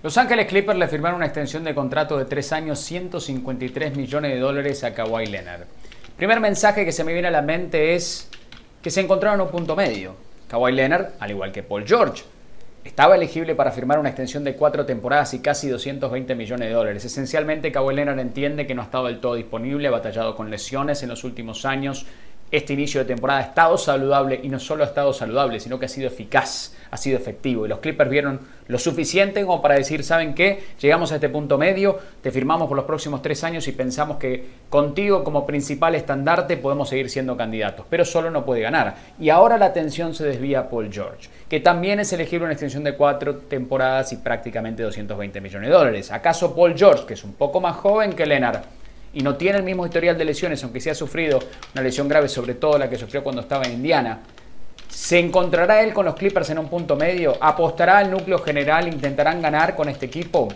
Los 0.04 0.18
Ángeles 0.18 0.48
Clippers 0.48 0.78
le 0.78 0.88
firmaron 0.90 1.16
una 1.18 1.28
extensión 1.28 1.64
de 1.64 1.74
contrato 1.74 2.18
de 2.18 2.26
tres 2.26 2.52
años, 2.52 2.80
153 2.80 3.96
millones 3.96 4.34
de 4.34 4.40
dólares 4.40 4.84
a 4.84 4.94
Kawhi 4.94 5.28
Leonard. 5.28 5.62
Primer 6.18 6.42
mensaje 6.42 6.84
que 6.84 6.92
se 6.92 7.06
me 7.06 7.14
viene 7.14 7.30
a 7.30 7.32
la 7.32 7.42
mente 7.42 7.96
es 7.96 8.30
que 8.82 8.92
se 8.92 9.00
encontraron 9.00 9.40
un 9.40 9.48
punto 9.48 9.78
medio. 9.78 10.16
Kawhi 10.50 10.74
Leonard, 10.74 11.12
al 11.20 11.32
igual 11.32 11.54
que 11.54 11.64
Paul 11.64 11.88
George, 11.88 12.24
estaba 12.84 13.16
elegible 13.16 13.56
para 13.56 13.72
firmar 13.72 14.00
una 14.00 14.10
extensión 14.10 14.44
de 14.44 14.56
cuatro 14.56 14.86
temporadas 14.86 15.34
y 15.34 15.40
casi 15.40 15.70
220 15.70 16.36
millones 16.36 16.68
de 16.68 16.74
dólares. 16.74 17.06
Esencialmente, 17.06 17.72
Kawhi 17.72 17.96
Leonard 17.96 18.20
entiende 18.20 18.68
que 18.68 18.76
no 18.76 18.82
ha 18.82 18.86
estado 18.86 19.08
del 19.08 19.20
todo 19.20 19.36
disponible, 19.36 19.88
ha 19.88 19.92
batallado 19.92 20.36
con 20.36 20.50
lesiones 20.50 21.02
en 21.04 21.10
los 21.10 21.24
últimos 21.24 21.66
años. 21.66 22.06
Este 22.52 22.74
inicio 22.74 23.02
de 23.02 23.06
temporada 23.06 23.40
ha 23.42 23.44
estado 23.44 23.78
saludable 23.78 24.40
y 24.42 24.50
no 24.50 24.60
solo 24.60 24.84
ha 24.84 24.88
estado 24.88 25.14
saludable, 25.14 25.60
sino 25.60 25.78
que 25.78 25.86
ha 25.86 25.90
sido 25.90 26.08
eficaz, 26.08 26.74
ha 26.90 26.98
sido 26.98 27.16
efectivo. 27.16 27.66
Y 27.66 27.70
los 27.70 27.78
Clippers 27.78 28.10
vieron 28.10 28.40
lo 28.68 28.80
suficiente 28.80 29.46
como 29.46 29.62
para 29.62 29.76
decir, 29.76 30.04
¿saben 30.04 30.34
qué? 30.34 30.64
Llegamos 30.82 31.12
a 31.12 31.16
este 31.16 31.30
punto 31.30 31.60
medio, 31.60 32.00
te 32.24 32.32
firmamos 32.32 32.68
por 32.68 32.76
los 32.76 32.86
próximos 32.88 33.22
tres 33.22 33.44
años 33.44 33.68
y 33.68 33.72
pensamos 33.72 34.18
que 34.18 34.46
contigo 34.70 35.24
como 35.24 35.46
principal 35.46 35.94
estandarte 35.94 36.58
podemos 36.58 36.90
seguir 36.90 37.12
siendo 37.12 37.38
candidatos, 37.38 37.86
pero 37.88 38.04
solo 38.04 38.32
no 38.32 38.44
puede 38.44 38.62
ganar. 38.62 38.96
Y 39.20 39.30
ahora 39.30 39.60
la 39.60 39.68
atención 39.68 40.16
se 40.16 40.26
desvía 40.26 40.62
a 40.62 40.70
Paul 40.70 40.92
George, 40.92 41.30
que 41.48 41.60
también 41.60 42.00
es 42.00 42.12
elegible 42.14 42.46
una 42.46 42.54
extensión 42.54 42.84
de 42.84 42.96
cuatro 42.96 43.36
temporadas 43.36 44.12
y 44.14 44.18
prácticamente 44.18 44.82
220 44.82 45.40
millones 45.40 45.70
de 45.70 45.76
dólares. 45.76 46.12
¿Acaso 46.12 46.56
Paul 46.56 46.76
George, 46.76 47.06
que 47.06 47.14
es 47.14 47.24
un 47.24 47.34
poco 47.34 47.62
más 47.62 47.76
joven 47.76 48.14
que 48.14 48.26
Leonard, 48.26 48.62
y 49.14 49.22
no 49.22 49.36
tiene 49.36 49.58
el 49.58 49.64
mismo 49.64 49.86
historial 49.86 50.18
de 50.18 50.26
lesiones, 50.26 50.64
aunque 50.64 50.80
sí 50.80 50.90
ha 50.90 50.96
sufrido 50.96 51.40
una 51.74 51.84
lesión 51.84 52.08
grave, 52.08 52.30
sobre 52.30 52.56
todo 52.56 52.78
la 52.78 52.90
que 52.90 52.98
sufrió 52.98 53.24
cuando 53.24 53.42
estaba 53.42 53.64
en 53.66 53.74
Indiana. 53.74 54.20
¿Se 54.88 55.20
encontrará 55.20 55.82
él 55.82 55.94
con 55.94 56.06
los 56.06 56.16
Clippers 56.16 56.50
en 56.50 56.60
un 56.60 56.68
punto 56.68 56.96
medio? 56.96 57.38
¿Apostará 57.40 58.00
al 58.00 58.12
núcleo 58.12 58.40
general? 58.40 58.88
¿Intentarán 58.88 59.42
ganar 59.42 59.76
con 59.76 59.90
este 59.90 60.08
equipo? 60.08 60.48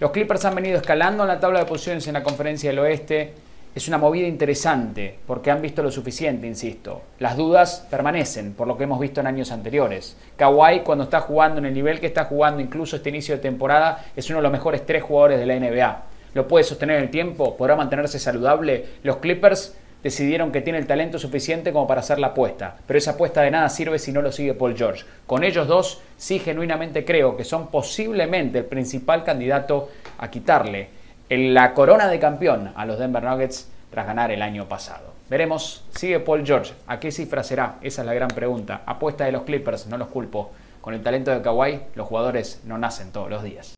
Los 0.00 0.10
Clippers 0.10 0.44
han 0.44 0.54
venido 0.54 0.78
escalando 0.78 1.22
en 1.24 1.28
la 1.28 1.40
tabla 1.40 1.60
de 1.60 1.66
posiciones 1.66 2.06
en 2.06 2.14
la 2.14 2.22
conferencia 2.22 2.70
del 2.70 2.78
oeste 2.80 3.32
es 3.74 3.88
una 3.88 3.98
movida 3.98 4.28
interesante 4.28 5.18
porque 5.26 5.50
han 5.50 5.60
visto 5.60 5.82
lo 5.82 5.90
suficiente, 5.90 6.46
insisto. 6.46 7.02
Las 7.18 7.36
dudas 7.36 7.84
permanecen 7.90 8.54
por 8.54 8.68
lo 8.68 8.78
que 8.78 8.84
hemos 8.84 9.00
visto 9.00 9.20
en 9.20 9.26
años 9.26 9.50
anteriores. 9.50 10.16
Kawhi 10.36 10.80
cuando 10.80 11.04
está 11.04 11.20
jugando 11.20 11.58
en 11.58 11.66
el 11.66 11.74
nivel 11.74 11.98
que 11.98 12.06
está 12.06 12.26
jugando, 12.26 12.60
incluso 12.60 12.94
este 12.94 13.08
inicio 13.08 13.34
de 13.34 13.42
temporada, 13.42 14.04
es 14.14 14.30
uno 14.30 14.38
de 14.38 14.44
los 14.44 14.52
mejores 14.52 14.86
tres 14.86 15.02
jugadores 15.02 15.40
de 15.40 15.46
la 15.46 15.58
NBA. 15.58 16.02
¿Lo 16.34 16.48
puede 16.48 16.64
sostener 16.64 16.96
en 16.96 17.04
el 17.04 17.10
tiempo? 17.10 17.56
¿Podrá 17.56 17.76
mantenerse 17.76 18.18
saludable? 18.18 18.86
Los 19.02 19.18
Clippers 19.18 19.76
decidieron 20.02 20.52
que 20.52 20.60
tiene 20.60 20.78
el 20.78 20.86
talento 20.86 21.18
suficiente 21.18 21.72
como 21.72 21.86
para 21.86 22.00
hacer 22.00 22.18
la 22.18 22.28
apuesta, 22.28 22.76
pero 22.86 22.98
esa 22.98 23.12
apuesta 23.12 23.40
de 23.40 23.50
nada 23.50 23.68
sirve 23.70 23.98
si 23.98 24.12
no 24.12 24.20
lo 24.20 24.32
sigue 24.32 24.52
Paul 24.52 24.76
George. 24.76 25.04
Con 25.26 25.44
ellos 25.44 25.66
dos 25.66 26.02
sí 26.18 26.38
genuinamente 26.38 27.04
creo 27.04 27.36
que 27.36 27.44
son 27.44 27.68
posiblemente 27.68 28.58
el 28.58 28.64
principal 28.66 29.24
candidato 29.24 29.88
a 30.18 30.30
quitarle 30.30 30.88
la 31.30 31.72
corona 31.72 32.08
de 32.08 32.18
campeón 32.18 32.72
a 32.76 32.84
los 32.84 32.98
Denver 32.98 33.22
Nuggets 33.22 33.68
tras 33.90 34.06
ganar 34.06 34.30
el 34.30 34.42
año 34.42 34.68
pasado. 34.68 35.14
Veremos, 35.30 35.84
sigue 35.94 36.20
Paul 36.20 36.44
George, 36.44 36.74
¿a 36.86 37.00
qué 37.00 37.10
cifra 37.10 37.42
será? 37.42 37.76
Esa 37.80 38.02
es 38.02 38.06
la 38.06 38.12
gran 38.12 38.28
pregunta. 38.28 38.82
Apuesta 38.84 39.24
de 39.24 39.32
los 39.32 39.44
Clippers, 39.44 39.86
no 39.86 39.96
los 39.96 40.08
culpo. 40.08 40.52
Con 40.82 40.92
el 40.92 41.02
talento 41.02 41.30
de 41.30 41.40
Kawhi, 41.40 41.80
los 41.94 42.06
jugadores 42.06 42.60
no 42.64 42.76
nacen 42.76 43.10
todos 43.10 43.30
los 43.30 43.42
días. 43.42 43.74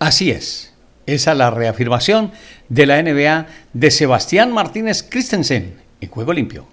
Así 0.00 0.32
es. 0.32 0.73
Esa 1.06 1.32
es 1.32 1.38
la 1.38 1.50
reafirmación 1.50 2.32
de 2.68 2.86
la 2.86 3.02
NBA 3.02 3.46
de 3.72 3.90
Sebastián 3.90 4.52
Martínez 4.52 5.02
Christensen 5.08 5.74
en 6.00 6.08
Juego 6.08 6.32
Limpio. 6.32 6.66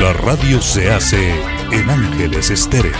La 0.00 0.12
radio 0.14 0.60
se 0.60 0.90
hace 0.90 1.34
en 1.70 1.90
Ángeles 1.90 2.50
Estéreo. 2.50 2.92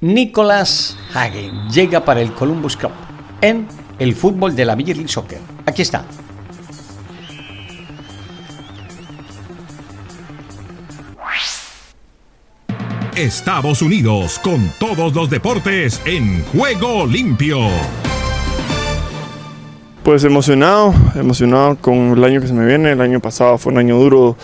Nicolás 0.00 0.98
Hagen 1.14 1.68
llega 1.70 2.04
para 2.04 2.20
el 2.20 2.32
Columbus 2.32 2.76
Cup 2.76 2.90
en 3.40 3.66
el 3.98 4.14
fútbol 4.14 4.56
de 4.56 4.64
la 4.64 4.76
Major 4.76 4.96
League 4.96 5.08
Soccer. 5.08 5.38
Aquí 5.66 5.82
está. 5.82 6.04
Estados 13.16 13.80
Unidos 13.80 14.40
con 14.40 14.70
todos 14.80 15.14
los 15.14 15.30
deportes 15.30 16.00
en 16.04 16.44
juego 16.46 17.06
limpio. 17.06 17.58
Pues 20.02 20.24
emocionado, 20.24 20.92
emocionado 21.14 21.76
con 21.76 21.94
el 21.94 22.24
año 22.24 22.40
que 22.40 22.48
se 22.48 22.52
me 22.52 22.66
viene. 22.66 22.90
El 22.90 23.00
año 23.00 23.20
pasado 23.20 23.56
fue 23.56 23.72
un 23.72 23.78
año 23.78 23.96
duro, 23.98 24.36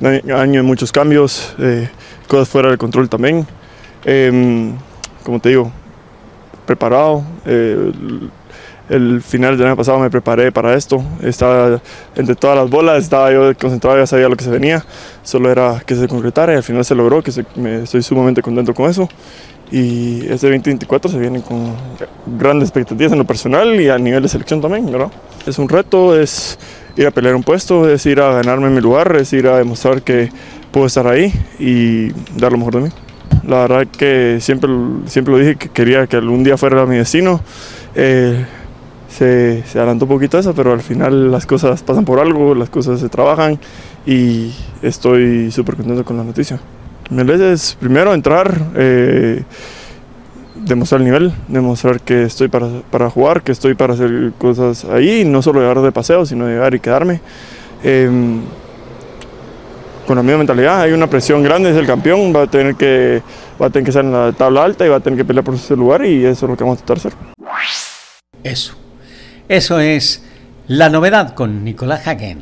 un 0.00 0.30
año 0.30 0.60
de 0.60 0.62
muchos 0.62 0.92
cambios, 0.92 1.54
eh, 1.58 1.88
cosas 2.26 2.50
fuera 2.50 2.70
de 2.70 2.76
control 2.76 3.08
también. 3.08 3.46
Em, 4.04 4.74
como 5.24 5.40
te 5.40 5.48
digo, 5.48 5.72
preparado. 6.66 7.24
Eh, 7.46 7.92
el 8.88 9.22
final 9.22 9.56
del 9.56 9.66
año 9.66 9.76
pasado 9.76 9.98
me 9.98 10.10
preparé 10.10 10.50
para 10.50 10.74
esto. 10.74 11.02
Estaba 11.22 11.80
entre 12.16 12.34
todas 12.34 12.56
las 12.56 12.70
bolas, 12.70 13.02
estaba 13.02 13.32
yo 13.32 13.54
concentrado, 13.56 13.98
ya 13.98 14.06
sabía 14.06 14.28
lo 14.28 14.36
que 14.36 14.44
se 14.44 14.50
venía. 14.50 14.84
Solo 15.22 15.50
era 15.50 15.82
que 15.84 15.94
se 15.94 16.08
concretara 16.08 16.54
y 16.54 16.56
al 16.56 16.62
final 16.62 16.84
se 16.84 16.94
logró, 16.94 17.22
que 17.22 17.32
me, 17.56 17.82
estoy 17.82 18.02
sumamente 18.02 18.42
contento 18.42 18.74
con 18.74 18.90
eso. 18.90 19.08
Y 19.70 20.20
este 20.22 20.46
2024 20.46 21.10
se 21.10 21.18
viene 21.18 21.42
con 21.42 21.74
grandes 22.38 22.70
expectativas 22.70 23.12
en 23.12 23.18
lo 23.18 23.26
personal 23.26 23.78
y 23.78 23.90
a 23.90 23.98
nivel 23.98 24.22
de 24.22 24.28
selección 24.28 24.62
también, 24.62 24.90
¿verdad? 24.90 25.10
Es 25.46 25.58
un 25.58 25.68
reto, 25.68 26.18
es 26.18 26.58
ir 26.96 27.06
a 27.06 27.10
pelear 27.10 27.36
un 27.36 27.42
puesto, 27.42 27.88
es 27.88 28.06
ir 28.06 28.20
a 28.20 28.32
ganarme 28.32 28.70
mi 28.70 28.80
lugar, 28.80 29.14
es 29.16 29.32
ir 29.34 29.46
a 29.46 29.58
demostrar 29.58 30.00
que 30.00 30.30
puedo 30.72 30.86
estar 30.86 31.06
ahí 31.06 31.32
y 31.58 32.10
dar 32.38 32.52
lo 32.52 32.58
mejor 32.58 32.76
de 32.76 32.80
mí. 32.80 32.88
La 33.46 33.66
verdad 33.66 33.86
que 33.86 34.38
siempre, 34.40 34.70
siempre 35.06 35.32
lo 35.32 35.38
dije 35.38 35.56
que 35.56 35.68
quería 35.68 36.06
que 36.06 36.16
algún 36.16 36.44
día 36.44 36.56
fuera 36.56 36.86
mi 36.86 36.96
destino. 36.96 37.40
Eh, 37.94 38.46
se, 39.08 39.62
se, 39.66 39.78
adelantó 39.78 40.04
un 40.04 40.10
poquito 40.10 40.38
eso, 40.38 40.54
pero 40.54 40.72
al 40.72 40.80
final 40.80 41.30
las 41.30 41.46
cosas 41.46 41.82
pasan 41.82 42.04
por 42.04 42.20
algo, 42.20 42.54
las 42.54 42.70
cosas 42.70 43.00
se 43.00 43.08
trabajan 43.08 43.58
y 44.06 44.52
estoy 44.82 45.50
súper 45.50 45.76
contento 45.76 46.04
con 46.04 46.16
la 46.16 46.24
noticia. 46.24 46.60
Mi 47.10 47.22
es 47.32 47.76
primero 47.80 48.12
entrar, 48.12 48.54
eh, 48.74 49.42
demostrar 50.56 51.00
el 51.00 51.06
nivel, 51.06 51.32
demostrar 51.48 52.00
que 52.00 52.24
estoy 52.24 52.48
para, 52.48 52.68
para, 52.90 53.08
jugar, 53.08 53.42
que 53.42 53.52
estoy 53.52 53.74
para 53.74 53.94
hacer 53.94 54.32
cosas 54.36 54.84
ahí, 54.84 55.24
no 55.24 55.40
solo 55.40 55.60
llegar 55.60 55.80
de 55.80 55.90
paseo, 55.90 56.26
sino 56.26 56.46
llegar 56.46 56.74
y 56.74 56.80
quedarme. 56.80 57.20
Eh, 57.82 58.10
con 60.06 60.16
la 60.16 60.22
misma 60.22 60.38
mentalidad, 60.38 60.80
hay 60.80 60.92
una 60.92 61.06
presión 61.06 61.42
grande, 61.42 61.70
es 61.70 61.76
el 61.76 61.86
campeón, 61.86 62.34
va 62.34 62.42
a 62.42 62.46
tener 62.46 62.74
que, 62.76 63.22
va 63.60 63.66
a 63.66 63.70
tener 63.70 63.84
que 63.84 63.90
estar 63.90 64.04
en 64.04 64.12
la 64.12 64.32
tabla 64.32 64.64
alta 64.64 64.86
y 64.86 64.88
va 64.88 64.96
a 64.96 65.00
tener 65.00 65.18
que 65.18 65.24
pelear 65.24 65.44
por 65.44 65.54
ese 65.54 65.76
lugar 65.76 66.04
y 66.04 66.24
eso 66.24 66.46
es 66.46 66.50
lo 66.50 66.56
que 66.56 66.64
vamos 66.64 66.80
a 66.80 66.84
tratar 66.84 67.02
de 67.02 67.08
hacer. 67.08 67.18
Eso. 68.42 68.74
Eso 69.48 69.80
es 69.80 70.22
la 70.66 70.90
novedad 70.90 71.34
con 71.34 71.64
Nicolás 71.64 72.06
Hagen 72.06 72.40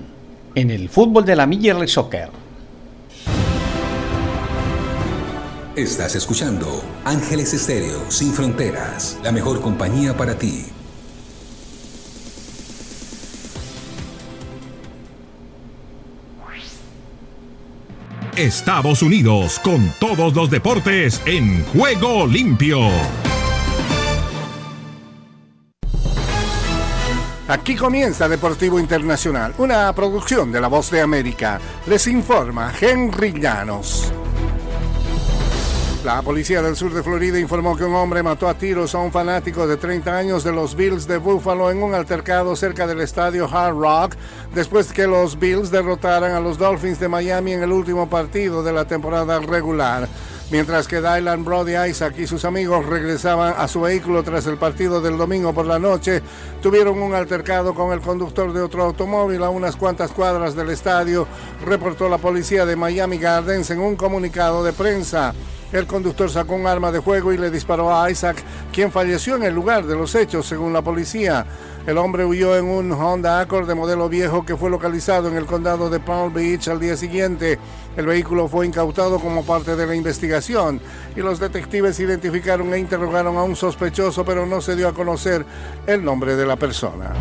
en 0.57 0.73
el 0.73 0.89
fútbol 0.89 1.25
de 1.25 1.37
la 1.37 1.47
Major 1.47 1.77
League 1.77 1.87
Soccer. 1.87 2.31
Estás 5.77 6.17
escuchando 6.17 6.83
Ángeles 7.05 7.55
Estéreo 7.55 8.11
Sin 8.11 8.33
Fronteras, 8.33 9.21
la 9.23 9.31
mejor 9.31 9.61
compañía 9.61 10.17
para 10.17 10.37
ti. 10.37 10.65
Estados 18.37 19.03
Unidos 19.03 19.61
con 19.61 19.93
todos 20.01 20.35
los 20.35 20.51
deportes 20.51 21.23
en 21.25 21.65
juego 21.67 22.27
limpio. 22.27 22.91
Aquí 27.49 27.77
comienza 27.77 28.29
Deportivo 28.29 28.81
Internacional, 28.81 29.55
una 29.59 29.93
producción 29.93 30.51
de 30.51 30.61
La 30.61 30.67
Voz 30.67 30.91
de 30.91 31.01
América. 31.01 31.61
Les 31.87 32.09
informa 32.09 32.73
Henry 32.81 33.33
Llanos. 33.41 34.13
La 36.05 36.23
policía 36.23 36.61
del 36.61 36.75
sur 36.75 36.93
de 36.93 37.05
Florida 37.05 37.39
informó 37.39 37.77
que 37.77 37.85
un 37.85 37.95
hombre 37.95 38.25
mató 38.25 38.49
a 38.49 38.55
tiros 38.55 38.97
a 38.97 38.99
un 38.99 39.13
fanático 39.13 39.65
de 39.65 39.77
30 39.77 40.17
años 40.17 40.43
de 40.43 40.51
los 40.51 40.75
Bills 40.75 41.07
de 41.07 41.19
Buffalo 41.19 41.71
en 41.71 41.85
un 41.85 41.95
altercado 41.95 42.57
cerca 42.57 42.85
del 42.85 43.01
estadio 43.01 43.49
Hard 43.49 43.77
Rock 43.77 44.17
después 44.53 44.93
que 44.93 45.07
los 45.07 45.39
Bills 45.39 45.71
derrotaran 45.71 46.33
a 46.33 46.41
los 46.41 46.59
Dolphins 46.59 46.99
de 46.99 47.09
Miami 47.09 47.53
en 47.53 47.63
el 47.63 47.71
último 47.71 48.09
partido 48.09 48.65
de 48.65 48.73
la 48.73 48.87
temporada 48.87 49.39
regular. 49.39 50.09
Mientras 50.49 50.87
que 50.87 51.01
Dylan 51.01 51.45
Brody 51.45 51.75
Isaac 51.75 52.15
y 52.19 52.27
sus 52.29 52.45
amigos 52.45 52.87
regresaban 52.87 53.55
a 53.59 53.67
su 53.67 53.81
vehículo 53.81 54.23
tras 54.23 54.47
el 54.47 54.59
partido 54.59 55.01
del 55.01 55.19
domingo 55.19 55.53
por 55.53 55.67
la 55.67 55.81
noche, 55.81 56.23
tuvieron 56.63 57.03
un 57.03 57.15
altercado 57.15 57.75
con 57.75 57.93
el 57.93 58.01
conductor 58.01 58.53
de 58.53 58.63
otro 58.63 58.85
automóvil 58.85 59.43
a 59.43 59.51
unas 59.51 59.75
cuantas 59.75 60.13
cuadras 60.13 60.55
del 60.55 60.71
estadio, 60.71 61.27
reportó 61.65 62.09
la 62.09 62.19
policía 62.19 62.65
de 62.65 62.77
Miami 62.77 63.19
Gardens 63.19 63.71
en 63.71 63.81
un 63.81 63.97
comunicado 63.97 64.63
de 64.63 64.73
prensa. 64.73 65.35
El 65.73 65.89
conductor 65.89 66.31
sacó 66.31 66.55
un 66.55 66.69
arma 66.69 66.93
de 66.93 67.03
fuego 67.03 67.33
y 67.33 67.39
le 67.39 67.51
disparó 67.51 67.93
a 67.93 68.09
Isaac, 68.09 68.37
quien 68.77 68.93
falleció 68.93 69.37
en 69.37 69.45
el 69.45 69.55
lugar 69.55 69.87
de 69.87 69.97
los 69.97 70.15
hechos, 70.15 70.47
según 70.47 70.75
la 70.75 70.83
policía. 70.83 71.47
El 71.87 71.97
hombre 71.97 72.27
huyó 72.27 72.59
en 72.59 72.67
un 72.67 72.93
Honda 72.93 73.41
Accord 73.41 73.67
de 73.67 73.75
modelo 73.75 74.07
viejo 74.07 74.45
que 74.45 74.55
fue 74.55 74.69
localizado 74.69 75.29
en 75.29 75.37
el 75.39 75.47
condado 75.47 75.89
de 75.89 75.99
Palm 75.99 76.31
Beach 76.35 76.69
al 76.69 76.79
día 76.79 76.95
siguiente. 76.95 77.59
El 77.97 78.05
vehículo 78.05 78.49
fue 78.49 78.67
incautado 78.67 79.19
como 79.19 79.47
parte 79.47 79.77
de 79.77 79.87
la 79.87 79.95
investigación 79.95 80.79
y 81.17 81.21
los 81.21 81.41
detectives 81.41 81.99
identificaron 82.01 82.75
e 82.75 82.79
interrogaron 82.79 83.39
a 83.39 83.45
un 83.45 83.57
sospechoso, 83.57 84.27
pero 84.27 84.45
no 84.45 84.61
se 84.61 84.77
dio 84.77 84.89
a 84.89 84.93
conocer 84.93 85.47
el 85.87 86.05
nombre 86.05 86.37
de 86.37 86.45
la 86.45 86.57
persona. 86.57 87.15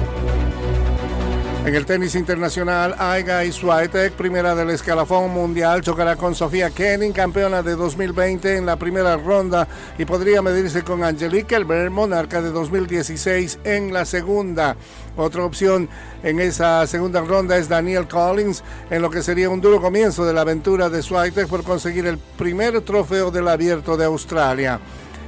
En 1.66 1.74
el 1.74 1.88
tenis 1.88 2.14
internacional, 2.14 2.94
Aiga 3.00 3.42
Swiatek, 3.52 4.14
primera 4.14 4.54
del 4.54 4.70
escalafón 4.70 5.32
mundial, 5.32 5.82
chocará 5.82 6.16
con 6.16 6.36
Sofía 6.36 6.70
Kenin, 6.70 7.12
campeona 7.12 7.64
de 7.64 7.76
2020 7.76 8.58
en 8.58 8.68
la 8.68 8.76
primera 8.76 9.18
ronda 9.18 9.68
y 9.98 10.06
podría 10.06 10.44
medirse 10.44 10.84
con 10.84 11.04
Angelique 11.04 11.56
Elber, 11.56 11.90
monarca 11.90 12.40
de 12.40 12.52
2016 12.52 13.58
en 13.64 13.92
la 13.92 14.06
segunda. 14.06 14.76
Otra 15.18 15.44
opción 15.44 15.90
en 16.22 16.40
esa 16.40 16.86
segunda 16.86 17.22
ronda 17.22 17.58
es 17.58 17.68
Daniel 17.68 18.08
Collins, 18.08 18.64
en 18.92 19.02
lo 19.02 19.10
que 19.10 19.24
sería 19.24 19.50
un 19.50 19.60
duro 19.60 19.82
comienzo 19.82 20.24
de 20.24 20.34
la 20.34 20.42
aventura 20.42 20.90
de 20.90 21.02
Swiatek 21.02 21.48
por 21.48 21.64
conseguir 21.64 22.06
el 22.06 22.20
primer 22.20 22.80
trofeo 22.82 23.32
del 23.32 23.48
Abierto 23.48 23.98
de 23.98 24.06
Australia. 24.06 24.80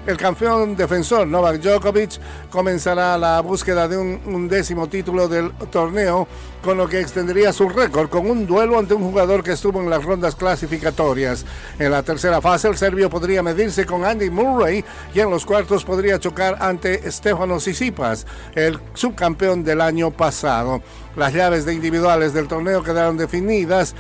El 0.08 0.16
campeón 0.16 0.78
defensor 0.78 1.28
Novak 1.28 1.60
Djokovic 1.60 2.18
comenzará 2.50 3.18
la 3.18 3.42
búsqueda 3.42 3.90
de 3.90 3.98
un 3.98 4.48
décimo 4.48 4.88
título 4.88 5.28
del 5.28 5.52
torneo, 5.70 6.30
con 6.64 6.78
lo 6.78 6.88
que 6.88 7.02
extendería 7.02 7.52
su 7.52 7.68
récord 7.68 8.08
con 8.08 8.26
un 8.26 8.48
duelo 8.48 8.80
ante 8.80 8.94
un 8.94 9.04
jugador 9.04 9.44
que 9.44 9.52
estuvo 9.52 9.82
en 9.82 9.90
las 9.90 10.06
rondas 10.06 10.38
clasificatorias. 10.38 11.46
En 11.78 11.92
la 11.92 12.04
tercera 12.04 12.40
fase, 12.40 12.70
el 12.70 12.78
serbio 12.78 13.10
podría 13.10 13.44
medirse 13.44 13.86
con 13.86 14.06
Andy 14.06 14.30
Murray 14.30 14.82
y 15.14 15.20
en 15.20 15.30
los 15.30 15.46
cuartos 15.46 15.84
podría 15.84 16.18
chocar 16.22 16.56
ante 16.62 17.12
Stefano 17.12 17.58
Tsitsipas, 17.58 18.26
el 18.56 18.80
subcampeón 18.94 19.66
del 19.66 19.82
año 19.82 20.12
pasado. 20.12 20.82
Las 21.18 21.34
llaves 21.34 21.66
de 21.66 21.74
individuales 21.74 22.34
del 22.34 22.48
torneo 22.48 22.82
quedaron 22.82 23.18
definidas 23.18 23.94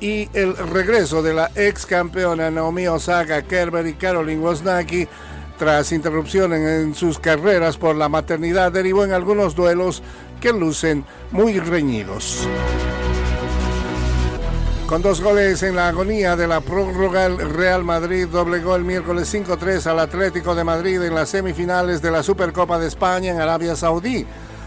y 0.00 0.28
el 0.32 0.56
regreso 0.56 1.22
de 1.22 1.32
la 1.32 1.52
ex 1.54 1.86
campeona 1.86 2.50
Naomi 2.50 2.88
Osaka, 2.88 3.42
Kerber 3.42 3.86
y 3.86 3.94
Caroline 3.94 4.42
Wozniacki 4.42 5.06
tras 5.58 5.92
interrupción 5.92 6.52
en 6.52 6.94
sus 6.94 7.18
carreras 7.18 7.76
por 7.76 7.96
la 7.96 8.08
maternidad 8.08 8.72
derivó 8.72 9.04
en 9.04 9.12
algunos 9.12 9.54
duelos 9.54 10.02
que 10.40 10.52
lucen 10.52 11.04
muy 11.30 11.58
reñidos. 11.58 12.46
Con 14.86 15.00
dos 15.00 15.22
goles 15.22 15.62
en 15.62 15.76
la 15.76 15.88
agonía 15.88 16.36
de 16.36 16.46
la 16.46 16.60
prórroga, 16.60 17.24
el 17.24 17.38
Real 17.38 17.84
Madrid 17.84 18.28
doblegó 18.28 18.76
el 18.76 18.84
miércoles 18.84 19.32
5-3 19.32 19.86
al 19.86 19.98
Atlético 19.98 20.54
de 20.54 20.62
Madrid 20.62 21.02
en 21.02 21.14
las 21.14 21.30
semifinales 21.30 22.02
de 22.02 22.10
la 22.10 22.22
Supercopa 22.22 22.78
de 22.78 22.88
España 22.88 23.30
en 23.30 23.40
Arabia 23.40 23.76
Saudí. 23.76 24.26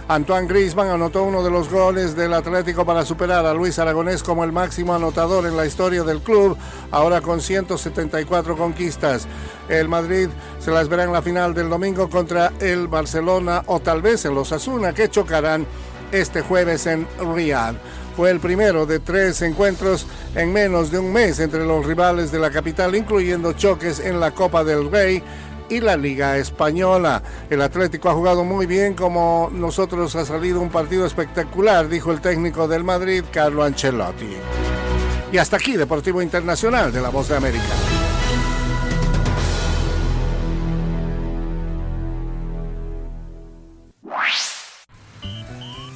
Antoine 0.09 0.47
Griezmann 0.47 0.87
anotó 0.87 1.23
uno 1.23 1.43
de 1.43 1.51
los 1.51 1.69
goles 1.69 2.15
del 2.15 2.33
Atlético 2.33 2.85
para 2.85 3.03
superar 3.03 3.45
a 3.45 3.53
Luis 3.53 3.77
Aragonés 3.77 4.23
como 4.23 4.45
el 4.45 4.53
máximo 4.53 4.95
anotador 4.95 5.45
en 5.45 5.57
la 5.57 5.65
historia 5.65 6.03
del 6.03 6.21
club, 6.21 6.57
ahora 6.91 7.19
con 7.19 7.41
174 7.41 8.55
conquistas. 8.55 9.27
El 9.67 9.89
Madrid 9.89 10.29
se 10.59 10.71
las 10.71 10.87
verá 10.87 11.03
en 11.03 11.11
la 11.11 11.21
final 11.21 11.53
del 11.53 11.69
domingo 11.69 12.09
contra 12.09 12.53
el 12.61 12.87
Barcelona 12.87 13.63
o 13.65 13.81
tal 13.81 14.01
vez 14.01 14.23
en 14.23 14.33
los 14.33 14.53
Asuna 14.53 14.93
que 14.93 15.09
chocarán 15.09 15.67
este 16.13 16.39
jueves 16.39 16.87
en 16.87 17.05
Riyadh. 17.19 17.75
Fue 18.15 18.31
el 18.31 18.39
primero 18.39 18.85
de 18.85 18.99
tres 18.99 19.41
encuentros 19.41 20.07
en 20.35 20.53
menos 20.53 20.89
de 20.89 20.99
un 20.99 21.11
mes 21.11 21.39
entre 21.39 21.65
los 21.65 21.85
rivales 21.85 22.31
de 22.31 22.39
la 22.39 22.49
capital, 22.49 22.95
incluyendo 22.95 23.53
choques 23.53 23.99
en 23.99 24.21
la 24.21 24.31
Copa 24.31 24.63
del 24.63 24.89
Rey 24.89 25.21
y 25.69 25.79
la 25.79 25.97
Liga 25.97 26.37
Española. 26.37 27.21
El 27.49 27.61
Atlético 27.61 28.09
ha 28.09 28.13
jugado 28.13 28.43
muy 28.43 28.65
bien, 28.65 28.93
como 28.93 29.49
nosotros 29.51 30.15
ha 30.15 30.25
salido 30.25 30.61
un 30.61 30.69
partido 30.69 31.05
espectacular, 31.05 31.89
dijo 31.89 32.11
el 32.11 32.21
técnico 32.21 32.67
del 32.67 32.83
Madrid, 32.83 33.23
Carlo 33.31 33.63
Ancelotti. 33.63 34.37
Y 35.31 35.37
hasta 35.37 35.57
aquí, 35.57 35.75
Deportivo 35.75 36.21
Internacional 36.21 36.91
de 36.91 37.01
la 37.01 37.09
Voz 37.09 37.29
de 37.29 37.37
América. 37.37 37.96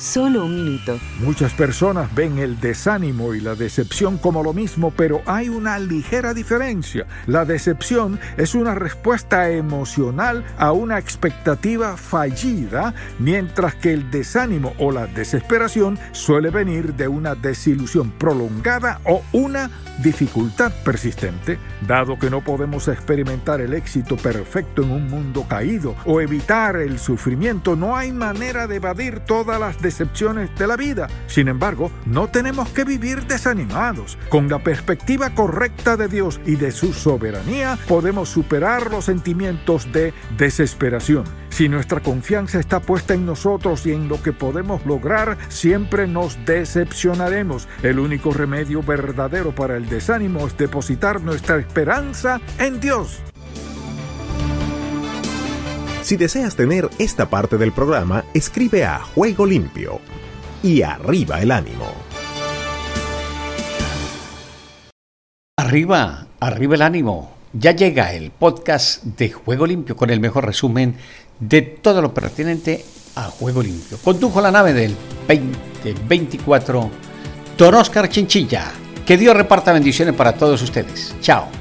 Solo 0.02 0.45
un 0.45 0.56
minuto. 0.56 0.99
Muchas 1.20 1.54
personas 1.54 2.14
ven 2.16 2.39
el 2.39 2.60
desánimo 2.60 3.36
y 3.36 3.39
la 3.39 3.54
decepción 3.54 4.18
como 4.18 4.41
lo 4.41 4.52
mismo, 4.52 4.89
pero 4.89 5.22
hay 5.28 5.47
una 5.47 5.78
ligera 5.78 6.34
diferencia. 6.34 7.06
La 7.28 7.45
decepción 7.45 8.20
es 8.36 8.56
una 8.56 8.74
respuesta 8.74 9.52
emocional 9.52 10.43
a 10.58 10.72
una 10.72 10.97
expectativa 10.97 11.97
fallida, 11.97 12.95
mientras 13.20 13.76
que 13.76 13.93
el 13.93 14.10
desánimo 14.10 14.74
o 14.80 14.91
la 14.91 15.06
desesperación 15.06 15.99
suele 16.14 16.49
venir 16.49 16.95
de 16.95 17.08
una 17.08 17.36
desilusión 17.36 18.10
prolongada 18.10 19.02
o 19.04 19.22
una 19.34 19.70
dificultad 20.02 20.72
persistente. 20.84 21.60
Dado 21.88 22.18
que 22.18 22.32
no 22.32 22.41
podemos 22.41 22.88
experimentar 22.88 23.62
el 23.62 23.76
éxito 23.76 24.18
perfecto 24.18 24.82
en 24.82 24.89
un 24.89 25.08
mundo 25.10 25.45
caído 25.47 25.95
o 26.06 26.22
evitar 26.22 26.78
el 26.78 26.97
sufrimiento, 26.97 27.76
no 27.76 27.95
hay 27.95 28.12
manera 28.12 28.66
de 28.66 28.78
evadir 28.78 29.20
todas 29.20 29.60
las 29.60 29.80
decepciones 29.92 30.50
de 30.58 30.68
la 30.68 30.78
vida. 30.78 31.08
Sin 31.28 31.48
embargo, 31.50 31.92
no 32.06 32.30
tenemos 32.30 32.70
que 32.70 32.86
vivir 32.86 33.26
desanimados. 33.28 34.18
Con 34.30 34.48
la 34.48 34.60
perspectiva 34.60 35.32
correcta 35.36 35.98
de 35.98 36.08
Dios 36.08 36.39
y 36.46 36.56
de 36.56 36.72
su 36.72 36.94
soberanía, 36.94 37.78
podemos 37.88 38.30
superar 38.30 38.89
los 38.89 39.06
sentimientos 39.06 39.92
de 39.92 40.14
desesperación. 40.38 41.26
Si 41.50 41.68
nuestra 41.68 42.00
confianza 42.00 42.60
está 42.60 42.80
puesta 42.80 43.14
en 43.14 43.26
nosotros 43.26 43.86
y 43.86 43.92
en 43.92 44.08
lo 44.08 44.24
que 44.24 44.32
podemos 44.32 44.86
lograr, 44.86 45.38
siempre 45.50 46.08
nos 46.08 46.38
decepcionaremos. 46.46 47.68
El 47.84 48.00
único 48.00 48.32
remedio 48.32 48.82
verdadero 48.82 49.54
para 49.54 49.76
el 49.76 49.89
desánimo 49.89 50.48
es 50.48 50.58
depositar 50.58 51.22
nuestra 51.22 51.58
esperanza 51.58 52.39
en 52.58 52.80
Dios. 52.80 53.22
Si 56.12 56.18
deseas 56.18 56.57
tener 56.57 56.89
esta 56.99 57.30
parte 57.30 57.57
del 57.57 57.72
programa, 57.72 58.26
escribe 58.34 58.84
a 58.84 58.99
Juego 58.99 59.45
Limpio 59.45 60.01
y 60.62 60.82
arriba 60.82 61.39
el 61.39 61.51
ánimo. 61.51 61.86
Arriba, 65.57 66.28
arriba 66.41 66.76
el 66.76 66.82
ánimo. 66.82 67.32
Ya 67.53 67.72
llega 67.72 68.12
el 68.12 68.30
podcast 68.32 69.05
de 69.05 69.32
Juego 69.32 69.66
Limpio 69.66 69.95
con 69.95 70.09
el 70.09 70.20
mejor 70.20 70.45
resumen 70.45 70.97
de 71.39 71.62
todo 71.62 72.01
lo 72.01 72.14
pertinente 72.14 72.84
a 73.16 73.30
Juego 73.30 73.64
Limpio. 73.64 73.97
Condujo 74.03 74.41
la 74.41 74.51
nave 74.51 74.74
del 74.74 74.93
2024 75.30 76.91
Don 77.57 77.74
Oscar 77.74 78.09
Chinchilla. 78.09 78.70
Que 79.05 79.16
Dios 79.16 79.34
reparta 79.34 79.72
bendiciones 79.72 80.14
para 80.14 80.34
todos 80.34 80.62
ustedes. 80.62 81.16
Chao. 81.22 81.61